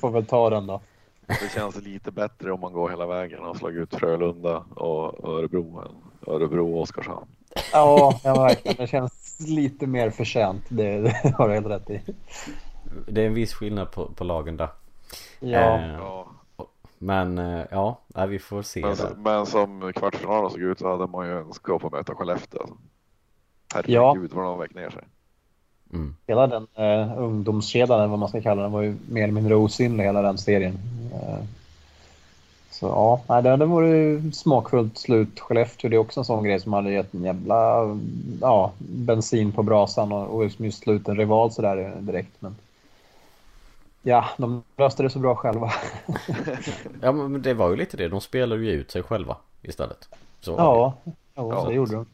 får 0.00 0.10
väl 0.10 0.26
ta 0.26 0.50
den 0.50 0.66
då. 0.66 0.80
Det 1.26 1.52
känns 1.54 1.76
lite 1.76 2.10
bättre 2.10 2.52
om 2.52 2.60
man 2.60 2.72
går 2.72 2.90
hela 2.90 3.06
vägen 3.06 3.40
och 3.40 3.56
slagit 3.56 3.80
ut 3.80 3.94
Frölunda 3.94 4.64
och 4.74 5.28
Örebro 5.28 5.80
än 5.80 6.32
Örebro 6.34 6.74
och 6.74 6.82
Oskarshamn. 6.82 7.26
Ja, 7.72 8.20
ja 8.24 8.34
verkligen. 8.42 8.76
Det 8.76 8.86
känns 8.86 9.40
lite 9.40 9.86
mer 9.86 10.10
förtjänt. 10.10 10.64
Det, 10.68 10.98
det 11.22 11.34
har 11.38 11.48
du 11.48 11.54
helt 11.54 11.66
rätt 11.66 11.90
i. 11.90 12.00
Det 13.06 13.22
är 13.22 13.26
en 13.26 13.34
viss 13.34 13.54
skillnad 13.54 13.90
på, 13.90 14.06
på 14.06 14.24
lagen 14.24 14.56
där. 14.56 14.68
Ja. 15.40 15.78
Eh, 15.78 16.24
men 16.98 17.38
eh, 17.38 17.64
ja, 17.70 18.00
vi 18.28 18.38
får 18.38 18.62
se. 18.62 18.80
Men, 18.80 18.96
där. 18.96 19.14
men 19.16 19.46
som 19.46 19.92
kvartsfinalen 19.92 20.50
såg 20.50 20.60
ut 20.60 20.78
så 20.78 20.90
hade 20.90 21.06
man 21.06 21.26
ju 21.26 21.32
önskat 21.32 21.82
få 21.82 21.90
möta 21.90 22.14
Skellefteå. 22.14 22.66
Herregud 23.74 23.94
ja. 23.94 24.14
vad 24.14 24.44
de 24.44 24.50
har 24.50 24.56
väckt 24.56 24.74
ner 24.74 24.90
sig. 24.90 25.02
Mm. 25.92 26.16
Hela 26.26 26.46
den 26.46 26.66
eh, 26.74 27.18
ungdomskedjan, 27.18 28.10
vad 28.10 28.18
man 28.18 28.28
ska 28.28 28.42
kalla 28.42 28.62
den, 28.62 28.72
var 28.72 28.82
ju 28.82 28.96
mer 29.08 29.22
eller 29.22 29.32
mindre 29.32 29.54
osynlig 29.54 30.04
hela 30.04 30.22
den 30.22 30.38
serien. 30.38 30.78
Eh, 31.12 31.44
så 32.72 33.20
ja, 33.28 33.40
det, 33.40 33.56
det 33.56 33.66
vore 33.66 34.22
smakfullt 34.32 34.98
slut. 34.98 35.40
Skellefteå 35.40 35.90
det 35.90 35.96
är 35.96 35.98
också 35.98 36.20
en 36.20 36.24
sån 36.24 36.44
grej 36.44 36.60
som 36.60 36.72
hade 36.72 36.92
gett 36.92 37.14
en 37.14 37.24
jävla 37.24 37.88
ja, 38.40 38.72
bensin 38.78 39.52
på 39.52 39.62
brasan 39.62 40.12
och, 40.12 40.34
och 40.34 40.44
just 40.44 40.78
slut 40.78 41.08
en 41.08 41.16
rival 41.16 41.52
sådär 41.52 41.96
direkt. 42.00 42.32
Men 42.40 42.56
ja, 44.02 44.28
de 44.36 44.62
löste 44.76 45.02
det 45.02 45.10
så 45.10 45.18
bra 45.18 45.36
själva. 45.36 45.72
ja, 47.00 47.12
men 47.12 47.42
det 47.42 47.54
var 47.54 47.70
ju 47.70 47.76
lite 47.76 47.96
det. 47.96 48.08
De 48.08 48.20
spelade 48.20 48.62
ju 48.64 48.70
ut 48.70 48.90
sig 48.90 49.02
själva 49.02 49.36
istället. 49.62 50.08
Så 50.40 50.50
ja, 50.50 50.94
ja, 51.34 51.60
så 51.60 51.68
det 51.68 51.74
gjorde 51.74 51.92
de. 51.92 52.06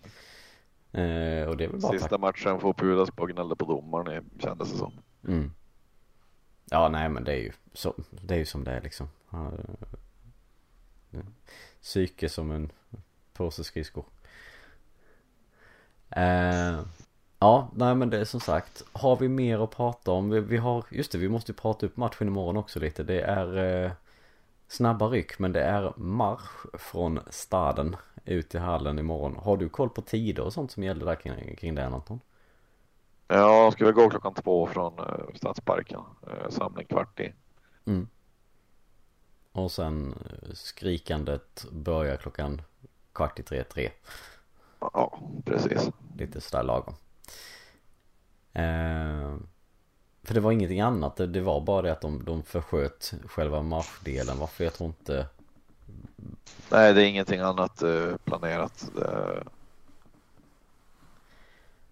Eh, 1.00 1.48
och 1.48 1.56
det 1.56 1.64
är 1.64 1.68
väl 1.68 1.80
bara 1.80 1.92
Sista 1.92 2.09
tack. 2.09 2.20
matchen 2.20 2.61
får 2.61 2.72
Pudas 2.72 3.11
på 3.11 3.26
gnällde 3.26 3.56
på 3.56 3.64
domaren 3.64 4.24
kändes 4.38 4.72
det 4.72 4.78
som. 4.78 4.92
Mm. 5.28 5.50
Ja, 6.70 6.88
nej 6.88 7.09
men 7.09 7.24
det 7.24 7.32
är 7.32 7.40
ju 7.40 7.52
så, 7.72 7.94
det 8.11 8.34
är 8.34 8.38
ju 8.38 8.46
som 8.46 8.64
det 8.64 8.70
är 8.70 8.80
liksom. 8.80 9.09
Psyke 11.82 12.28
som 12.28 12.50
en 12.50 12.72
påse 13.32 13.64
skridskor. 13.64 14.04
Eh, 16.11 16.80
ja, 17.38 17.70
nej 17.74 17.94
men 17.94 18.11
det 18.11 18.18
är 18.18 18.24
som 18.24 18.40
sagt. 18.40 18.84
Har 18.92 19.16
vi 19.16 19.28
mer 19.28 19.64
att 19.64 19.70
prata 19.70 20.11
om? 20.11 20.30
Vi, 20.30 20.40
vi 20.40 20.56
har, 20.56 20.84
just 20.90 21.12
det, 21.12 21.18
vi 21.18 21.28
måste 21.28 21.52
ju 21.52 21.56
prata 21.56 21.86
upp 21.86 21.96
matchen 21.96 22.28
imorgon 22.28 22.56
också 22.56 22.80
lite. 22.80 23.02
Det 23.02 23.20
är 23.20 23.84
eh, 23.84 23.90
snabba 24.68 25.06
ryck 25.06 25.38
men 25.38 25.52
det 25.52 25.62
är 25.62 25.92
marsch 25.96 26.66
från 26.78 27.20
staden 27.30 27.96
ut 28.24 28.54
i 28.54 28.59
hallen 28.59 28.98
imorgon. 28.98 29.36
Har 29.36 29.56
du 29.56 29.68
koll 29.68 29.90
på 29.90 30.02
tider 30.02 30.42
och 30.42 30.52
sånt 30.52 30.70
som 30.70 30.82
gäller 30.82 31.06
där 31.06 31.14
kring, 31.14 31.56
kring 31.56 31.74
det 31.74 31.86
Anton? 31.86 32.20
Ja, 33.28 33.62
de 33.62 33.72
skulle 33.72 33.92
gå 33.92 34.11
klockan 34.11 34.34
två 34.34 34.66
från 34.66 34.98
uh, 34.98 35.34
Stadsparken. 35.34 36.00
Uh, 36.26 36.48
samling 36.48 36.86
kvart 36.86 37.20
i. 37.20 37.32
Mm. 37.84 38.09
Och 39.59 39.72
sen 39.72 40.12
eh, 40.12 40.52
skrikandet 40.52 41.66
börjar 41.70 42.16
klockan 42.16 42.62
kvart 43.12 43.38
i 43.38 43.42
tre, 43.42 43.64
tre. 43.64 43.90
Ja, 44.80 45.18
precis. 45.44 45.90
Lite 46.18 46.40
sådär 46.40 46.62
lagom. 46.62 46.94
Eh, 48.52 49.36
för 50.22 50.34
det 50.34 50.40
var 50.40 50.52
ingenting 50.52 50.80
annat, 50.80 51.16
det, 51.16 51.26
det, 51.26 51.40
var 51.40 51.61
bara 51.61 51.82
det 51.82 51.92
att 51.92 52.00
de, 52.00 52.24
de 52.24 52.42
försköt 52.42 53.14
själva 53.26 53.62
marschdelen. 53.62 54.38
Varför 54.38 54.64
jag 54.64 54.74
tror 54.74 54.88
inte... 54.88 55.26
Nej, 56.70 56.94
det 56.94 57.02
är 57.02 57.06
ingenting 57.06 57.40
annat 57.40 57.82
uh, 57.82 58.16
planerat. 58.16 58.90
Det... 58.94 59.44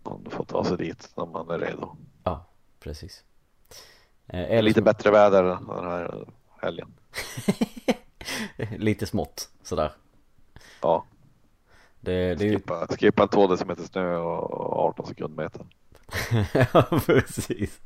Man 0.02 0.26
får 0.30 0.44
ta 0.44 0.64
sig 0.64 0.76
dit 0.76 1.10
när 1.14 1.26
man 1.26 1.50
är 1.50 1.58
redo. 1.58 1.96
Ja, 2.24 2.44
precis. 2.80 3.24
Eh, 4.26 4.62
lite 4.62 4.82
bättre 4.82 5.10
väder 5.10 5.42
den 5.42 5.68
här 5.68 6.26
helgen. 6.62 6.94
lite 8.76 9.06
smått 9.06 9.50
sådär. 9.62 9.92
Ja. 10.82 11.04
Det, 12.00 12.34
det 12.34 12.50
skippa, 12.50 12.86
skippa 12.86 13.26
2 13.26 13.46
decimeter 13.46 13.82
snö 13.82 14.16
och 14.16 14.78
18 14.78 15.06
sekundmeter. 15.06 15.66
ja, 16.72 17.00
precis. 17.06 17.80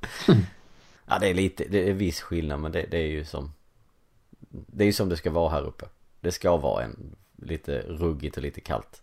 ja, 1.07 1.18
det 1.18 1.29
är 1.29 1.35
lite, 1.35 1.64
det 1.68 1.89
är 1.89 1.93
viss 1.93 2.21
skillnad 2.21 2.61
men 2.61 2.73
det, 2.73 2.87
det 2.91 2.99
är 2.99 3.07
ju 3.07 3.25
som 3.25 3.53
Det 4.49 4.85
är 4.85 4.87
ju 4.87 4.93
som 4.93 5.09
det 5.09 5.16
ska 5.16 5.31
vara 5.31 5.51
här 5.51 5.62
uppe. 5.62 5.87
Det 6.21 6.33
ska 6.33 6.57
vara 6.57 6.85
en 6.85 7.16
lite 7.37 7.81
ruggigt 7.81 8.37
och 8.37 8.43
lite 8.43 8.61
kallt. 8.61 9.03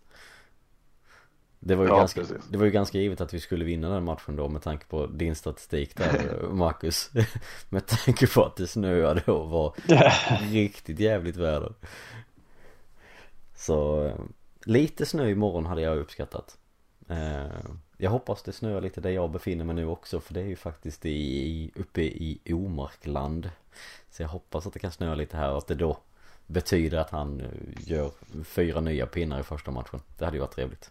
Det 1.60 1.74
var, 1.74 1.84
ju 1.84 1.90
ja, 1.90 1.96
ganska, 1.98 2.22
det 2.50 2.58
var 2.58 2.64
ju 2.64 2.70
ganska 2.70 2.98
givet 2.98 3.20
att 3.20 3.34
vi 3.34 3.40
skulle 3.40 3.64
vinna 3.64 3.88
den 3.88 4.04
matchen 4.04 4.36
då 4.36 4.48
med 4.48 4.62
tanke 4.62 4.86
på 4.86 5.06
din 5.06 5.34
statistik 5.34 5.96
där 5.96 6.42
Marcus. 6.52 7.10
Med 7.68 7.86
tanke 7.86 8.26
på 8.26 8.44
att 8.44 8.56
det 8.56 8.66
snöade 8.66 9.32
och 9.32 9.48
var 9.50 9.74
riktigt 10.52 11.00
jävligt 11.00 11.36
väder. 11.36 11.72
Så 13.54 14.04
eh, 14.04 14.14
lite 14.64 15.06
snö 15.06 15.28
imorgon 15.28 15.66
hade 15.66 15.82
jag 15.82 15.98
uppskattat. 15.98 16.58
Eh, 17.08 17.46
Jag 17.96 18.10
hoppas 18.10 18.42
det 18.42 18.52
snöar 18.52 18.80
lite 18.80 19.00
där 19.00 19.10
jag 19.10 19.30
befinner 19.30 19.64
mig 19.64 19.74
nu 19.74 19.86
också 19.86 20.20
för 20.20 20.34
det 20.34 20.40
är 20.40 20.46
ju 20.46 20.56
faktiskt 20.56 21.06
i, 21.06 21.70
uppe 21.74 22.02
i 22.02 22.40
Omarkland. 22.52 23.50
Så 24.10 24.22
jag 24.22 24.28
hoppas 24.28 24.66
att 24.66 24.72
det 24.72 24.78
kan 24.78 24.92
snöa 24.92 25.14
lite 25.14 25.36
här 25.36 25.50
och 25.50 25.58
att 25.58 25.66
det 25.66 25.74
då 25.74 25.98
betyder 26.46 26.98
att 26.98 27.10
han 27.10 27.42
gör 27.78 28.10
fyra 28.44 28.80
nya 28.80 29.06
pinnar 29.06 29.40
i 29.40 29.42
första 29.42 29.70
matchen. 29.70 30.00
Det 30.18 30.24
hade 30.24 30.36
ju 30.36 30.40
varit 30.40 30.54
trevligt 30.54 30.90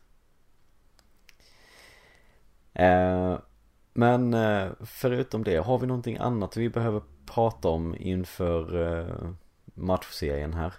Eh, 2.78 3.38
men 3.94 4.34
eh, 4.34 4.68
förutom 4.86 5.44
det, 5.44 5.58
har 5.58 5.78
vi 5.80 5.88
någonting 5.88 6.18
annat 6.18 6.58
vi 6.58 6.70
behöver 6.70 7.02
prata 7.26 7.68
om 7.68 7.96
inför 8.00 8.92
eh, 9.00 9.30
matchserien 9.74 10.54
här? 10.54 10.74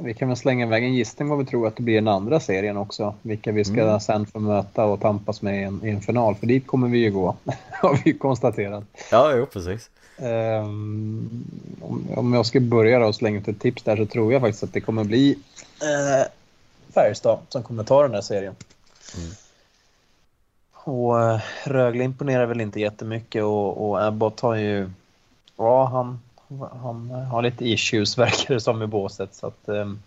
Vi 0.00 0.14
kan 0.14 0.28
väl 0.28 0.36
slänga 0.36 0.66
iväg 0.66 0.84
en 0.84 0.94
gissning 0.94 1.28
vad 1.28 1.38
vi 1.38 1.44
tror 1.44 1.66
att 1.66 1.76
det 1.76 1.82
blir 1.82 1.94
den 1.94 2.08
andra 2.08 2.40
serien 2.40 2.76
också. 2.76 3.14
Vilka 3.22 3.52
vi 3.52 3.64
ska 3.64 3.82
mm. 3.82 4.00
sen 4.00 4.26
få 4.26 4.40
möta 4.40 4.84
och 4.84 5.00
tampas 5.00 5.42
med 5.42 5.60
i 5.60 5.62
en, 5.62 5.80
i 5.84 5.90
en 5.90 6.00
final. 6.00 6.34
För 6.34 6.46
dit 6.46 6.66
kommer 6.66 6.88
vi 6.88 6.98
ju 6.98 7.10
gå, 7.10 7.36
har 7.70 8.00
vi 8.04 8.12
konstaterat. 8.12 8.84
Ja, 9.10 9.32
jo 9.36 9.46
precis. 9.46 9.90
Um, 10.18 11.46
om, 11.80 12.06
om 12.16 12.34
jag 12.34 12.46
ska 12.46 12.60
börja 12.60 12.98
då 12.98 13.06
och 13.06 13.14
slänga 13.14 13.38
ut 13.38 13.48
ett 13.48 13.60
tips 13.60 13.82
där 13.82 13.96
så 13.96 14.06
tror 14.06 14.32
jag 14.32 14.40
faktiskt 14.40 14.62
att 14.62 14.72
det 14.72 14.80
kommer 14.80 15.04
bli 15.04 15.32
uh, 15.32 16.26
Färjestad 16.94 17.38
som 17.48 17.62
kommer 17.62 17.84
ta 17.84 18.02
den 18.02 18.14
här 18.14 18.20
serien. 18.20 18.54
Mm. 19.16 19.30
Och 20.84 21.20
eh, 21.20 21.40
Rögle 21.64 22.04
imponerar 22.04 22.46
väl 22.46 22.60
inte 22.60 22.80
jättemycket 22.80 23.42
och, 23.42 23.88
och 23.88 24.02
Abbott 24.02 24.40
har 24.40 24.54
ju... 24.54 24.90
Ja, 25.56 25.84
han, 25.84 26.20
han 26.82 27.10
har 27.10 27.42
lite 27.42 27.68
issues 27.68 28.18
verkar 28.18 28.54
det 28.54 28.60
som 28.60 28.82
i 28.82 28.86
båset. 28.86 29.34
Så 29.34 29.46
att, 29.46 29.68
ehm, 29.68 29.98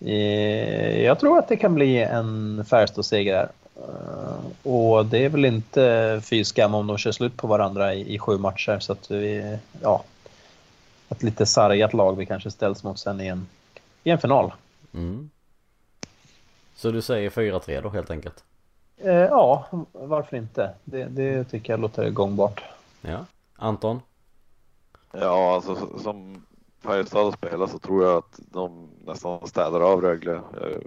eh, 0.00 1.04
jag 1.04 1.20
tror 1.20 1.38
att 1.38 1.48
det 1.48 1.56
kan 1.56 1.74
bli 1.74 2.02
en 2.02 2.64
Färjestad-seger 2.64 3.32
där. 3.32 3.48
Eh, 3.76 4.72
och 4.72 5.06
det 5.06 5.24
är 5.24 5.28
väl 5.28 5.44
inte 5.44 6.20
fy 6.24 6.44
skam 6.44 6.74
om 6.74 6.86
de 6.86 6.98
kör 6.98 7.12
slut 7.12 7.36
på 7.36 7.46
varandra 7.46 7.94
i, 7.94 8.14
i 8.14 8.18
sju 8.18 8.38
matcher. 8.38 8.78
Så 8.78 8.92
att 8.92 9.10
vi, 9.10 9.58
ja, 9.82 10.04
ett 11.08 11.22
lite 11.22 11.46
sargat 11.46 11.92
lag 11.92 12.16
vi 12.16 12.26
kanske 12.26 12.50
ställs 12.50 12.84
mot 12.84 12.98
sen 12.98 13.20
i 13.20 13.26
en, 13.26 13.46
i 14.04 14.10
en 14.10 14.18
final. 14.18 14.52
Mm. 14.94 15.30
Så 16.76 16.90
du 16.90 17.02
säger 17.02 17.30
4-3 17.30 17.82
då 17.82 17.88
helt 17.88 18.10
enkelt? 18.10 18.44
Eh, 18.96 19.14
ja, 19.14 19.66
varför 19.92 20.36
inte? 20.36 20.74
Det, 20.84 21.04
det 21.04 21.44
tycker 21.44 21.72
jag 21.72 21.80
låter 21.80 22.10
gångbart. 22.10 22.64
Ja. 23.00 23.24
Anton? 23.56 24.00
Ja, 25.12 25.54
alltså 25.54 25.98
som 25.98 26.46
Färjestad 26.80 27.34
spelar 27.34 27.66
så 27.66 27.78
tror 27.78 28.04
jag 28.04 28.16
att 28.16 28.40
de 28.50 28.88
nästan 29.04 29.46
städar 29.46 29.80
av 29.80 30.00
Rögle. 30.00 30.34
Eh, 30.34 30.80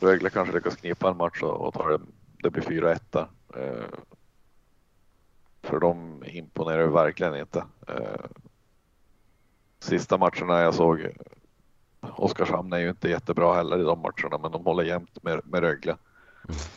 Rögle 0.00 0.30
kanske 0.30 0.54
lyckas 0.54 0.76
knipa 0.76 1.10
en 1.10 1.16
match 1.16 1.42
och 1.42 1.74
tar 1.74 1.90
det, 1.90 2.00
det 2.42 2.50
blir 2.50 2.62
4-1 2.62 3.00
där. 3.10 3.28
Eh, 3.56 3.84
för 5.62 5.80
de 5.80 6.24
imponerar 6.26 6.86
verkligen 6.86 7.36
inte. 7.36 7.64
Sista 9.78 10.18
matcherna 10.18 10.60
jag 10.60 10.74
såg 10.74 11.08
Oskarshamn 12.00 12.72
är 12.72 12.78
ju 12.78 12.88
inte 12.88 13.08
jättebra 13.08 13.54
heller 13.54 13.78
i 13.78 13.82
de 13.82 14.00
matcherna 14.00 14.38
men 14.38 14.52
de 14.52 14.64
håller 14.64 14.84
jämnt 14.84 15.22
med, 15.22 15.40
med 15.44 15.60
Rögle. 15.60 15.96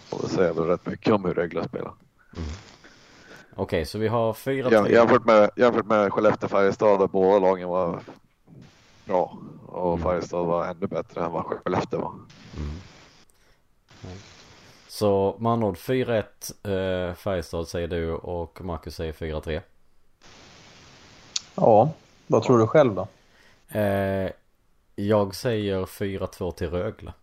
Och 0.10 0.20
det 0.24 0.30
säger 0.30 0.54
väl 0.54 0.64
rätt 0.64 0.86
mycket 0.86 1.14
om 1.14 1.26
hur 1.26 1.34
Rögle 1.34 1.64
spelar. 1.64 1.94
Mm. 2.38 2.50
Okej, 3.52 3.64
okay, 3.64 3.86
så 3.86 3.98
vi 3.98 4.08
har 4.08 4.34
fyra... 4.34 4.70
Ja, 4.72 4.90
jämfört, 4.90 5.26
med, 5.26 5.50
jämfört 5.56 5.86
med 5.86 6.12
Skellefteå-Färjestad 6.12 7.00
där 7.00 7.08
båda 7.08 7.40
lagen 7.40 7.70
var 7.70 8.00
bra 9.06 9.38
och 9.66 9.94
mm. 9.94 10.04
Färjestad 10.04 10.46
var 10.46 10.66
ännu 10.66 10.88
bättre 10.88 11.26
än 11.26 11.32
vad 11.32 11.46
Skellefteå 11.46 12.00
var. 12.00 12.14
Mm. 12.58 12.80
Så 14.88 15.36
med 15.40 15.52
andra 15.52 15.68
ord 15.68 15.78
4-1 15.78 17.10
eh, 17.10 17.16
Färjestad 17.16 17.68
säger 17.68 17.88
du 17.88 18.12
och 18.14 18.62
Marcus 18.62 18.96
säger 18.96 19.14
4-3. 19.14 19.62
Ja, 21.56 21.92
vad 22.28 22.44
tror 22.44 22.58
du 22.58 22.68
själv 22.68 22.96
då? 22.96 23.08
Eh, 23.80 24.32
jag 24.96 25.36
säger 25.36 25.86
4-2 25.86 26.52
till 26.52 26.70
Rögle. 26.70 27.14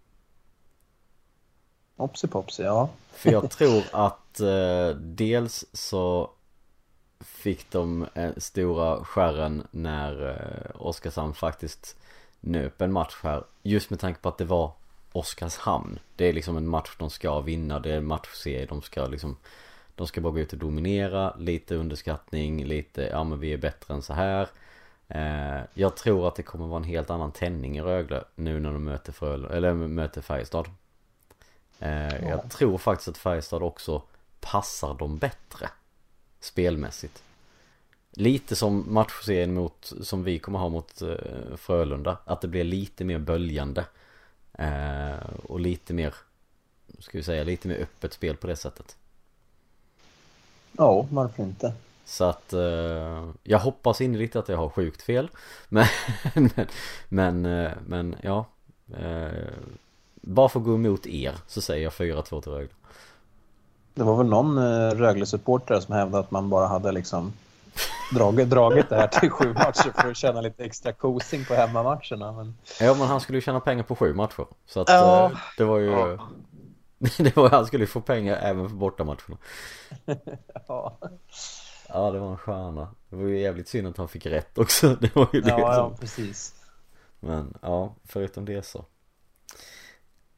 Opsi 1.97 2.29
popsi, 2.29 2.63
ja. 2.63 2.89
För 3.13 3.33
jag 3.33 3.51
tror 3.51 3.83
att 3.93 4.41
eh, 4.41 4.89
dels 4.97 5.65
så 5.73 6.31
fick 7.21 7.71
de 7.71 8.07
eh, 8.15 8.31
stora 8.37 9.05
skärren 9.05 9.67
när 9.71 10.29
eh, 10.29 10.87
Oskarshamn 10.87 11.35
faktiskt 11.35 11.97
nöp 12.41 12.81
en 12.81 12.93
match 12.93 13.17
här. 13.23 13.45
Just 13.63 13.91
med 13.91 14.01
tanke 14.01 14.21
på 14.21 14.29
att 14.29 14.39
det 14.39 14.45
var 14.45 14.73
Oskarshamn. 15.13 15.99
Det 16.17 16.25
är 16.25 16.33
liksom 16.33 16.57
en 16.57 16.69
match 16.69 16.97
de 16.99 17.11
ska 17.11 17.41
vinna. 17.41 17.81
Det 17.81 17.93
är 17.93 17.97
en 17.97 18.07
matchserie 18.07 18.67
de 18.67 18.83
ska 18.83 19.07
liksom 19.07 19.37
De 19.95 20.07
ska 20.07 20.21
bara 20.21 20.33
gå 20.33 20.39
ut 20.39 20.53
och 20.53 20.59
dominera. 20.59 21.35
Lite 21.39 21.75
underskattning, 21.75 22.65
lite 22.65 23.03
ja 23.03 23.25
men 23.25 23.41
vi 23.41 23.53
är 23.53 23.59
bättre 23.59 23.95
än 23.95 24.03
så 24.03 24.13
här. 24.13 24.49
Eh, 25.09 25.61
jag 25.75 25.97
tror 25.97 26.29
att 26.29 26.37
det 26.37 26.43
kommer 26.43 26.67
vara 26.67 26.79
en 26.79 26.85
helt 26.85 27.11
annan 27.11 27.33
tändning 27.33 27.79
i 27.79 27.83
Rögle 27.83 28.25
nu 28.35 28.61
när 28.61 28.73
de 28.73 28.85
möter 28.85 29.13
Fröl 29.13 29.45
eller 29.45 29.75
möter 29.75 30.21
Färjestad. 30.21 30.69
Eh, 31.81 32.29
jag 32.29 32.51
tror 32.51 32.79
faktiskt 32.79 33.09
att 33.09 33.19
Färjestad 33.19 33.63
också 33.63 34.03
passar 34.41 34.95
dem 34.95 35.19
bättre 35.19 35.69
spelmässigt. 36.41 37.23
Lite 38.11 38.57
som 38.57 38.85
matchserien 38.89 39.55
mot, 39.55 39.93
som 40.03 40.25
vi 40.25 40.39
kommer 40.39 40.59
ha 40.59 40.69
mot 40.69 41.03
eh, 41.03 41.57
Frölunda. 41.57 42.19
Att 42.25 42.41
det 42.41 42.49
blir 42.49 42.65
lite 42.65 43.05
mer 43.05 43.19
böljande. 43.19 43.85
Eh, 44.53 45.29
och 45.45 45.61
lite 45.61 45.95
mer, 45.95 46.15
ska 46.99 47.19
vi 47.19 47.25
säga, 47.25 47.45
lite 47.45 47.69
mer 47.69 47.77
öppet 47.77 48.13
spel 48.13 48.37
på 48.37 48.47
det 48.47 48.57
sättet. 48.57 48.97
Ja, 50.73 51.07
varför 51.11 51.43
inte? 51.43 51.73
Så 52.05 52.25
att 52.25 52.53
eh, 52.53 53.31
jag 53.43 53.59
hoppas 53.59 54.01
innerligt 54.01 54.37
att 54.37 54.49
jag 54.49 54.57
har 54.57 54.69
sjukt 54.69 55.03
fel. 55.03 55.31
Men, 55.69 55.87
men, 56.35 56.51
men, 57.09 57.47
eh, 57.47 57.73
men 57.87 58.17
ja. 58.23 58.47
Bara 60.29 60.49
för 60.49 60.61
att 60.61 60.67
gå 60.67 60.75
emot 60.75 61.07
er 61.07 61.35
så 61.47 61.61
säger 61.61 61.85
jag 61.85 61.93
4-2 61.93 62.41
till 62.41 62.53
Rögle. 62.53 62.75
Det 63.95 64.03
var 64.03 64.17
väl 64.17 64.27
någon 64.27 64.59
eh, 64.59 64.91
Rögle-supporter 64.91 65.81
som 65.81 65.95
hävdade 65.95 66.25
att 66.25 66.31
man 66.31 66.51
bara 66.51 66.67
hade 66.67 66.93
liksom 66.93 67.33
dragit, 68.15 68.51
dragit 68.51 68.89
det 68.89 68.97
här 68.97 69.07
till 69.07 69.31
sju 69.31 69.53
matcher 69.53 70.01
för 70.01 70.11
att 70.11 70.17
tjäna 70.17 70.41
lite 70.41 70.65
extra 70.65 70.93
kosing 70.93 71.45
på 71.45 71.55
hemmamatcherna. 71.55 72.33
Men... 72.33 72.57
Ja, 72.81 72.95
men 72.95 73.07
han 73.07 73.21
skulle 73.21 73.39
ju 73.39 73.43
tjäna 73.43 73.61
pengar 73.61 73.83
på 73.83 73.97
sju 73.97 74.15
matcher. 74.15 74.47
Så 74.67 74.81
att 74.81 74.89
ja. 74.89 75.31
Eh, 75.31 75.39
det 75.59 75.65
var 75.65 75.79
ju... 75.79 75.91
Ja. 75.91 76.19
det 77.19 77.37
var, 77.37 77.51
han 77.51 77.67
skulle 77.67 77.83
ju 77.83 77.89
få 77.89 78.01
pengar 78.01 78.37
även 78.37 78.69
för 78.69 78.77
bortamatcherna. 78.77 79.39
ja. 80.69 80.99
Ja, 81.89 82.11
det 82.11 82.19
var 82.19 82.31
en 82.31 82.39
stjärna. 82.39 82.89
Det 83.09 83.17
var 83.17 83.25
ju 83.25 83.41
jävligt 83.41 83.69
synd 83.69 83.89
att 83.89 83.97
han 83.97 84.09
fick 84.09 84.27
rätt 84.27 84.59
också. 84.59 84.95
Det 85.01 85.15
var 85.15 85.29
ju 85.33 85.41
det 85.41 85.51
ja, 85.51 85.57
som... 85.57 85.67
ja, 85.67 85.97
precis. 86.01 86.55
Men 87.21 87.55
ja, 87.63 87.95
förutom 88.05 88.45
det 88.45 88.67
så. 88.67 88.85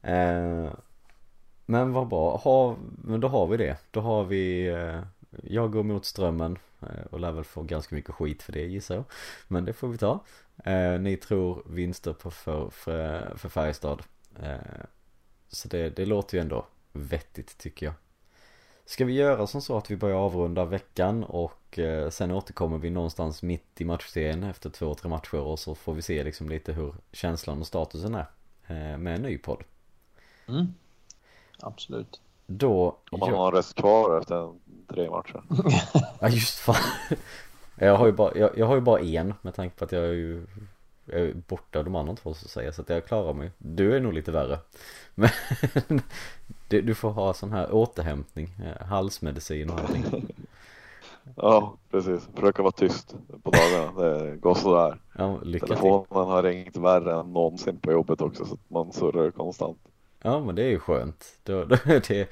Eh, 0.08 0.72
men 1.66 1.92
vad 1.92 2.08
bra. 2.08 2.36
Ha, 2.36 2.76
men 3.04 3.20
då 3.20 3.28
har 3.28 3.46
vi 3.46 3.56
det. 3.56 3.76
Då 3.90 4.00
har 4.00 4.24
vi 4.24 4.66
eh, 4.66 5.00
Jag 5.42 5.72
går 5.72 5.82
mot 5.82 6.04
strömmen 6.04 6.58
eh, 6.82 7.04
och 7.10 7.20
lär 7.20 7.32
väl 7.32 7.44
få 7.44 7.62
ganska 7.62 7.94
mycket 7.94 8.14
skit 8.14 8.42
för 8.42 8.52
det 8.52 8.64
gissar 8.64 8.94
jag. 8.94 9.04
Men 9.48 9.64
det 9.64 9.72
får 9.72 9.88
vi 9.88 9.98
ta. 9.98 10.20
Eh, 10.64 11.00
ni 11.00 11.16
tror 11.16 11.62
vinster 11.66 12.12
på 12.12 12.30
för, 12.30 12.70
för, 12.70 13.32
för 13.36 13.48
Färjestad. 13.48 14.02
Eh, 14.42 14.84
så 15.48 15.68
det, 15.68 15.90
det 15.90 16.06
låter 16.06 16.36
ju 16.36 16.40
ändå 16.40 16.66
vettigt 16.92 17.58
tycker 17.58 17.86
jag. 17.86 17.94
Ska 18.84 19.04
vi 19.04 19.12
göra 19.12 19.46
som 19.46 19.62
så 19.62 19.76
att 19.76 19.90
vi 19.90 19.96
börjar 19.96 20.16
avrunda 20.16 20.64
veckan 20.64 21.24
och 21.24 21.78
eh, 21.78 22.10
sen 22.10 22.30
återkommer 22.30 22.78
vi 22.78 22.90
någonstans 22.90 23.42
mitt 23.42 23.80
i 23.80 23.84
matchserien 23.84 24.44
efter 24.44 24.70
två, 24.70 24.94
tre 24.94 25.08
matcher 25.08 25.40
och 25.40 25.58
så 25.58 25.74
får 25.74 25.94
vi 25.94 26.02
se 26.02 26.24
liksom 26.24 26.48
lite 26.48 26.72
hur 26.72 26.94
känslan 27.12 27.60
och 27.60 27.66
statusen 27.66 28.14
är 28.14 28.26
eh, 28.66 28.98
med 28.98 29.14
en 29.14 29.22
ny 29.22 29.38
podd. 29.38 29.64
Mm. 30.48 30.74
Absolut. 31.60 32.20
Då... 32.46 32.96
Om 33.10 33.20
man 33.20 33.34
har 33.34 33.46
en 33.46 33.56
rest 33.56 33.74
kvar 33.74 34.20
efter 34.20 34.52
tre 34.88 35.10
matcher. 35.10 35.42
ja 36.20 36.28
just 36.28 36.58
fan. 36.58 36.76
Jag 37.80 37.96
har 37.96 38.06
ju 38.06 38.12
bara, 38.12 38.38
jag, 38.38 38.58
jag, 38.58 38.66
har 38.66 38.74
ju 38.74 38.80
bara 38.80 39.00
en 39.00 39.34
med 39.42 39.54
tanke 39.54 39.76
på 39.76 39.84
att 39.84 39.92
jag 39.92 40.04
är 40.04 40.12
ju 40.12 40.46
jag 41.04 41.20
är 41.20 41.34
borta 41.34 41.82
de 41.82 41.94
andra 41.94 42.16
två 42.16 42.34
så 42.34 42.44
att 42.44 42.50
säga 42.50 42.72
så 42.72 42.82
att 42.82 42.88
jag 42.88 43.06
klarar 43.06 43.32
mig. 43.32 43.50
Du 43.58 43.96
är 43.96 44.00
nog 44.00 44.12
lite 44.12 44.32
värre. 44.32 44.58
Men 45.14 45.30
du, 46.68 46.82
du 46.82 46.94
får 46.94 47.10
ha 47.10 47.34
sån 47.34 47.52
här 47.52 47.72
återhämtning, 47.72 48.54
eh, 48.64 48.86
halsmedicin 48.86 49.70
och 49.70 49.80
allting. 49.80 50.04
Ja, 51.36 51.74
precis. 51.90 52.28
Försöka 52.34 52.62
vara 52.62 52.72
tyst 52.72 53.14
på 53.42 53.50
dagarna. 53.50 54.02
Det 54.02 54.36
går 54.36 54.54
sådär. 54.54 55.00
Ja, 55.18 55.38
lycka 55.42 55.66
Telefonen 55.66 56.04
till. 56.04 56.16
har 56.16 56.42
ringt 56.42 56.76
värre 56.76 57.20
än 57.20 57.32
någonsin 57.32 57.80
på 57.80 57.92
jobbet 57.92 58.20
också 58.20 58.44
så 58.44 58.54
att 58.54 58.70
man 58.70 58.92
surrar 58.92 59.30
konstant. 59.30 59.78
Ja, 60.22 60.40
men 60.40 60.54
det 60.54 60.62
är 60.62 60.68
ju 60.68 60.78
skönt. 60.78 61.38
Då, 61.42 61.64
då, 61.64 61.76
det, 62.08 62.30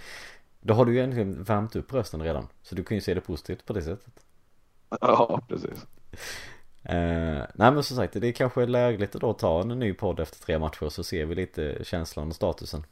då 0.60 0.74
har 0.74 0.84
du 0.84 0.92
ju 0.92 0.98
egentligen 0.98 1.42
värmt 1.42 1.76
upp 1.76 1.92
rösten 1.92 2.22
redan. 2.22 2.48
Så 2.62 2.74
du 2.74 2.84
kan 2.84 2.96
ju 2.96 3.00
se 3.00 3.14
det 3.14 3.20
positivt 3.20 3.66
på 3.66 3.72
det 3.72 3.82
sättet. 3.82 4.26
Ja, 5.00 5.40
precis. 5.48 5.86
Eh, 6.82 7.44
nej 7.54 7.72
men 7.72 7.82
som 7.82 7.96
sagt, 7.96 8.12
det 8.12 8.28
är 8.28 8.32
kanske 8.32 8.66
lägligt 8.66 9.14
att 9.14 9.20
då 9.20 9.32
ta 9.32 9.60
en 9.60 9.68
ny 9.68 9.94
podd 9.94 10.20
efter 10.20 10.44
tre 10.44 10.58
matcher 10.58 10.88
så 10.88 11.04
ser 11.04 11.24
vi 11.24 11.34
lite 11.34 11.84
känslan 11.84 12.28
och 12.28 12.34
statusen. 12.34 12.84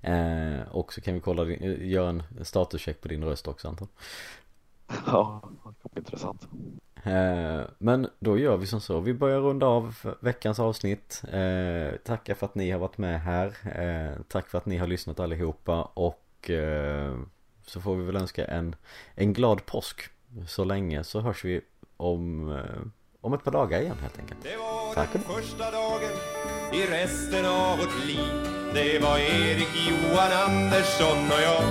Eh, 0.00 0.60
och 0.70 0.92
så 0.92 1.00
kan 1.00 1.14
vi 1.14 1.20
kolla, 1.20 1.44
göra 1.44 2.08
en 2.08 2.44
statuscheck 2.44 3.00
på 3.00 3.08
din 3.08 3.24
röst 3.24 3.48
också 3.48 3.68
Anton. 3.68 3.88
Ja, 5.06 5.42
det 5.44 5.82
kommer 5.82 5.98
intressant. 5.98 6.48
Eh, 7.04 7.60
men 7.78 8.08
då 8.18 8.38
gör 8.38 8.56
vi 8.56 8.66
som 8.66 8.80
så, 8.80 9.00
vi 9.00 9.14
börjar 9.14 9.40
runda 9.40 9.66
av 9.66 9.94
veckans 10.20 10.58
avsnitt. 10.58 11.22
Eh, 11.32 11.96
tackar 12.04 12.34
för 12.34 12.46
att 12.46 12.54
ni 12.54 12.70
har 12.70 12.78
varit 12.78 12.98
med 12.98 13.20
här. 13.22 13.46
Eh, 13.78 14.22
tack 14.28 14.48
för 14.48 14.58
att 14.58 14.66
ni 14.66 14.76
har 14.76 14.86
lyssnat 14.86 15.20
allihopa 15.20 15.82
och 15.82 16.20
så 17.66 17.80
får 17.80 17.96
vi 17.96 18.04
väl 18.04 18.16
önska 18.16 18.44
en, 18.44 18.76
en 19.14 19.32
glad 19.32 19.66
påsk. 19.66 20.00
Så 20.46 20.64
länge 20.64 21.04
så 21.04 21.20
hörs 21.20 21.44
vi 21.44 21.60
om, 21.96 22.48
om 23.20 23.34
ett 23.34 23.44
par 23.44 23.52
dagar 23.52 23.80
igen 23.80 23.96
helt 24.00 24.18
enkelt. 24.18 24.42
Det 24.42 24.56
var 24.56 24.94
Tack. 24.94 25.12
den 25.12 25.22
första 25.22 25.70
dagen 25.70 26.10
i 26.72 26.86
resten 26.86 27.46
av 27.46 27.78
vårt 27.78 28.06
liv. 28.06 28.54
Det 28.74 28.98
var 28.98 29.18
Erik 29.18 29.88
Johan 29.88 30.32
Andersson 30.32 31.18
och 31.26 31.42
jag. 31.42 31.64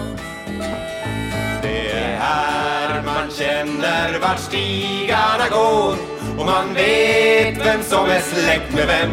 Det 1.62 1.92
är 1.92 2.18
här 2.18 2.63
man 3.06 3.30
känner 3.32 4.20
vart 4.20 4.40
stigarna 4.40 5.50
går 5.52 5.96
och 6.40 6.46
man 6.46 6.74
vet 6.74 7.66
vem 7.66 7.84
som 7.84 8.06
är 8.06 8.20
släkt 8.20 8.74
med 8.76 8.88
vem. 8.88 9.12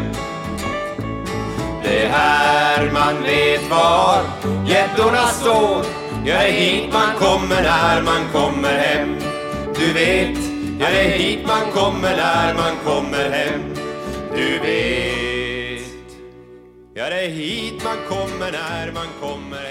Det 1.83 2.05
är 2.05 2.09
här 2.09 2.91
man 2.93 3.23
vet 3.23 3.69
var 3.69 4.23
gäddorna 4.67 5.27
står. 5.27 5.85
Ja, 6.25 6.39
det 6.39 6.47
är 6.47 6.51
hit 6.51 6.93
man 6.93 7.15
kommer 7.19 7.61
när 7.61 8.01
man 8.01 8.27
kommer 8.33 8.77
hem. 8.77 9.17
Du 9.75 9.93
vet 9.93 10.37
Ja, 10.79 10.87
det 10.89 11.01
är 11.01 11.17
hit 11.17 11.47
man 11.47 11.71
kommer 11.73 12.17
när 12.17 12.53
man 12.53 12.75
kommer 12.85 13.29
hem 13.29 13.61
Du 14.35 14.59
vet 14.59 15.87
Ja, 16.93 17.09
det 17.09 17.25
är 17.25 17.29
hit 17.29 17.83
man 17.83 17.97
kommer 18.09 18.51
när 18.51 18.91
man 18.91 19.07
kommer 19.21 19.57
hem 19.57 19.70